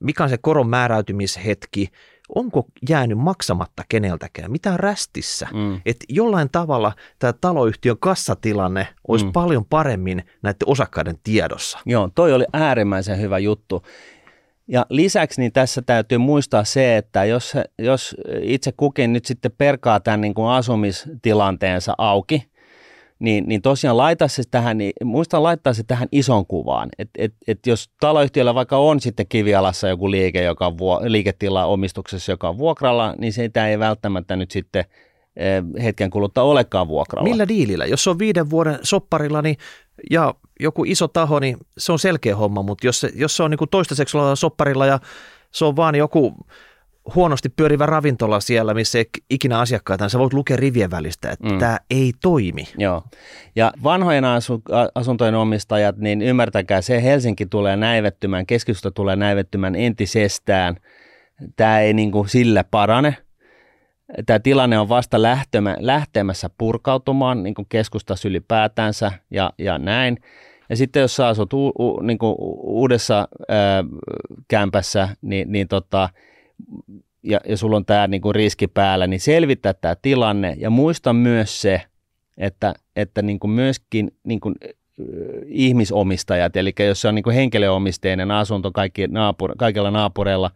mikä 0.00 0.24
on 0.24 0.30
se 0.30 0.38
koron 0.38 0.68
määräytymishetki, 0.68 1.88
onko 2.28 2.66
jäänyt 2.88 3.18
maksamatta 3.18 3.82
keneltäkään, 3.88 4.50
mitä 4.52 4.72
on 4.72 4.80
rästissä. 4.80 5.48
Mm. 5.52 5.80
Että 5.86 6.04
jollain 6.08 6.48
tavalla 6.52 6.92
tämä 7.18 7.32
taloyhtiön 7.32 7.98
kassatilanne 7.98 8.88
olisi 9.08 9.24
Mm. 9.24 9.32
paljon 9.32 9.64
paremmin 9.64 10.24
näiden 10.42 10.68
osakkaiden 10.68 11.18
tiedossa. 11.24 11.78
Joo, 11.86 12.10
toi 12.14 12.32
oli 12.32 12.44
äärimmäisen 12.52 13.20
hyvä 13.20 13.38
juttu. 13.38 13.82
Ja 14.68 14.86
lisäksi 14.88 15.40
niin 15.40 15.52
tässä 15.52 15.82
täytyy 15.82 16.18
muistaa 16.18 16.64
se, 16.64 16.96
että 16.96 17.24
jos, 17.24 17.54
jos 17.78 18.16
itse 18.42 18.72
kukin 18.76 19.12
nyt 19.12 19.24
sitten 19.24 19.52
perkaa 19.58 20.00
tämän 20.00 20.20
niin 20.20 20.34
kuin 20.34 20.48
asumistilanteensa 20.48 21.94
auki, 21.98 22.51
niin, 23.22 23.44
niin 23.46 23.62
tosiaan 23.62 23.96
laita 23.96 24.28
se 24.28 24.42
tähän, 24.50 24.78
niin 24.78 24.92
muista 25.04 25.42
laittaa 25.42 25.74
se 25.74 25.82
tähän 25.82 26.08
ison 26.12 26.46
kuvaan. 26.46 26.88
Et, 26.98 27.10
et, 27.18 27.34
et 27.48 27.66
jos 27.66 27.90
taloyhtiöllä 28.00 28.54
vaikka 28.54 28.76
on 28.76 29.00
sitten 29.00 29.26
kivialassa 29.28 29.88
joku 29.88 30.10
liike, 30.10 30.42
joka 30.42 30.66
on 30.66 30.78
vuo, 30.78 31.00
liiketila 31.04 31.64
omistuksessa, 31.66 32.32
joka 32.32 32.48
on 32.48 32.58
vuokralla, 32.58 33.14
niin 33.18 33.32
sitä 33.32 33.68
ei 33.68 33.78
välttämättä 33.78 34.36
nyt 34.36 34.50
sitten 34.50 34.84
eh, 35.36 35.62
hetken 35.82 36.10
kuluttua 36.10 36.42
olekaan 36.42 36.88
vuokralla. 36.88 37.28
Millä 37.28 37.48
diilillä? 37.48 37.86
Jos 37.86 38.08
on 38.08 38.18
viiden 38.18 38.50
vuoden 38.50 38.78
sopparilla 38.82 39.42
niin, 39.42 39.56
ja 40.10 40.34
joku 40.60 40.84
iso 40.84 41.08
taho, 41.08 41.40
niin 41.40 41.56
se 41.78 41.92
on 41.92 41.98
selkeä 41.98 42.36
homma, 42.36 42.62
mutta 42.62 42.86
jos 42.86 43.00
se, 43.00 43.10
jos 43.14 43.36
se 43.36 43.42
on 43.42 43.50
niin 43.50 43.68
toistaiseksi 43.70 44.18
sopparilla 44.34 44.86
ja 44.86 44.98
se 45.50 45.64
on 45.64 45.76
vaan 45.76 45.94
joku 45.94 46.34
huonosti 47.14 47.48
pyörivä 47.48 47.86
ravintola 47.86 48.40
siellä, 48.40 48.74
missä 48.74 48.98
ei 48.98 49.04
ikinä 49.30 49.58
asiakkaita, 49.58 50.04
niin 50.04 50.10
sä 50.10 50.18
voit 50.18 50.32
lukea 50.32 50.56
rivien 50.56 50.90
välistä, 50.90 51.30
että 51.30 51.48
Mm. 51.48 51.58
tämä 51.58 51.78
ei 51.90 52.12
toimi. 52.22 52.64
Joo. 52.78 53.02
Ja 53.56 53.72
vanhojen 53.82 54.24
asu, 54.24 54.62
asuntojen 54.94 55.34
omistajat, 55.34 55.96
niin 55.96 56.22
ymmärtäkää 56.22 56.80
se, 56.80 57.02
Helsinki 57.02 57.46
tulee 57.46 57.76
näivettymään, 57.76 58.46
keskusta 58.46 58.90
tulee 58.90 59.16
näivettymään 59.16 59.74
entisestään. 59.74 60.76
Tämä 61.56 61.80
ei 61.80 61.94
niin 61.94 62.12
kuin 62.12 62.28
sillä 62.28 62.64
parane. 62.64 63.16
Tämä 64.26 64.38
tilanne 64.38 64.78
on 64.78 64.88
vasta 64.88 65.22
lähtemä, 65.22 65.76
lähtemässä 65.80 66.50
purkautumaan 66.58 67.42
niin 67.42 67.54
kuin 67.54 67.66
keskustassa 67.68 68.28
ylipäätänsä 68.28 69.12
ja, 69.30 69.52
ja 69.58 69.78
näin. 69.78 70.16
Ja 70.68 70.76
sitten 70.76 71.00
jos 71.00 71.16
sä 71.16 71.26
asut 71.28 71.52
u, 71.52 71.66
u, 71.78 72.00
niin 72.00 72.18
kuin 72.18 72.34
uudessa 72.62 73.28
ää, 73.48 73.84
kämpässä, 74.48 75.08
niin, 75.22 75.52
niin 75.52 75.68
tota, 75.68 76.08
ja, 77.22 77.40
ja 77.48 77.56
sulla 77.56 77.76
on 77.76 77.84
tämä 77.84 78.06
niinku 78.06 78.32
riski 78.32 78.66
päällä, 78.66 79.06
niin 79.06 79.20
selvittää 79.20 79.74
tämä 79.74 79.96
tilanne 80.02 80.54
ja 80.58 80.70
muista 80.70 81.12
myös 81.12 81.62
se, 81.62 81.82
että, 82.38 82.74
että 82.96 83.22
niinku 83.22 83.46
myöskin 83.46 84.10
niinku, 84.24 84.52
ihmisomistajat, 85.46 86.56
eli 86.56 86.72
jos 86.88 87.00
se 87.00 87.08
on 87.08 87.14
niinku 87.14 87.30
henkilöomisteinen 87.30 88.30
asunto 88.30 88.70
kaikki 88.72 89.06
naapur, 89.06 89.54
kaikilla 89.58 89.90
naapureilla, 89.90 90.50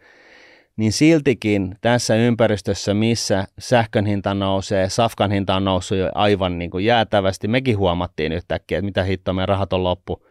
niin 0.76 0.92
siltikin 0.92 1.76
tässä 1.80 2.14
ympäristössä, 2.14 2.94
missä 2.94 3.46
sähkön 3.58 4.06
hinta 4.06 4.34
nousee, 4.34 4.88
safkan 4.88 5.30
hinta 5.30 5.54
on 5.54 5.64
noussut 5.64 5.98
jo 5.98 6.10
aivan 6.14 6.58
niin 6.58 6.70
kuin 6.70 6.84
jäätävästi, 6.84 7.48
mekin 7.48 7.78
huomattiin 7.78 8.32
yhtäkkiä, 8.32 8.78
että 8.78 8.86
mitä 8.86 9.02
hittoa, 9.02 9.34
meidän 9.34 9.48
rahat 9.48 9.72
on 9.72 9.84
loppu. 9.84 10.26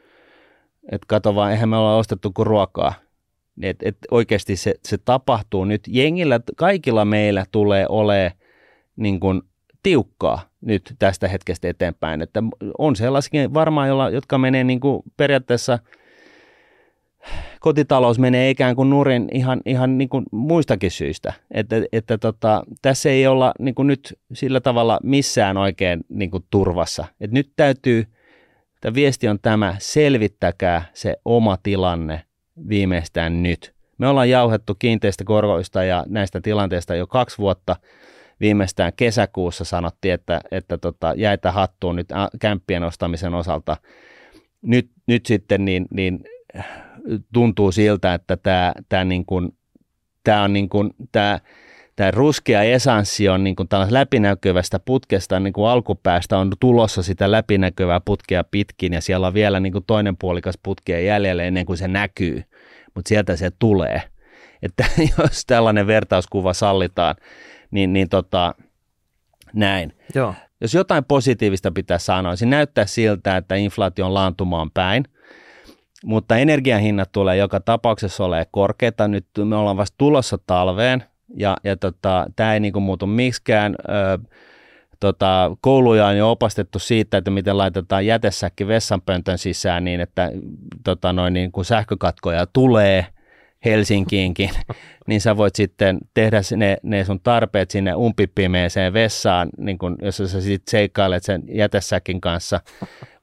Että 0.92 1.06
kato 1.08 1.36
vaan, 1.36 1.52
eihän 1.52 1.70
me 1.70 1.78
olla 1.78 1.96
ostettu 1.96 2.32
kuin 2.32 2.48
ruokaa. 2.48 2.94
Et, 3.62 3.78
et 3.82 3.98
oikeasti 4.12 4.56
se, 4.56 4.74
se 4.84 4.98
tapahtuu 4.98 5.66
nyt. 5.66 5.82
Jengillä, 5.88 6.40
kaikilla 6.56 7.06
meillä 7.06 7.46
tulee 7.52 7.86
ole 7.90 8.34
niin 8.96 9.20
kuin 9.20 9.42
tiukkaa 9.84 10.50
nyt 10.62 10.96
tästä 11.00 11.28
hetkestä 11.28 11.68
eteenpäin. 11.68 12.22
Että 12.22 12.44
on 12.78 12.96
sellaisikin 12.96 13.54
varmaan, 13.54 13.88
jolla, 13.88 14.10
jotka 14.10 14.38
menee 14.38 14.64
niin 14.64 14.80
kuin 14.80 15.04
periaatteessa 15.18 15.80
kotitalous 17.60 18.20
menee 18.20 18.50
ikään 18.50 18.76
kuin 18.76 18.90
nurin 18.90 19.30
ihan, 19.34 19.62
ihan 19.66 19.98
niin 19.98 20.10
kuin 20.10 20.26
muistakin 20.32 20.92
syistä. 20.92 21.34
Että, 21.52 21.76
että 21.92 22.18
tota, 22.18 22.64
tässä 22.82 23.10
ei 23.10 23.28
olla 23.28 23.54
niin 23.60 23.76
kuin 23.76 23.88
nyt 23.88 24.20
sillä 24.34 24.60
tavalla 24.60 25.00
missään 25.04 25.58
oikein 25.58 26.04
niin 26.10 26.32
kuin 26.32 26.44
turvassa. 26.50 27.06
Et 27.22 27.32
nyt 27.32 27.52
täytyy, 27.56 28.06
tämä 28.82 28.94
viesti 28.94 29.28
on 29.28 29.40
tämä, 29.42 29.76
selvittäkää 29.80 30.86
se 30.94 31.16
oma 31.26 31.58
tilanne 31.64 32.22
viimeistään 32.70 33.44
nyt. 33.44 33.76
Me 33.98 34.08
ollaan 34.08 34.30
jauhettu 34.30 34.76
kiinteistökorvoista 34.76 35.84
ja 35.84 36.04
näistä 36.08 36.42
tilanteista 36.42 36.96
jo 36.96 37.08
kaksi 37.08 37.38
vuotta. 37.38 37.76
Viimeistään 38.40 38.92
kesäkuussa 38.96 39.64
sanottiin, 39.64 40.14
että, 40.14 40.42
että 40.52 40.78
tota, 40.78 41.14
jäitä 41.18 41.52
hattuun 41.52 41.96
nyt 41.96 42.08
kämppien 42.40 42.84
ostamisen 42.84 43.34
osalta. 43.34 43.78
Nyt, 44.62 44.90
nyt 45.08 45.26
sitten 45.26 45.66
niin, 45.66 45.86
niin 45.92 46.20
tuntuu 47.34 47.72
siltä, 47.72 48.14
että 48.14 48.38
tämä, 48.38 48.74
tämä, 48.90 49.04
niin 49.04 49.26
kuin, 49.26 49.58
tämä 50.24 50.44
on 50.44 50.54
niin 50.54 50.70
kuin, 50.70 50.92
tämä, 51.12 51.40
tämä 51.96 52.12
ruskea 52.12 52.64
esanssi 52.64 53.30
on 53.30 53.44
niin 53.44 53.56
kuin 53.56 53.70
läpinäkyvästä 53.90 54.80
putkesta 54.80 55.40
niin 55.40 55.54
kuin 55.54 55.68
alkupäästä 55.68 56.38
on 56.38 56.52
tulossa 56.60 57.04
sitä 57.04 57.32
läpinäkyvää 57.32 58.00
putkea 58.00 58.44
pitkin 58.44 58.94
ja 58.94 59.02
siellä 59.02 59.28
on 59.28 59.34
vielä 59.34 59.60
niin 59.60 59.74
kuin 59.74 59.84
toinen 59.88 60.18
puolikas 60.18 60.60
putkea 60.64 61.00
jäljellä 61.00 61.44
ennen 61.44 61.66
kuin 61.66 61.78
se 61.78 61.88
näkyy, 61.88 62.44
mutta 62.96 63.10
sieltä 63.10 63.36
se 63.36 63.52
tulee. 63.60 64.02
Että 64.62 64.86
jos 65.18 65.46
tällainen 65.48 65.88
vertauskuva 65.88 66.54
sallitaan, 66.54 67.16
niin, 67.72 67.94
niin 67.94 68.10
tota, 68.10 68.56
näin. 69.54 69.94
Joo. 70.16 70.34
Jos 70.62 70.74
jotain 70.74 71.06
positiivista 71.06 71.72
pitää 71.72 71.98
sanoa, 71.98 72.36
se 72.36 72.46
näyttää 72.46 72.86
siltä, 72.86 73.38
että 73.38 73.56
inflaatio 73.56 74.06
on 74.06 74.14
laantumaan 74.14 74.72
päin, 74.72 75.04
mutta 76.06 76.38
energiahinnat 76.38 77.12
tulee 77.12 77.38
joka 77.38 77.60
tapauksessa 77.60 78.26
olemaan 78.26 78.46
korkeita. 78.52 79.08
Nyt 79.08 79.26
me 79.44 79.56
ollaan 79.56 79.78
vasta 79.78 79.96
tulossa 79.98 80.38
talveen 80.48 81.04
ja, 81.38 81.58
ja 81.64 81.78
tota, 81.78 82.26
tämä 82.36 82.54
ei 82.54 82.60
niinku 82.60 82.80
muutu 82.80 83.08
miksikään. 83.08 83.76
Ö, 83.90 84.20
tota, 85.00 85.52
kouluja 85.62 86.08
on 86.08 86.18
jo 86.18 86.32
opastettu 86.32 86.80
siitä, 86.80 87.18
että 87.18 87.32
miten 87.32 87.58
laitetaan 87.58 88.06
jätesäkki 88.06 88.68
vessanpöntön 88.68 89.38
sisään 89.38 89.84
niin, 89.84 90.02
että 90.02 90.32
tota, 90.84 91.14
noin, 91.14 91.34
niin 91.34 91.52
kun 91.52 91.66
sähkökatkoja 91.66 92.46
tulee 92.46 93.06
Helsinkiinkin, 93.66 94.50
niin 95.08 95.22
sä 95.22 95.38
voit 95.38 95.56
sitten 95.56 95.98
tehdä 96.14 96.42
ne, 96.56 96.78
ne 96.84 97.04
sun 97.04 97.20
tarpeet 97.20 97.72
sinne 97.72 97.96
umpipimeeseen 97.96 98.94
vessaan, 98.94 99.50
niin 99.58 99.78
kun, 99.78 99.96
jos 100.02 100.18
sä 100.18 100.28
sitten 100.42 100.72
seikkailet 100.72 101.24
sen 101.24 101.44
jätesäkin 101.48 102.22
kanssa 102.22 102.62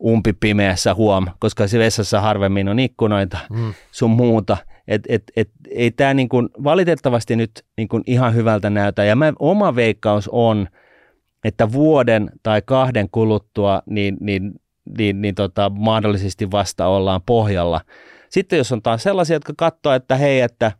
umpipimeässä 0.05 0.95
huom, 0.95 1.27
koska 1.39 1.67
se 1.67 1.79
vessassa 1.79 2.21
harvemmin 2.21 2.69
on 2.69 2.79
ikkunoita 2.79 3.39
Mm. 3.51 3.75
sun 3.93 4.11
muuta. 4.11 4.57
Et, 4.89 5.03
et, 5.09 5.23
et, 5.37 5.51
ei 5.71 5.91
tämä 5.91 6.15
niin 6.15 6.29
kuin 6.29 6.49
valitettavasti 6.65 7.37
nyt 7.37 7.51
niin 7.77 7.89
kuin 7.89 8.03
ihan 8.07 8.35
hyvältä 8.35 8.71
näytä. 8.71 9.05
Ja 9.05 9.17
mä, 9.17 9.33
oma 9.39 9.77
veikkaus 9.77 10.29
on, 10.33 10.69
että 11.45 11.73
vuoden 11.73 12.31
tai 12.43 12.63
kahden 12.65 13.09
kuluttua 13.11 13.83
niin, 13.87 14.17
niin, 14.21 14.53
niin, 14.99 15.23
niin 15.23 15.35
tota, 15.35 15.71
mahdollisesti 15.71 16.51
vasta 16.51 16.87
ollaan 16.87 17.21
pohjalla. 17.27 17.81
Sitten 18.29 18.57
jos 18.57 18.73
on 18.73 18.83
taas 18.83 19.03
sellaisia, 19.03 19.37
jotka 19.37 19.53
katsoo, 19.57 19.93
että 19.93 20.17
hei, 20.17 20.41
että 20.41 20.73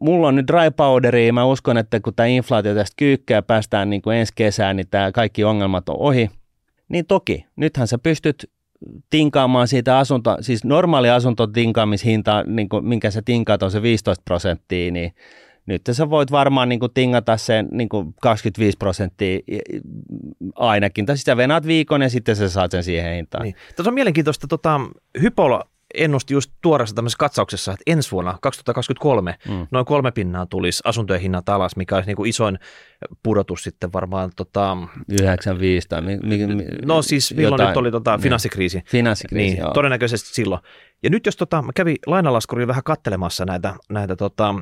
mulla 0.00 0.28
on 0.28 0.36
nyt 0.36 0.46
dry 0.46 0.70
powderia, 0.76 1.26
ja 1.26 1.32
mä 1.32 1.44
uskon, 1.44 1.78
että 1.78 2.00
kun 2.00 2.14
tämä 2.14 2.26
inflaatio 2.26 2.74
tästä 2.74 2.94
kyykkää 2.96 3.42
päästään 3.42 3.90
niin 3.90 4.02
kuin 4.02 4.16
ensi 4.16 4.32
kesään, 4.36 4.76
niin 4.76 4.88
tämä 4.90 5.12
kaikki 5.12 5.44
ongelmat 5.44 5.88
on 5.88 5.96
ohi. 5.98 6.30
Niin 6.88 7.06
toki, 7.06 7.46
nythän 7.56 7.88
sä 7.88 7.98
pystyt 7.98 8.50
tinkaamaan 9.10 9.68
siitä 9.68 9.98
asunto, 9.98 10.36
siis 10.40 10.64
normaali 10.64 11.10
asuntotinkaamishinta, 11.10 12.44
niin 12.46 12.68
kuin, 12.68 12.84
minkä 12.84 13.10
sä 13.10 13.22
tinkaat 13.24 13.62
on 13.62 13.70
se 13.70 13.82
15 13.82 14.22
prosenttia, 14.24 14.90
niin 14.90 15.12
nyt 15.66 15.82
sä 15.92 16.10
voit 16.10 16.30
varmaan 16.30 16.68
niin 16.68 16.80
kuin, 16.80 16.92
tingata 16.94 17.36
sen 17.36 17.68
niin 17.70 17.88
kuin 17.88 18.14
25 18.22 18.78
prosenttia 18.78 19.38
ainakin. 20.54 21.06
Tai 21.06 21.16
sitä 21.16 21.36
venaat 21.36 21.66
viikon 21.66 22.02
ja 22.02 22.10
sitten 22.10 22.36
sä 22.36 22.48
saat 22.48 22.70
sen 22.70 22.84
siihen 22.84 23.14
hintaan. 23.14 23.44
Niin. 23.44 23.54
Tässä 23.76 23.90
on 23.90 23.94
mielenkiintoista, 23.94 24.46
tota, 24.46 24.80
Hypola 25.22 25.64
ennusti 25.94 26.34
just 26.34 26.52
tuoreessa 26.62 26.94
tämmöisessä 26.94 27.18
katsauksessa, 27.18 27.72
että 27.72 27.82
ensi 27.86 28.10
vuonna 28.10 28.38
2023 28.42 29.34
Mm. 29.48 29.66
noin 29.70 29.86
kolme 29.86 30.10
pinnaa 30.12 30.46
tulisi 30.46 30.82
asuntojen 30.84 31.22
hinnat 31.22 31.48
alas, 31.48 31.76
mikä 31.76 31.94
olisi 31.94 32.06
niin 32.06 32.16
kuin 32.16 32.28
isoin 32.30 32.58
pudotus 33.22 33.62
sitten 33.62 33.92
varmaan. 33.92 34.30
Tota, 34.36 34.76
95 35.12 35.88
tai 35.88 36.00
mi, 36.02 36.16
mi, 36.22 36.46
mi, 36.46 36.64
no 36.84 37.02
siis 37.02 37.34
milloin 37.34 37.52
jotain. 37.52 37.68
nyt 37.68 37.76
oli 37.76 37.90
tota, 37.90 38.16
Niin. 38.16 38.22
finanssikriisi. 38.22 38.82
Finanssikriisi, 38.86 39.54
Niin, 39.54 39.58
joo. 39.60 39.72
todennäköisesti 39.72 40.28
silloin. 40.34 40.60
Ja 41.02 41.10
nyt 41.10 41.26
jos 41.26 41.36
tota, 41.36 41.62
mä 41.62 41.72
kävin 41.74 41.96
lainalaskurilla 42.06 42.68
vähän 42.68 42.82
kattelemassa 42.84 43.44
näitä, 43.44 43.74
näitä 43.90 44.16
tota, 44.16 44.54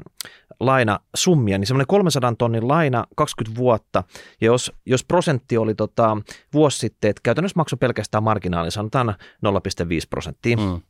lainasummia, 0.61 1.59
niin 1.59 1.67
semmoinen 1.67 1.87
300 1.87 2.35
tonnin 2.39 2.69
laina 2.69 3.05
20 3.17 3.59
vuotta, 3.59 4.05
ja 4.41 4.47
jos, 4.47 4.73
jos 4.87 5.05
prosentti 5.05 5.59
oli 5.59 5.75
tota, 5.75 6.17
vuosi 6.53 6.79
sitten, 6.79 7.11
että 7.11 7.21
käytännössä 7.23 7.57
maksoi 7.57 7.77
pelkästään 7.81 8.23
marginaali, 8.25 8.71
sanotaan 8.71 9.09
0,5 9.09 9.15
prosenttia 10.11 10.57
Mm. 10.57 10.81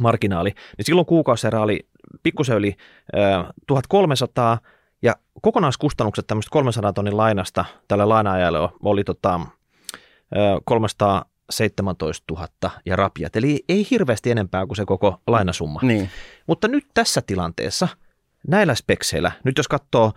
Marginaali, 0.00 0.50
niin 0.50 0.84
silloin 0.84 1.06
kuukausierä 1.06 1.60
oli 1.60 1.88
pikkusen 2.22 2.56
yli 2.56 2.76
ö, 3.14 3.18
1300, 3.66 4.58
ja 5.02 5.14
kokonaiskustannukset 5.42 6.26
tämmöistä 6.26 6.50
300 6.50 6.92
tonnin 6.92 7.16
lainasta 7.16 7.64
tälle 7.88 8.04
lainaajalle 8.04 8.58
oli 8.82 9.04
tota, 9.04 9.40
ö, 10.36 10.60
317 10.64 12.34
000 12.34 12.48
ja 12.86 12.96
rapiat, 12.96 13.36
eli 13.36 13.64
ei 13.68 13.86
hirveästi 13.90 14.30
enempää 14.30 14.66
kuin 14.66 14.76
se 14.76 14.84
koko 14.84 15.20
lainasumma. 15.26 15.80
Niin. 15.82 16.10
Mutta 16.46 16.68
nyt 16.68 16.86
tässä 16.94 17.22
tilanteessa 17.26 17.88
näillä 18.48 18.74
spekseillä, 18.74 19.32
nyt 19.44 19.56
jos 19.56 19.68
katsoo, 19.68 20.12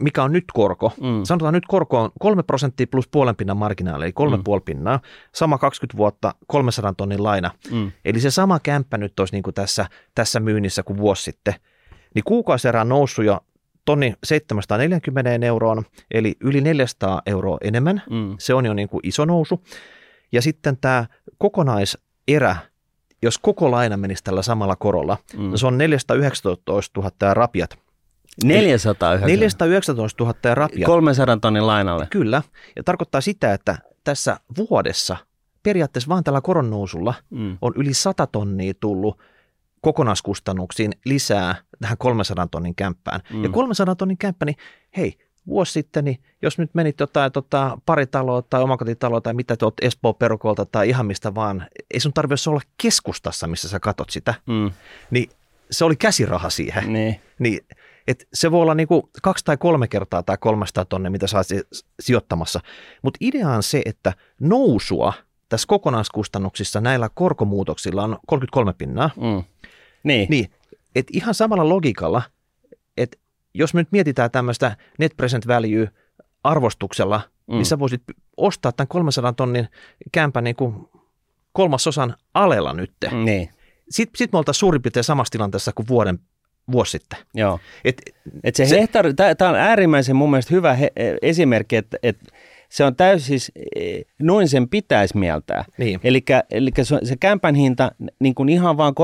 mikä 0.00 0.22
on 0.22 0.32
nyt 0.32 0.44
korko, 0.52 0.92
mm. 1.00 1.24
sanotaan 1.24 1.54
nyt 1.54 1.66
korko 1.68 2.00
on 2.00 2.10
3 2.20 2.42
prosenttia 2.42 2.86
plus 2.90 3.08
puolen 3.08 3.36
pinnan 3.36 3.56
marginaali, 3.56 4.04
eli 4.04 4.12
kolme 4.12 4.36
mm. 4.36 4.44
puoli 4.44 4.60
pinnaa, 4.64 5.00
sama 5.34 5.58
20 5.58 5.96
vuotta, 5.96 6.34
300 6.46 6.94
tonnin 6.96 7.22
laina. 7.22 7.50
Mm. 7.70 7.92
Eli 8.04 8.20
se 8.20 8.30
sama 8.30 8.58
kämppä 8.58 8.98
nyt 8.98 9.20
olisi 9.20 9.34
niin 9.34 9.42
kuin 9.42 9.54
tässä, 9.54 9.86
tässä 10.14 10.40
myynnissä 10.40 10.82
kuin 10.82 10.98
vuosi 10.98 11.22
sitten. 11.22 11.54
Niin 12.14 12.24
kuukausierä 12.24 12.80
on 12.80 12.88
noussut 12.88 13.24
jo 13.24 13.40
tonni 13.84 14.14
740 14.24 15.46
euroon, 15.46 15.84
eli 16.10 16.36
yli 16.40 16.60
400 16.60 17.22
euroa 17.26 17.58
enemmän. 17.60 18.02
Mm. 18.10 18.36
Se 18.38 18.54
on 18.54 18.66
jo 18.66 18.74
niin 18.74 18.88
kuin 18.88 19.00
iso 19.02 19.24
nousu. 19.24 19.64
Ja 20.32 20.42
sitten 20.42 20.76
tämä 20.76 21.06
kokonaiserä, 21.38 22.56
jos 23.22 23.38
koko 23.38 23.70
laina 23.70 23.96
menisi 23.96 24.24
tällä 24.24 24.42
samalla 24.42 24.76
korolla, 24.76 25.16
mm. 25.36 25.50
no 25.50 25.56
se 25.56 25.66
on 25.66 25.78
419 25.78 27.00
000 27.00 27.12
ja 27.22 27.34
rapiat. 27.34 27.78
419 28.44 29.26
419 29.26 30.24
000 30.24 30.38
ja 30.44 30.54
rapiat. 30.54 30.86
300 30.86 31.36
tonnin 31.36 31.66
lainalle. 31.66 32.06
Kyllä, 32.10 32.42
ja 32.76 32.82
tarkoittaa 32.82 33.20
sitä, 33.20 33.54
että 33.54 33.78
tässä 34.04 34.40
vuodessa 34.56 35.16
periaatteessa 35.62 36.08
vaan 36.08 36.24
tällä 36.24 36.40
koronnousulla 36.40 37.14
mm. 37.30 37.58
on 37.62 37.72
yli 37.76 37.94
100 37.94 38.26
tonnia 38.26 38.74
tullut 38.80 39.18
kokonaiskustannuksiin 39.80 40.92
lisää 41.04 41.54
tähän 41.80 41.98
300 41.98 42.46
tonnin 42.46 42.74
kämppään. 42.74 43.20
Mm. 43.32 43.44
Ja 43.44 43.48
300 43.48 43.94
tonnin 43.94 44.18
kämppä, 44.18 44.44
niin 44.44 44.56
hei, 44.96 45.18
vuosi 45.46 45.72
sitten, 45.72 46.04
niin 46.04 46.18
jos 46.42 46.58
nyt 46.58 46.70
menit 46.74 47.00
jotain 47.00 47.32
tota, 47.32 47.78
paritaloa 47.86 48.42
tai 48.42 48.62
omakotitaloa 48.62 49.20
tai 49.20 49.34
mitä 49.34 49.56
tuot 49.56 49.74
Espoo 49.82 50.14
perukolta 50.14 50.66
tai 50.66 50.88
ihan 50.88 51.06
mistä 51.06 51.34
vaan, 51.34 51.66
ei 51.94 52.00
sun 52.00 52.12
tarvitse 52.12 52.50
olla 52.50 52.60
keskustassa, 52.82 53.46
missä 53.46 53.68
sä 53.68 53.80
katot 53.80 54.10
sitä, 54.10 54.34
mm. 54.46 54.70
niin 55.10 55.30
se 55.70 55.84
oli 55.84 55.96
käsiraha 55.96 56.50
siihen. 56.50 56.92
Niin. 56.92 57.20
niin 57.38 57.60
et 58.10 58.28
se 58.34 58.50
voi 58.50 58.62
olla 58.62 58.74
niinku 58.74 59.10
kaksi 59.22 59.44
tai 59.44 59.56
kolme 59.56 59.88
kertaa 59.88 60.22
tai 60.22 60.36
300 60.40 60.84
tonne, 60.84 61.10
mitä 61.10 61.26
sä 61.26 61.36
oot 61.36 61.46
sijoittamassa. 62.00 62.60
Mutta 63.02 63.18
idea 63.20 63.48
on 63.48 63.62
se, 63.62 63.82
että 63.84 64.12
nousua 64.40 65.12
tässä 65.48 65.66
kokonaiskustannuksissa 65.68 66.80
näillä 66.80 67.10
korkomuutoksilla 67.14 68.02
on 68.02 68.18
33 68.26 68.72
pinnaa. 68.72 69.10
Mm. 69.16 69.44
Niin. 70.04 70.30
niin. 70.30 70.50
Et 70.94 71.06
ihan 71.12 71.34
samalla 71.34 71.68
logikalla, 71.68 72.22
että 72.96 73.18
jos 73.54 73.74
me 73.74 73.80
nyt 73.80 73.92
mietitään 73.92 74.30
tämmöistä 74.30 74.76
net 74.98 75.16
present 75.16 75.46
value 75.46 75.90
arvostuksella, 76.44 77.20
mm. 77.46 77.54
niin 77.54 77.66
sä 77.66 77.78
voisit 77.78 78.02
ostaa 78.36 78.72
tämän 78.72 78.88
300 78.88 79.32
tonnin 79.32 79.68
kämpän 80.12 80.44
niin 80.44 80.56
kuin 80.56 80.88
kolmasosan 81.52 82.16
alella 82.34 82.72
nyt. 82.72 82.92
Niin. 83.24 83.48
Sitten 83.90 84.18
sit 84.18 84.32
me 84.32 84.38
oltaisiin 84.38 84.60
suurin 84.60 84.82
piirtein 84.82 85.04
samassa 85.04 85.32
tilanteessa 85.32 85.72
kuin 85.72 85.88
vuoden 85.88 86.18
vuosi 86.72 86.90
sitten. 86.90 87.18
Joo. 87.34 87.60
Et, 87.84 88.02
et 88.44 88.56
se, 88.56 88.66
se 88.66 88.80
hehtaari, 88.80 89.14
tämä 89.14 89.50
on 89.50 89.56
äärimmäisen 89.56 90.16
mun 90.16 90.30
mielestä 90.30 90.54
hyvä 90.54 90.74
he, 90.74 90.92
esimerkki, 91.22 91.76
että 91.76 91.98
et 92.02 92.16
se 92.70 92.84
on 92.84 92.96
täysin 92.96 93.26
siis, 93.26 93.52
e, 93.76 94.00
noin 94.22 94.48
sen 94.48 94.68
pitäisi 94.68 95.18
mieltää. 95.18 95.64
Niin. 95.78 96.00
Eli 96.50 96.70
se, 96.82 96.98
se 97.02 97.16
kämpän 97.16 97.54
hinta 97.54 97.90
niin 98.18 98.34
kuin 98.34 98.48
ihan 98.48 98.76
vaan 98.76 98.94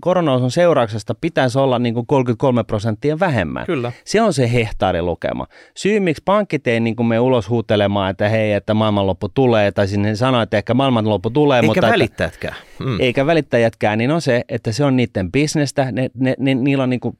koronauson 0.00 0.50
seurauksesta 0.50 1.14
pitäisi 1.14 1.58
olla 1.58 1.78
niin 1.78 1.94
kuin 1.94 2.06
33 2.06 2.64
prosenttia 2.64 3.20
vähemmän. 3.20 3.66
Kyllä. 3.66 3.92
Se 4.04 4.22
on 4.22 4.32
se 4.32 4.52
hehtaarilukema. 4.52 5.46
Syy, 5.76 6.00
miksi 6.00 6.22
pankit 6.24 6.66
ei 6.66 6.80
niin 6.80 6.96
kuin 6.96 7.06
me 7.06 7.20
ulos 7.20 7.48
huutelemaan, 7.48 8.10
että 8.10 8.28
hei, 8.28 8.52
että 8.52 8.74
maailmanloppu 8.74 9.28
tulee, 9.28 9.72
tai 9.72 9.88
sinne 9.88 10.14
sanoo, 10.14 10.42
että 10.42 10.56
ehkä 10.56 10.74
maailmanloppu 10.74 11.30
tulee. 11.30 11.56
Eikä 11.56 11.66
mutta 11.66 11.90
välittäjätkään. 11.90 12.56
Mm. 12.78 13.00
Eikä 13.00 13.26
välittäjätkään, 13.26 13.98
niin 13.98 14.10
on 14.10 14.20
se, 14.20 14.42
että 14.48 14.72
se 14.72 14.84
on 14.84 14.96
niiden 14.96 15.32
bisnestä. 15.32 15.92
Ne, 15.92 16.10
ne, 16.14 16.34
ne, 16.38 16.54
niillä 16.54 16.82
on 16.82 16.90
niin 16.90 17.00
kuin 17.00 17.18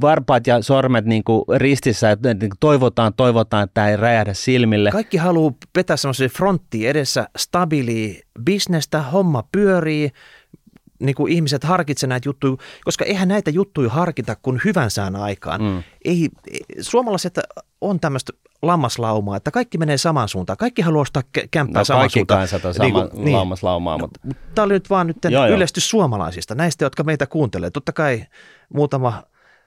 varpaat 0.00 0.46
ja 0.46 0.62
sormet 0.62 1.04
niin 1.04 1.24
kuin 1.24 1.44
ristissä, 1.56 2.10
että 2.10 2.34
niin 2.34 2.50
toivotaan, 2.60 3.14
toivotaan, 3.14 3.64
että 3.64 3.74
tämä 3.74 3.88
ei 3.88 3.96
räjähdä 3.96 4.34
silmille. 4.34 4.90
Kaikki 4.90 5.16
haluaa 5.16 5.52
vetää 5.76 5.96
semmoisen 5.96 6.30
frontti 6.30 6.86
edessä 6.86 7.28
stabiili 7.38 8.20
bisnestä, 8.44 9.02
homma 9.02 9.44
pyörii, 9.52 10.10
niin 11.02 11.14
kuin 11.14 11.32
ihmiset 11.32 11.64
harkitsevat 11.64 12.08
näitä 12.08 12.28
juttuja, 12.28 12.56
koska 12.84 13.04
eihän 13.04 13.28
näitä 13.28 13.50
juttuja 13.50 13.90
harkita 13.90 14.36
kuin 14.42 14.60
hyvän 14.64 14.90
sään 14.90 15.16
aikaan. 15.16 15.62
Mm. 15.62 15.82
Ei, 16.04 16.28
suomalaiset 16.80 17.38
on 17.80 18.00
tämmöistä 18.00 18.32
lammaslaumaa, 18.62 19.36
että 19.36 19.50
kaikki 19.50 19.78
menee 19.78 19.98
samaan 19.98 20.28
suuntaan. 20.28 20.56
Kaikki 20.56 20.82
haluaa 20.82 21.02
ostaa 21.02 21.22
kämppää 21.50 21.80
no, 21.80 21.84
samaan 21.84 22.10
suuntaan. 22.10 22.48
sama, 22.48 22.64
niin, 22.82 23.24
niin. 23.24 23.36
lammaslaumaa. 23.36 23.98
Mutta... 23.98 24.20
Tämä 24.54 24.64
oli 24.64 24.72
nyt 24.72 24.90
vaan 24.90 25.06
nyt 25.06 25.16
yleistys 25.54 25.90
suomalaisista, 25.90 26.54
näistä, 26.54 26.84
jotka 26.84 27.04
meitä 27.04 27.26
kuuntelee. 27.26 27.70
Totta 27.70 27.92
kai 27.92 28.24
muutama 28.74 29.22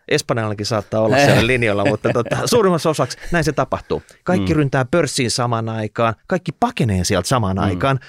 Espanjallakin 0.07 0.65
saattaa 0.65 1.01
olla 1.01 1.17
siellä 1.17 1.47
linjalla, 1.47 1.85
mutta 1.85 2.09
tota, 2.13 2.37
suurimmassa 2.51 2.89
osaksi 2.89 3.17
näin 3.31 3.43
se 3.43 3.51
tapahtuu. 3.51 4.03
Kaikki 4.23 4.53
mm. 4.53 4.57
ryntää 4.57 4.85
pörssiin 4.85 5.31
samaan 5.31 5.69
aikaan, 5.69 6.15
kaikki 6.27 6.51
pakenee 6.51 7.03
sieltä 7.03 7.27
samaan 7.27 7.57
mm. 7.57 7.63
aikaan, 7.63 7.99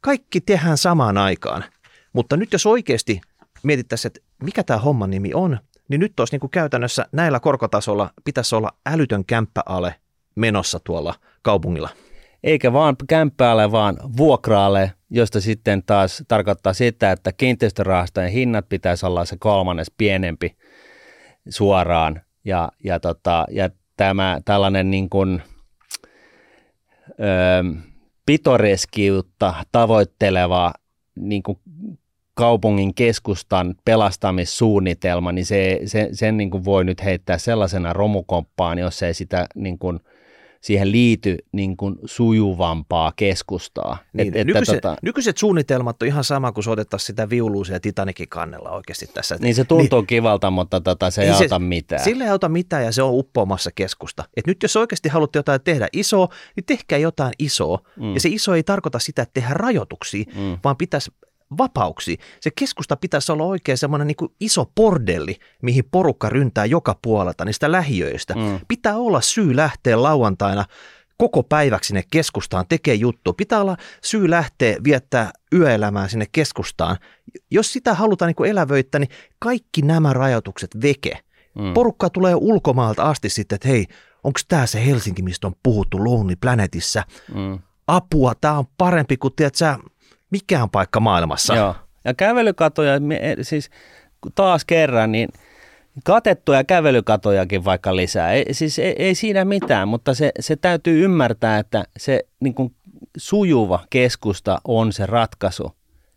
kaikki 0.00 0.40
tehdään 0.40 0.78
samaan 0.78 1.18
aikaan. 1.18 1.64
Mutta 2.12 2.36
nyt 2.36 2.52
jos 2.52 2.66
oikeasti 2.66 3.20
mietittäisiin, 3.62 4.10
että 4.10 4.20
mikä 4.42 4.62
tämä 4.62 4.78
homman 4.78 5.10
nimi 5.10 5.30
on, 5.34 5.58
niin 5.88 6.00
nyt 6.00 6.20
olisi 6.20 6.34
niin 6.34 6.40
kuin 6.40 6.50
käytännössä 6.50 7.06
näillä 7.12 7.40
korkotasolla 7.40 8.10
pitäisi 8.24 8.54
olla 8.54 8.70
älytön 8.86 9.24
kämppäale 9.24 9.94
menossa 10.34 10.80
tuolla 10.84 11.14
kaupungilla. 11.42 11.88
Eikä 12.44 12.72
vaan 12.72 12.96
kämppäälle, 13.08 13.72
vaan 13.72 13.96
vuokraalle, 14.16 14.92
josta 15.10 15.40
sitten 15.40 15.82
taas 15.82 16.24
tarkoittaa 16.28 16.72
sitä, 16.72 17.12
että 17.12 17.32
kiinteistörahastojen 17.32 18.30
hinnat 18.30 18.68
pitäisi 18.68 19.06
olla 19.06 19.24
se 19.24 19.36
kolmannes 19.38 19.92
pienempi 19.98 20.56
suoraan. 21.48 22.20
Ja, 22.44 22.72
ja, 22.84 23.00
tota, 23.00 23.46
ja 23.50 23.70
tämä 23.96 24.40
tällainen 24.44 24.90
niin 24.90 25.10
kuin, 25.10 25.42
ö, 27.10 27.64
pitoreskiutta 28.26 29.54
tavoitteleva 29.72 30.72
niin 31.14 31.42
kuin 31.42 31.58
kaupungin 32.34 32.94
keskustan 32.94 33.74
pelastamissuunnitelma, 33.84 35.32
niin 35.32 35.46
se, 35.46 35.80
se, 35.84 36.08
sen 36.12 36.36
niin 36.36 36.50
kuin 36.50 36.64
voi 36.64 36.84
nyt 36.84 37.04
heittää 37.04 37.38
sellaisena 37.38 37.92
romukomppaan, 37.92 38.78
jos 38.78 39.02
ei 39.02 39.14
sitä 39.14 39.46
niin 39.54 39.78
kuin– 39.78 40.00
siihen 40.62 40.92
liity 40.92 41.38
niin 41.52 41.76
kuin 41.76 41.96
sujuvampaa 42.04 43.12
keskustaa. 43.16 43.98
Niin, 44.12 44.36
et, 44.36 44.46
nykyiset, 44.46 44.74
tota, 44.74 44.96
nykyiset 45.02 45.38
suunnitelmat 45.38 46.02
on 46.02 46.08
ihan 46.08 46.24
sama 46.24 46.52
kuin 46.52 46.64
soitettaisiin 46.64 47.06
sitä 47.06 47.30
viuluusia 47.30 47.80
Titanikin 47.80 48.28
kannella 48.28 48.70
oikeasti 48.70 49.06
tässä. 49.06 49.36
Niin 49.40 49.54
se 49.54 49.64
tuntuu 49.64 50.00
niin, 50.00 50.06
kivalta, 50.06 50.50
mutta 50.50 50.80
tota, 50.80 51.10
se 51.10 51.22
ei 51.22 51.28
niin 51.28 51.34
auta 51.34 51.58
se, 51.58 51.58
mitään. 51.58 52.04
Sillä 52.04 52.24
ei 52.24 52.30
auta 52.30 52.48
mitään 52.48 52.84
ja 52.84 52.92
se 52.92 53.02
on 53.02 53.14
uppoamassa 53.14 53.70
keskusta. 53.74 54.24
Et 54.36 54.46
nyt 54.46 54.62
jos 54.62 54.76
oikeasti 54.76 55.08
haluatte 55.08 55.38
jotain 55.38 55.60
tehdä 55.60 55.88
isoa, 55.92 56.28
niin 56.56 56.64
tehkää 56.64 56.98
jotain 56.98 57.32
isoa. 57.38 57.78
Mm. 57.96 58.14
Ja 58.14 58.20
se 58.20 58.28
iso 58.28 58.54
ei 58.54 58.62
tarkoita 58.62 58.98
sitä, 58.98 59.22
että 59.22 59.32
tehdään 59.34 59.56
rajoituksia, 59.56 60.24
mm. 60.34 60.58
vaan 60.64 60.76
pitäisi 60.76 61.10
vapauksi. 61.58 62.18
Se 62.40 62.50
keskusta 62.50 62.96
pitäisi 62.96 63.32
olla 63.32 63.44
oikein 63.44 63.78
semmoinen 63.78 64.06
niin 64.06 64.30
iso 64.40 64.66
bordelli, 64.76 65.36
mihin 65.62 65.84
porukka 65.90 66.28
ryntää 66.28 66.64
joka 66.64 66.98
puolelta 67.02 67.44
niistä 67.44 67.72
lähiöistä. 67.72 68.34
Mm. 68.34 68.60
Pitää 68.68 68.96
olla 68.96 69.20
syy 69.20 69.56
lähteä 69.56 70.02
lauantaina 70.02 70.64
koko 71.18 71.42
päiväksi 71.42 71.88
sinne 71.88 72.02
keskustaan 72.10 72.66
tekee 72.68 72.94
juttu. 72.94 73.32
Pitää 73.32 73.60
olla 73.60 73.76
syy 74.02 74.30
lähteä 74.30 74.76
viettää 74.84 75.30
yöelämää 75.54 76.08
sinne 76.08 76.26
keskustaan. 76.32 76.96
Jos 77.50 77.72
sitä 77.72 77.94
halutaan 77.94 78.34
niin 78.38 78.50
elävöittää, 78.50 78.98
niin 78.98 79.10
kaikki 79.38 79.82
nämä 79.82 80.12
rajoitukset 80.12 80.70
veke. 80.82 81.18
Mm. 81.54 81.74
Porukka 81.74 82.10
tulee 82.10 82.34
ulkomaalta 82.34 83.02
asti 83.02 83.28
sitten, 83.28 83.56
että 83.56 83.68
hei, 83.68 83.86
onko 84.24 84.40
tämä 84.48 84.66
se 84.66 84.86
Helsinki, 84.86 85.22
mistä 85.22 85.46
on 85.46 85.54
puhuttu 85.62 86.04
Lonely 86.04 86.36
Planetissa? 86.36 87.02
Mm. 87.34 87.58
Apua, 87.86 88.34
tämä 88.34 88.58
on 88.58 88.64
parempi 88.78 89.16
kuin, 89.16 89.34
tiedät 89.36 89.54
mikään 90.32 90.70
paikka 90.70 91.00
maailmassa. 91.00 91.54
Joo. 91.54 91.74
Ja 92.04 92.14
kävelykatoja, 92.14 92.92
siis 93.42 93.70
taas 94.34 94.64
kerran, 94.64 95.12
niin 95.12 95.28
katettuja 96.04 96.64
kävelykatojakin 96.64 97.64
vaikka 97.64 97.96
lisää. 97.96 98.32
Ei, 98.32 98.54
siis 98.54 98.78
ei, 98.78 98.94
ei 98.98 99.14
siinä 99.14 99.44
mitään, 99.44 99.88
mutta 99.88 100.14
se, 100.14 100.32
se 100.40 100.56
täytyy 100.56 101.04
ymmärtää, 101.04 101.58
että 101.58 101.84
se 101.96 102.20
niin 102.40 102.54
kuin 102.54 102.74
sujuva 103.16 103.84
keskusta 103.90 104.60
on 104.64 104.92
se 104.92 105.06
ratkaisu 105.06 105.72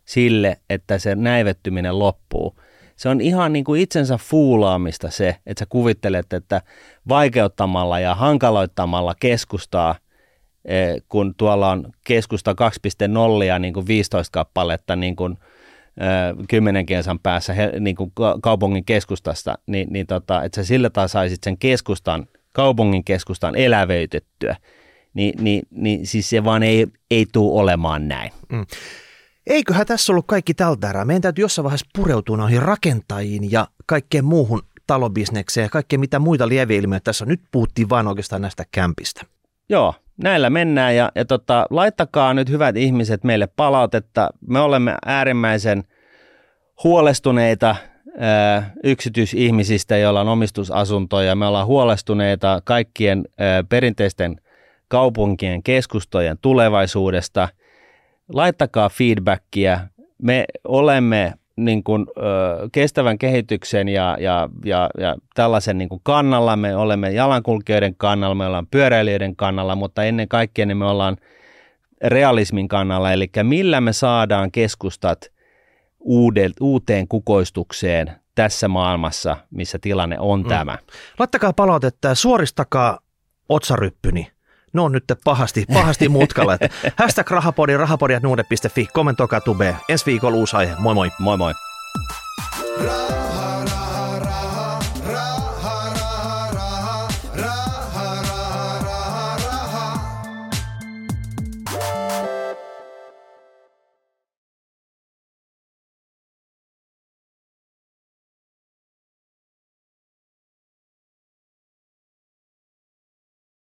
sille, 0.06 0.58
että 0.70 0.98
se 0.98 1.16
näivettyminen 1.16 2.00
loppuu. 2.00 2.60
Se 2.96 3.10
on 3.10 3.22
ihan 3.22 3.54
niin 3.54 3.66
kuin 3.66 3.82
itsensä 3.82 4.18
fuulaamista 4.18 5.10
se, 5.10 5.36
että 5.46 5.62
sä 5.62 5.66
kuvittelet, 5.70 6.34
että 6.34 6.62
vaikeuttamalla 7.10 8.00
ja 8.00 8.16
hankaloittamalla 8.16 9.16
keskustaa 9.20 9.96
kun 11.10 11.36
tuolla 11.38 11.72
on 11.72 11.92
keskusta 12.04 12.56
2.0 13.40 13.44
ja 13.44 13.60
niin 13.60 13.74
kuin 13.74 13.88
15 13.88 14.32
kappaletta 14.32 14.96
niin 14.96 15.16
kuin, 15.16 15.38
eh, 15.98 16.48
kymmenen 16.50 16.86
kilsan 16.86 17.20
päässä 17.20 17.54
niin 17.80 17.96
kuin 17.96 18.12
kaupungin 18.42 18.86
keskustasta, 18.86 19.58
niin, 19.68 19.88
niin 19.92 20.08
tota, 20.08 20.44
että 20.44 20.56
sä 20.56 20.68
sillä 20.68 20.90
taas 20.90 21.12
saisit 21.12 21.44
sen 21.44 21.58
keskustan, 21.58 22.28
kaupungin 22.52 23.04
keskustan 23.04 23.56
elävöitettyä, 23.56 24.56
niin, 25.14 25.44
niin, 25.44 25.64
niin 25.72 26.08
siis 26.08 26.30
se 26.30 26.44
vaan 26.44 26.64
ei, 26.64 26.88
ei 27.12 27.26
tule 27.34 27.62
olemaan 27.62 28.08
näin. 28.08 28.32
Mm. 28.50 28.66
Eiköhän 29.48 29.86
tässä 29.86 30.14
ollut 30.14 30.28
kaikki 30.28 30.54
tältä 30.54 30.90
erää. 30.90 31.06
Meidän 31.06 31.22
täytyy 31.22 31.44
jossain 31.44 31.64
vaiheessa 31.64 31.90
pureutua 31.96 32.38
noihin 32.38 32.62
rakentajiin 32.62 33.52
ja 33.52 33.68
kaikkeen 33.86 34.26
muuhun 34.26 34.62
talobisnekseen 34.88 35.66
ja 35.66 35.70
kaikkea 35.70 36.00
mitä 36.00 36.20
muita 36.20 36.48
lieveilmiöitä 36.50 37.04
tässä 37.04 37.24
on. 37.24 37.28
Nyt 37.30 37.42
puhuttiin 37.52 37.90
vain 37.90 38.08
oikeastaan 38.08 38.42
näistä 38.42 38.66
kämpistä. 38.72 39.26
Joo, 39.70 39.94
näillä 40.18 40.50
mennään 40.50 40.96
ja, 40.96 41.12
ja 41.16 41.26
tota, 41.26 41.66
laittakaa 41.70 42.34
nyt 42.34 42.50
hyvät 42.50 42.78
ihmiset 42.78 43.24
meille 43.24 43.48
palautetta. 43.56 44.30
Me 44.48 44.60
olemme 44.60 44.96
äärimmäisen 45.06 45.84
huolestuneita 46.84 47.76
ää, 48.18 48.74
yksityisihmisistä, 48.84 49.98
joilla 49.98 50.22
on 50.22 50.30
omistusasuntoja. 50.30 51.36
Me 51.36 51.46
ollaan 51.46 51.68
huolestuneita 51.68 52.62
kaikkien 52.64 53.26
ää, 53.38 53.64
perinteisten 53.64 54.36
kaupunkien 54.88 55.64
keskustojen 55.64 56.38
tulevaisuudesta. 56.42 57.50
Laittakaa 58.34 58.90
feedbackia. 58.90 59.80
Me 60.22 60.46
olemme 60.64 61.34
niin 61.58 61.84
kuin, 61.84 62.06
ö, 62.18 62.22
kestävän 62.72 63.18
kehityksen 63.18 63.88
ja, 63.88 64.18
ja, 64.20 64.50
ja, 64.66 64.90
ja 64.98 65.16
tällaisen 65.36 65.78
niin 65.78 65.90
kuin 65.90 66.02
kannalla. 66.04 66.56
Me 66.56 66.76
olemme 66.76 67.12
jalankulkijoiden 67.12 67.96
kannalla, 67.96 68.36
me 68.36 68.46
ollaan 68.46 68.68
pyöräilijöiden 68.68 69.36
kannalla, 69.36 69.76
mutta 69.76 70.04
ennen 70.04 70.28
kaikkea 70.28 70.66
niin 70.66 70.78
me 70.78 70.86
ollaan 70.86 71.18
realismin 72.04 72.68
kannalla, 72.68 73.12
eli 73.12 73.30
millä 73.44 73.82
me 73.82 73.94
saadaan 73.94 74.52
keskustat 74.52 75.32
uudet, 76.00 76.54
uuteen 76.62 77.08
kukoistukseen 77.08 78.12
tässä 78.36 78.68
maailmassa, 78.68 79.38
missä 79.52 79.80
tilanne 79.82 80.20
on 80.20 80.42
mm. 80.42 80.48
tämä. 80.48 80.78
Laittakaa 81.20 81.54
palautetta 81.54 82.08
ja 82.08 82.16
suoristakaa 82.16 83.00
otsaryppyni 83.50 84.35
ne 84.76 84.82
on 84.82 84.92
nyt 84.92 85.04
pahasti, 85.24 85.66
pahasti 85.74 86.10
mutkalla. 86.10 86.54
Että 86.62 86.70
hashtag 86.96 87.32
rahapodi, 87.32 87.78
rahapodi.nuude.fi, 87.78 88.88
kommentoikaa 88.94 89.42
tube. 89.42 89.76
Ensi 89.90 90.06
viikolla 90.06 90.38
uusi 90.38 90.56
aihe. 90.56 90.76
Moi 90.80 90.94
moi. 90.94 91.12
Moi 91.20 91.38
moi. 91.38 91.54
Raha. 92.86 93.85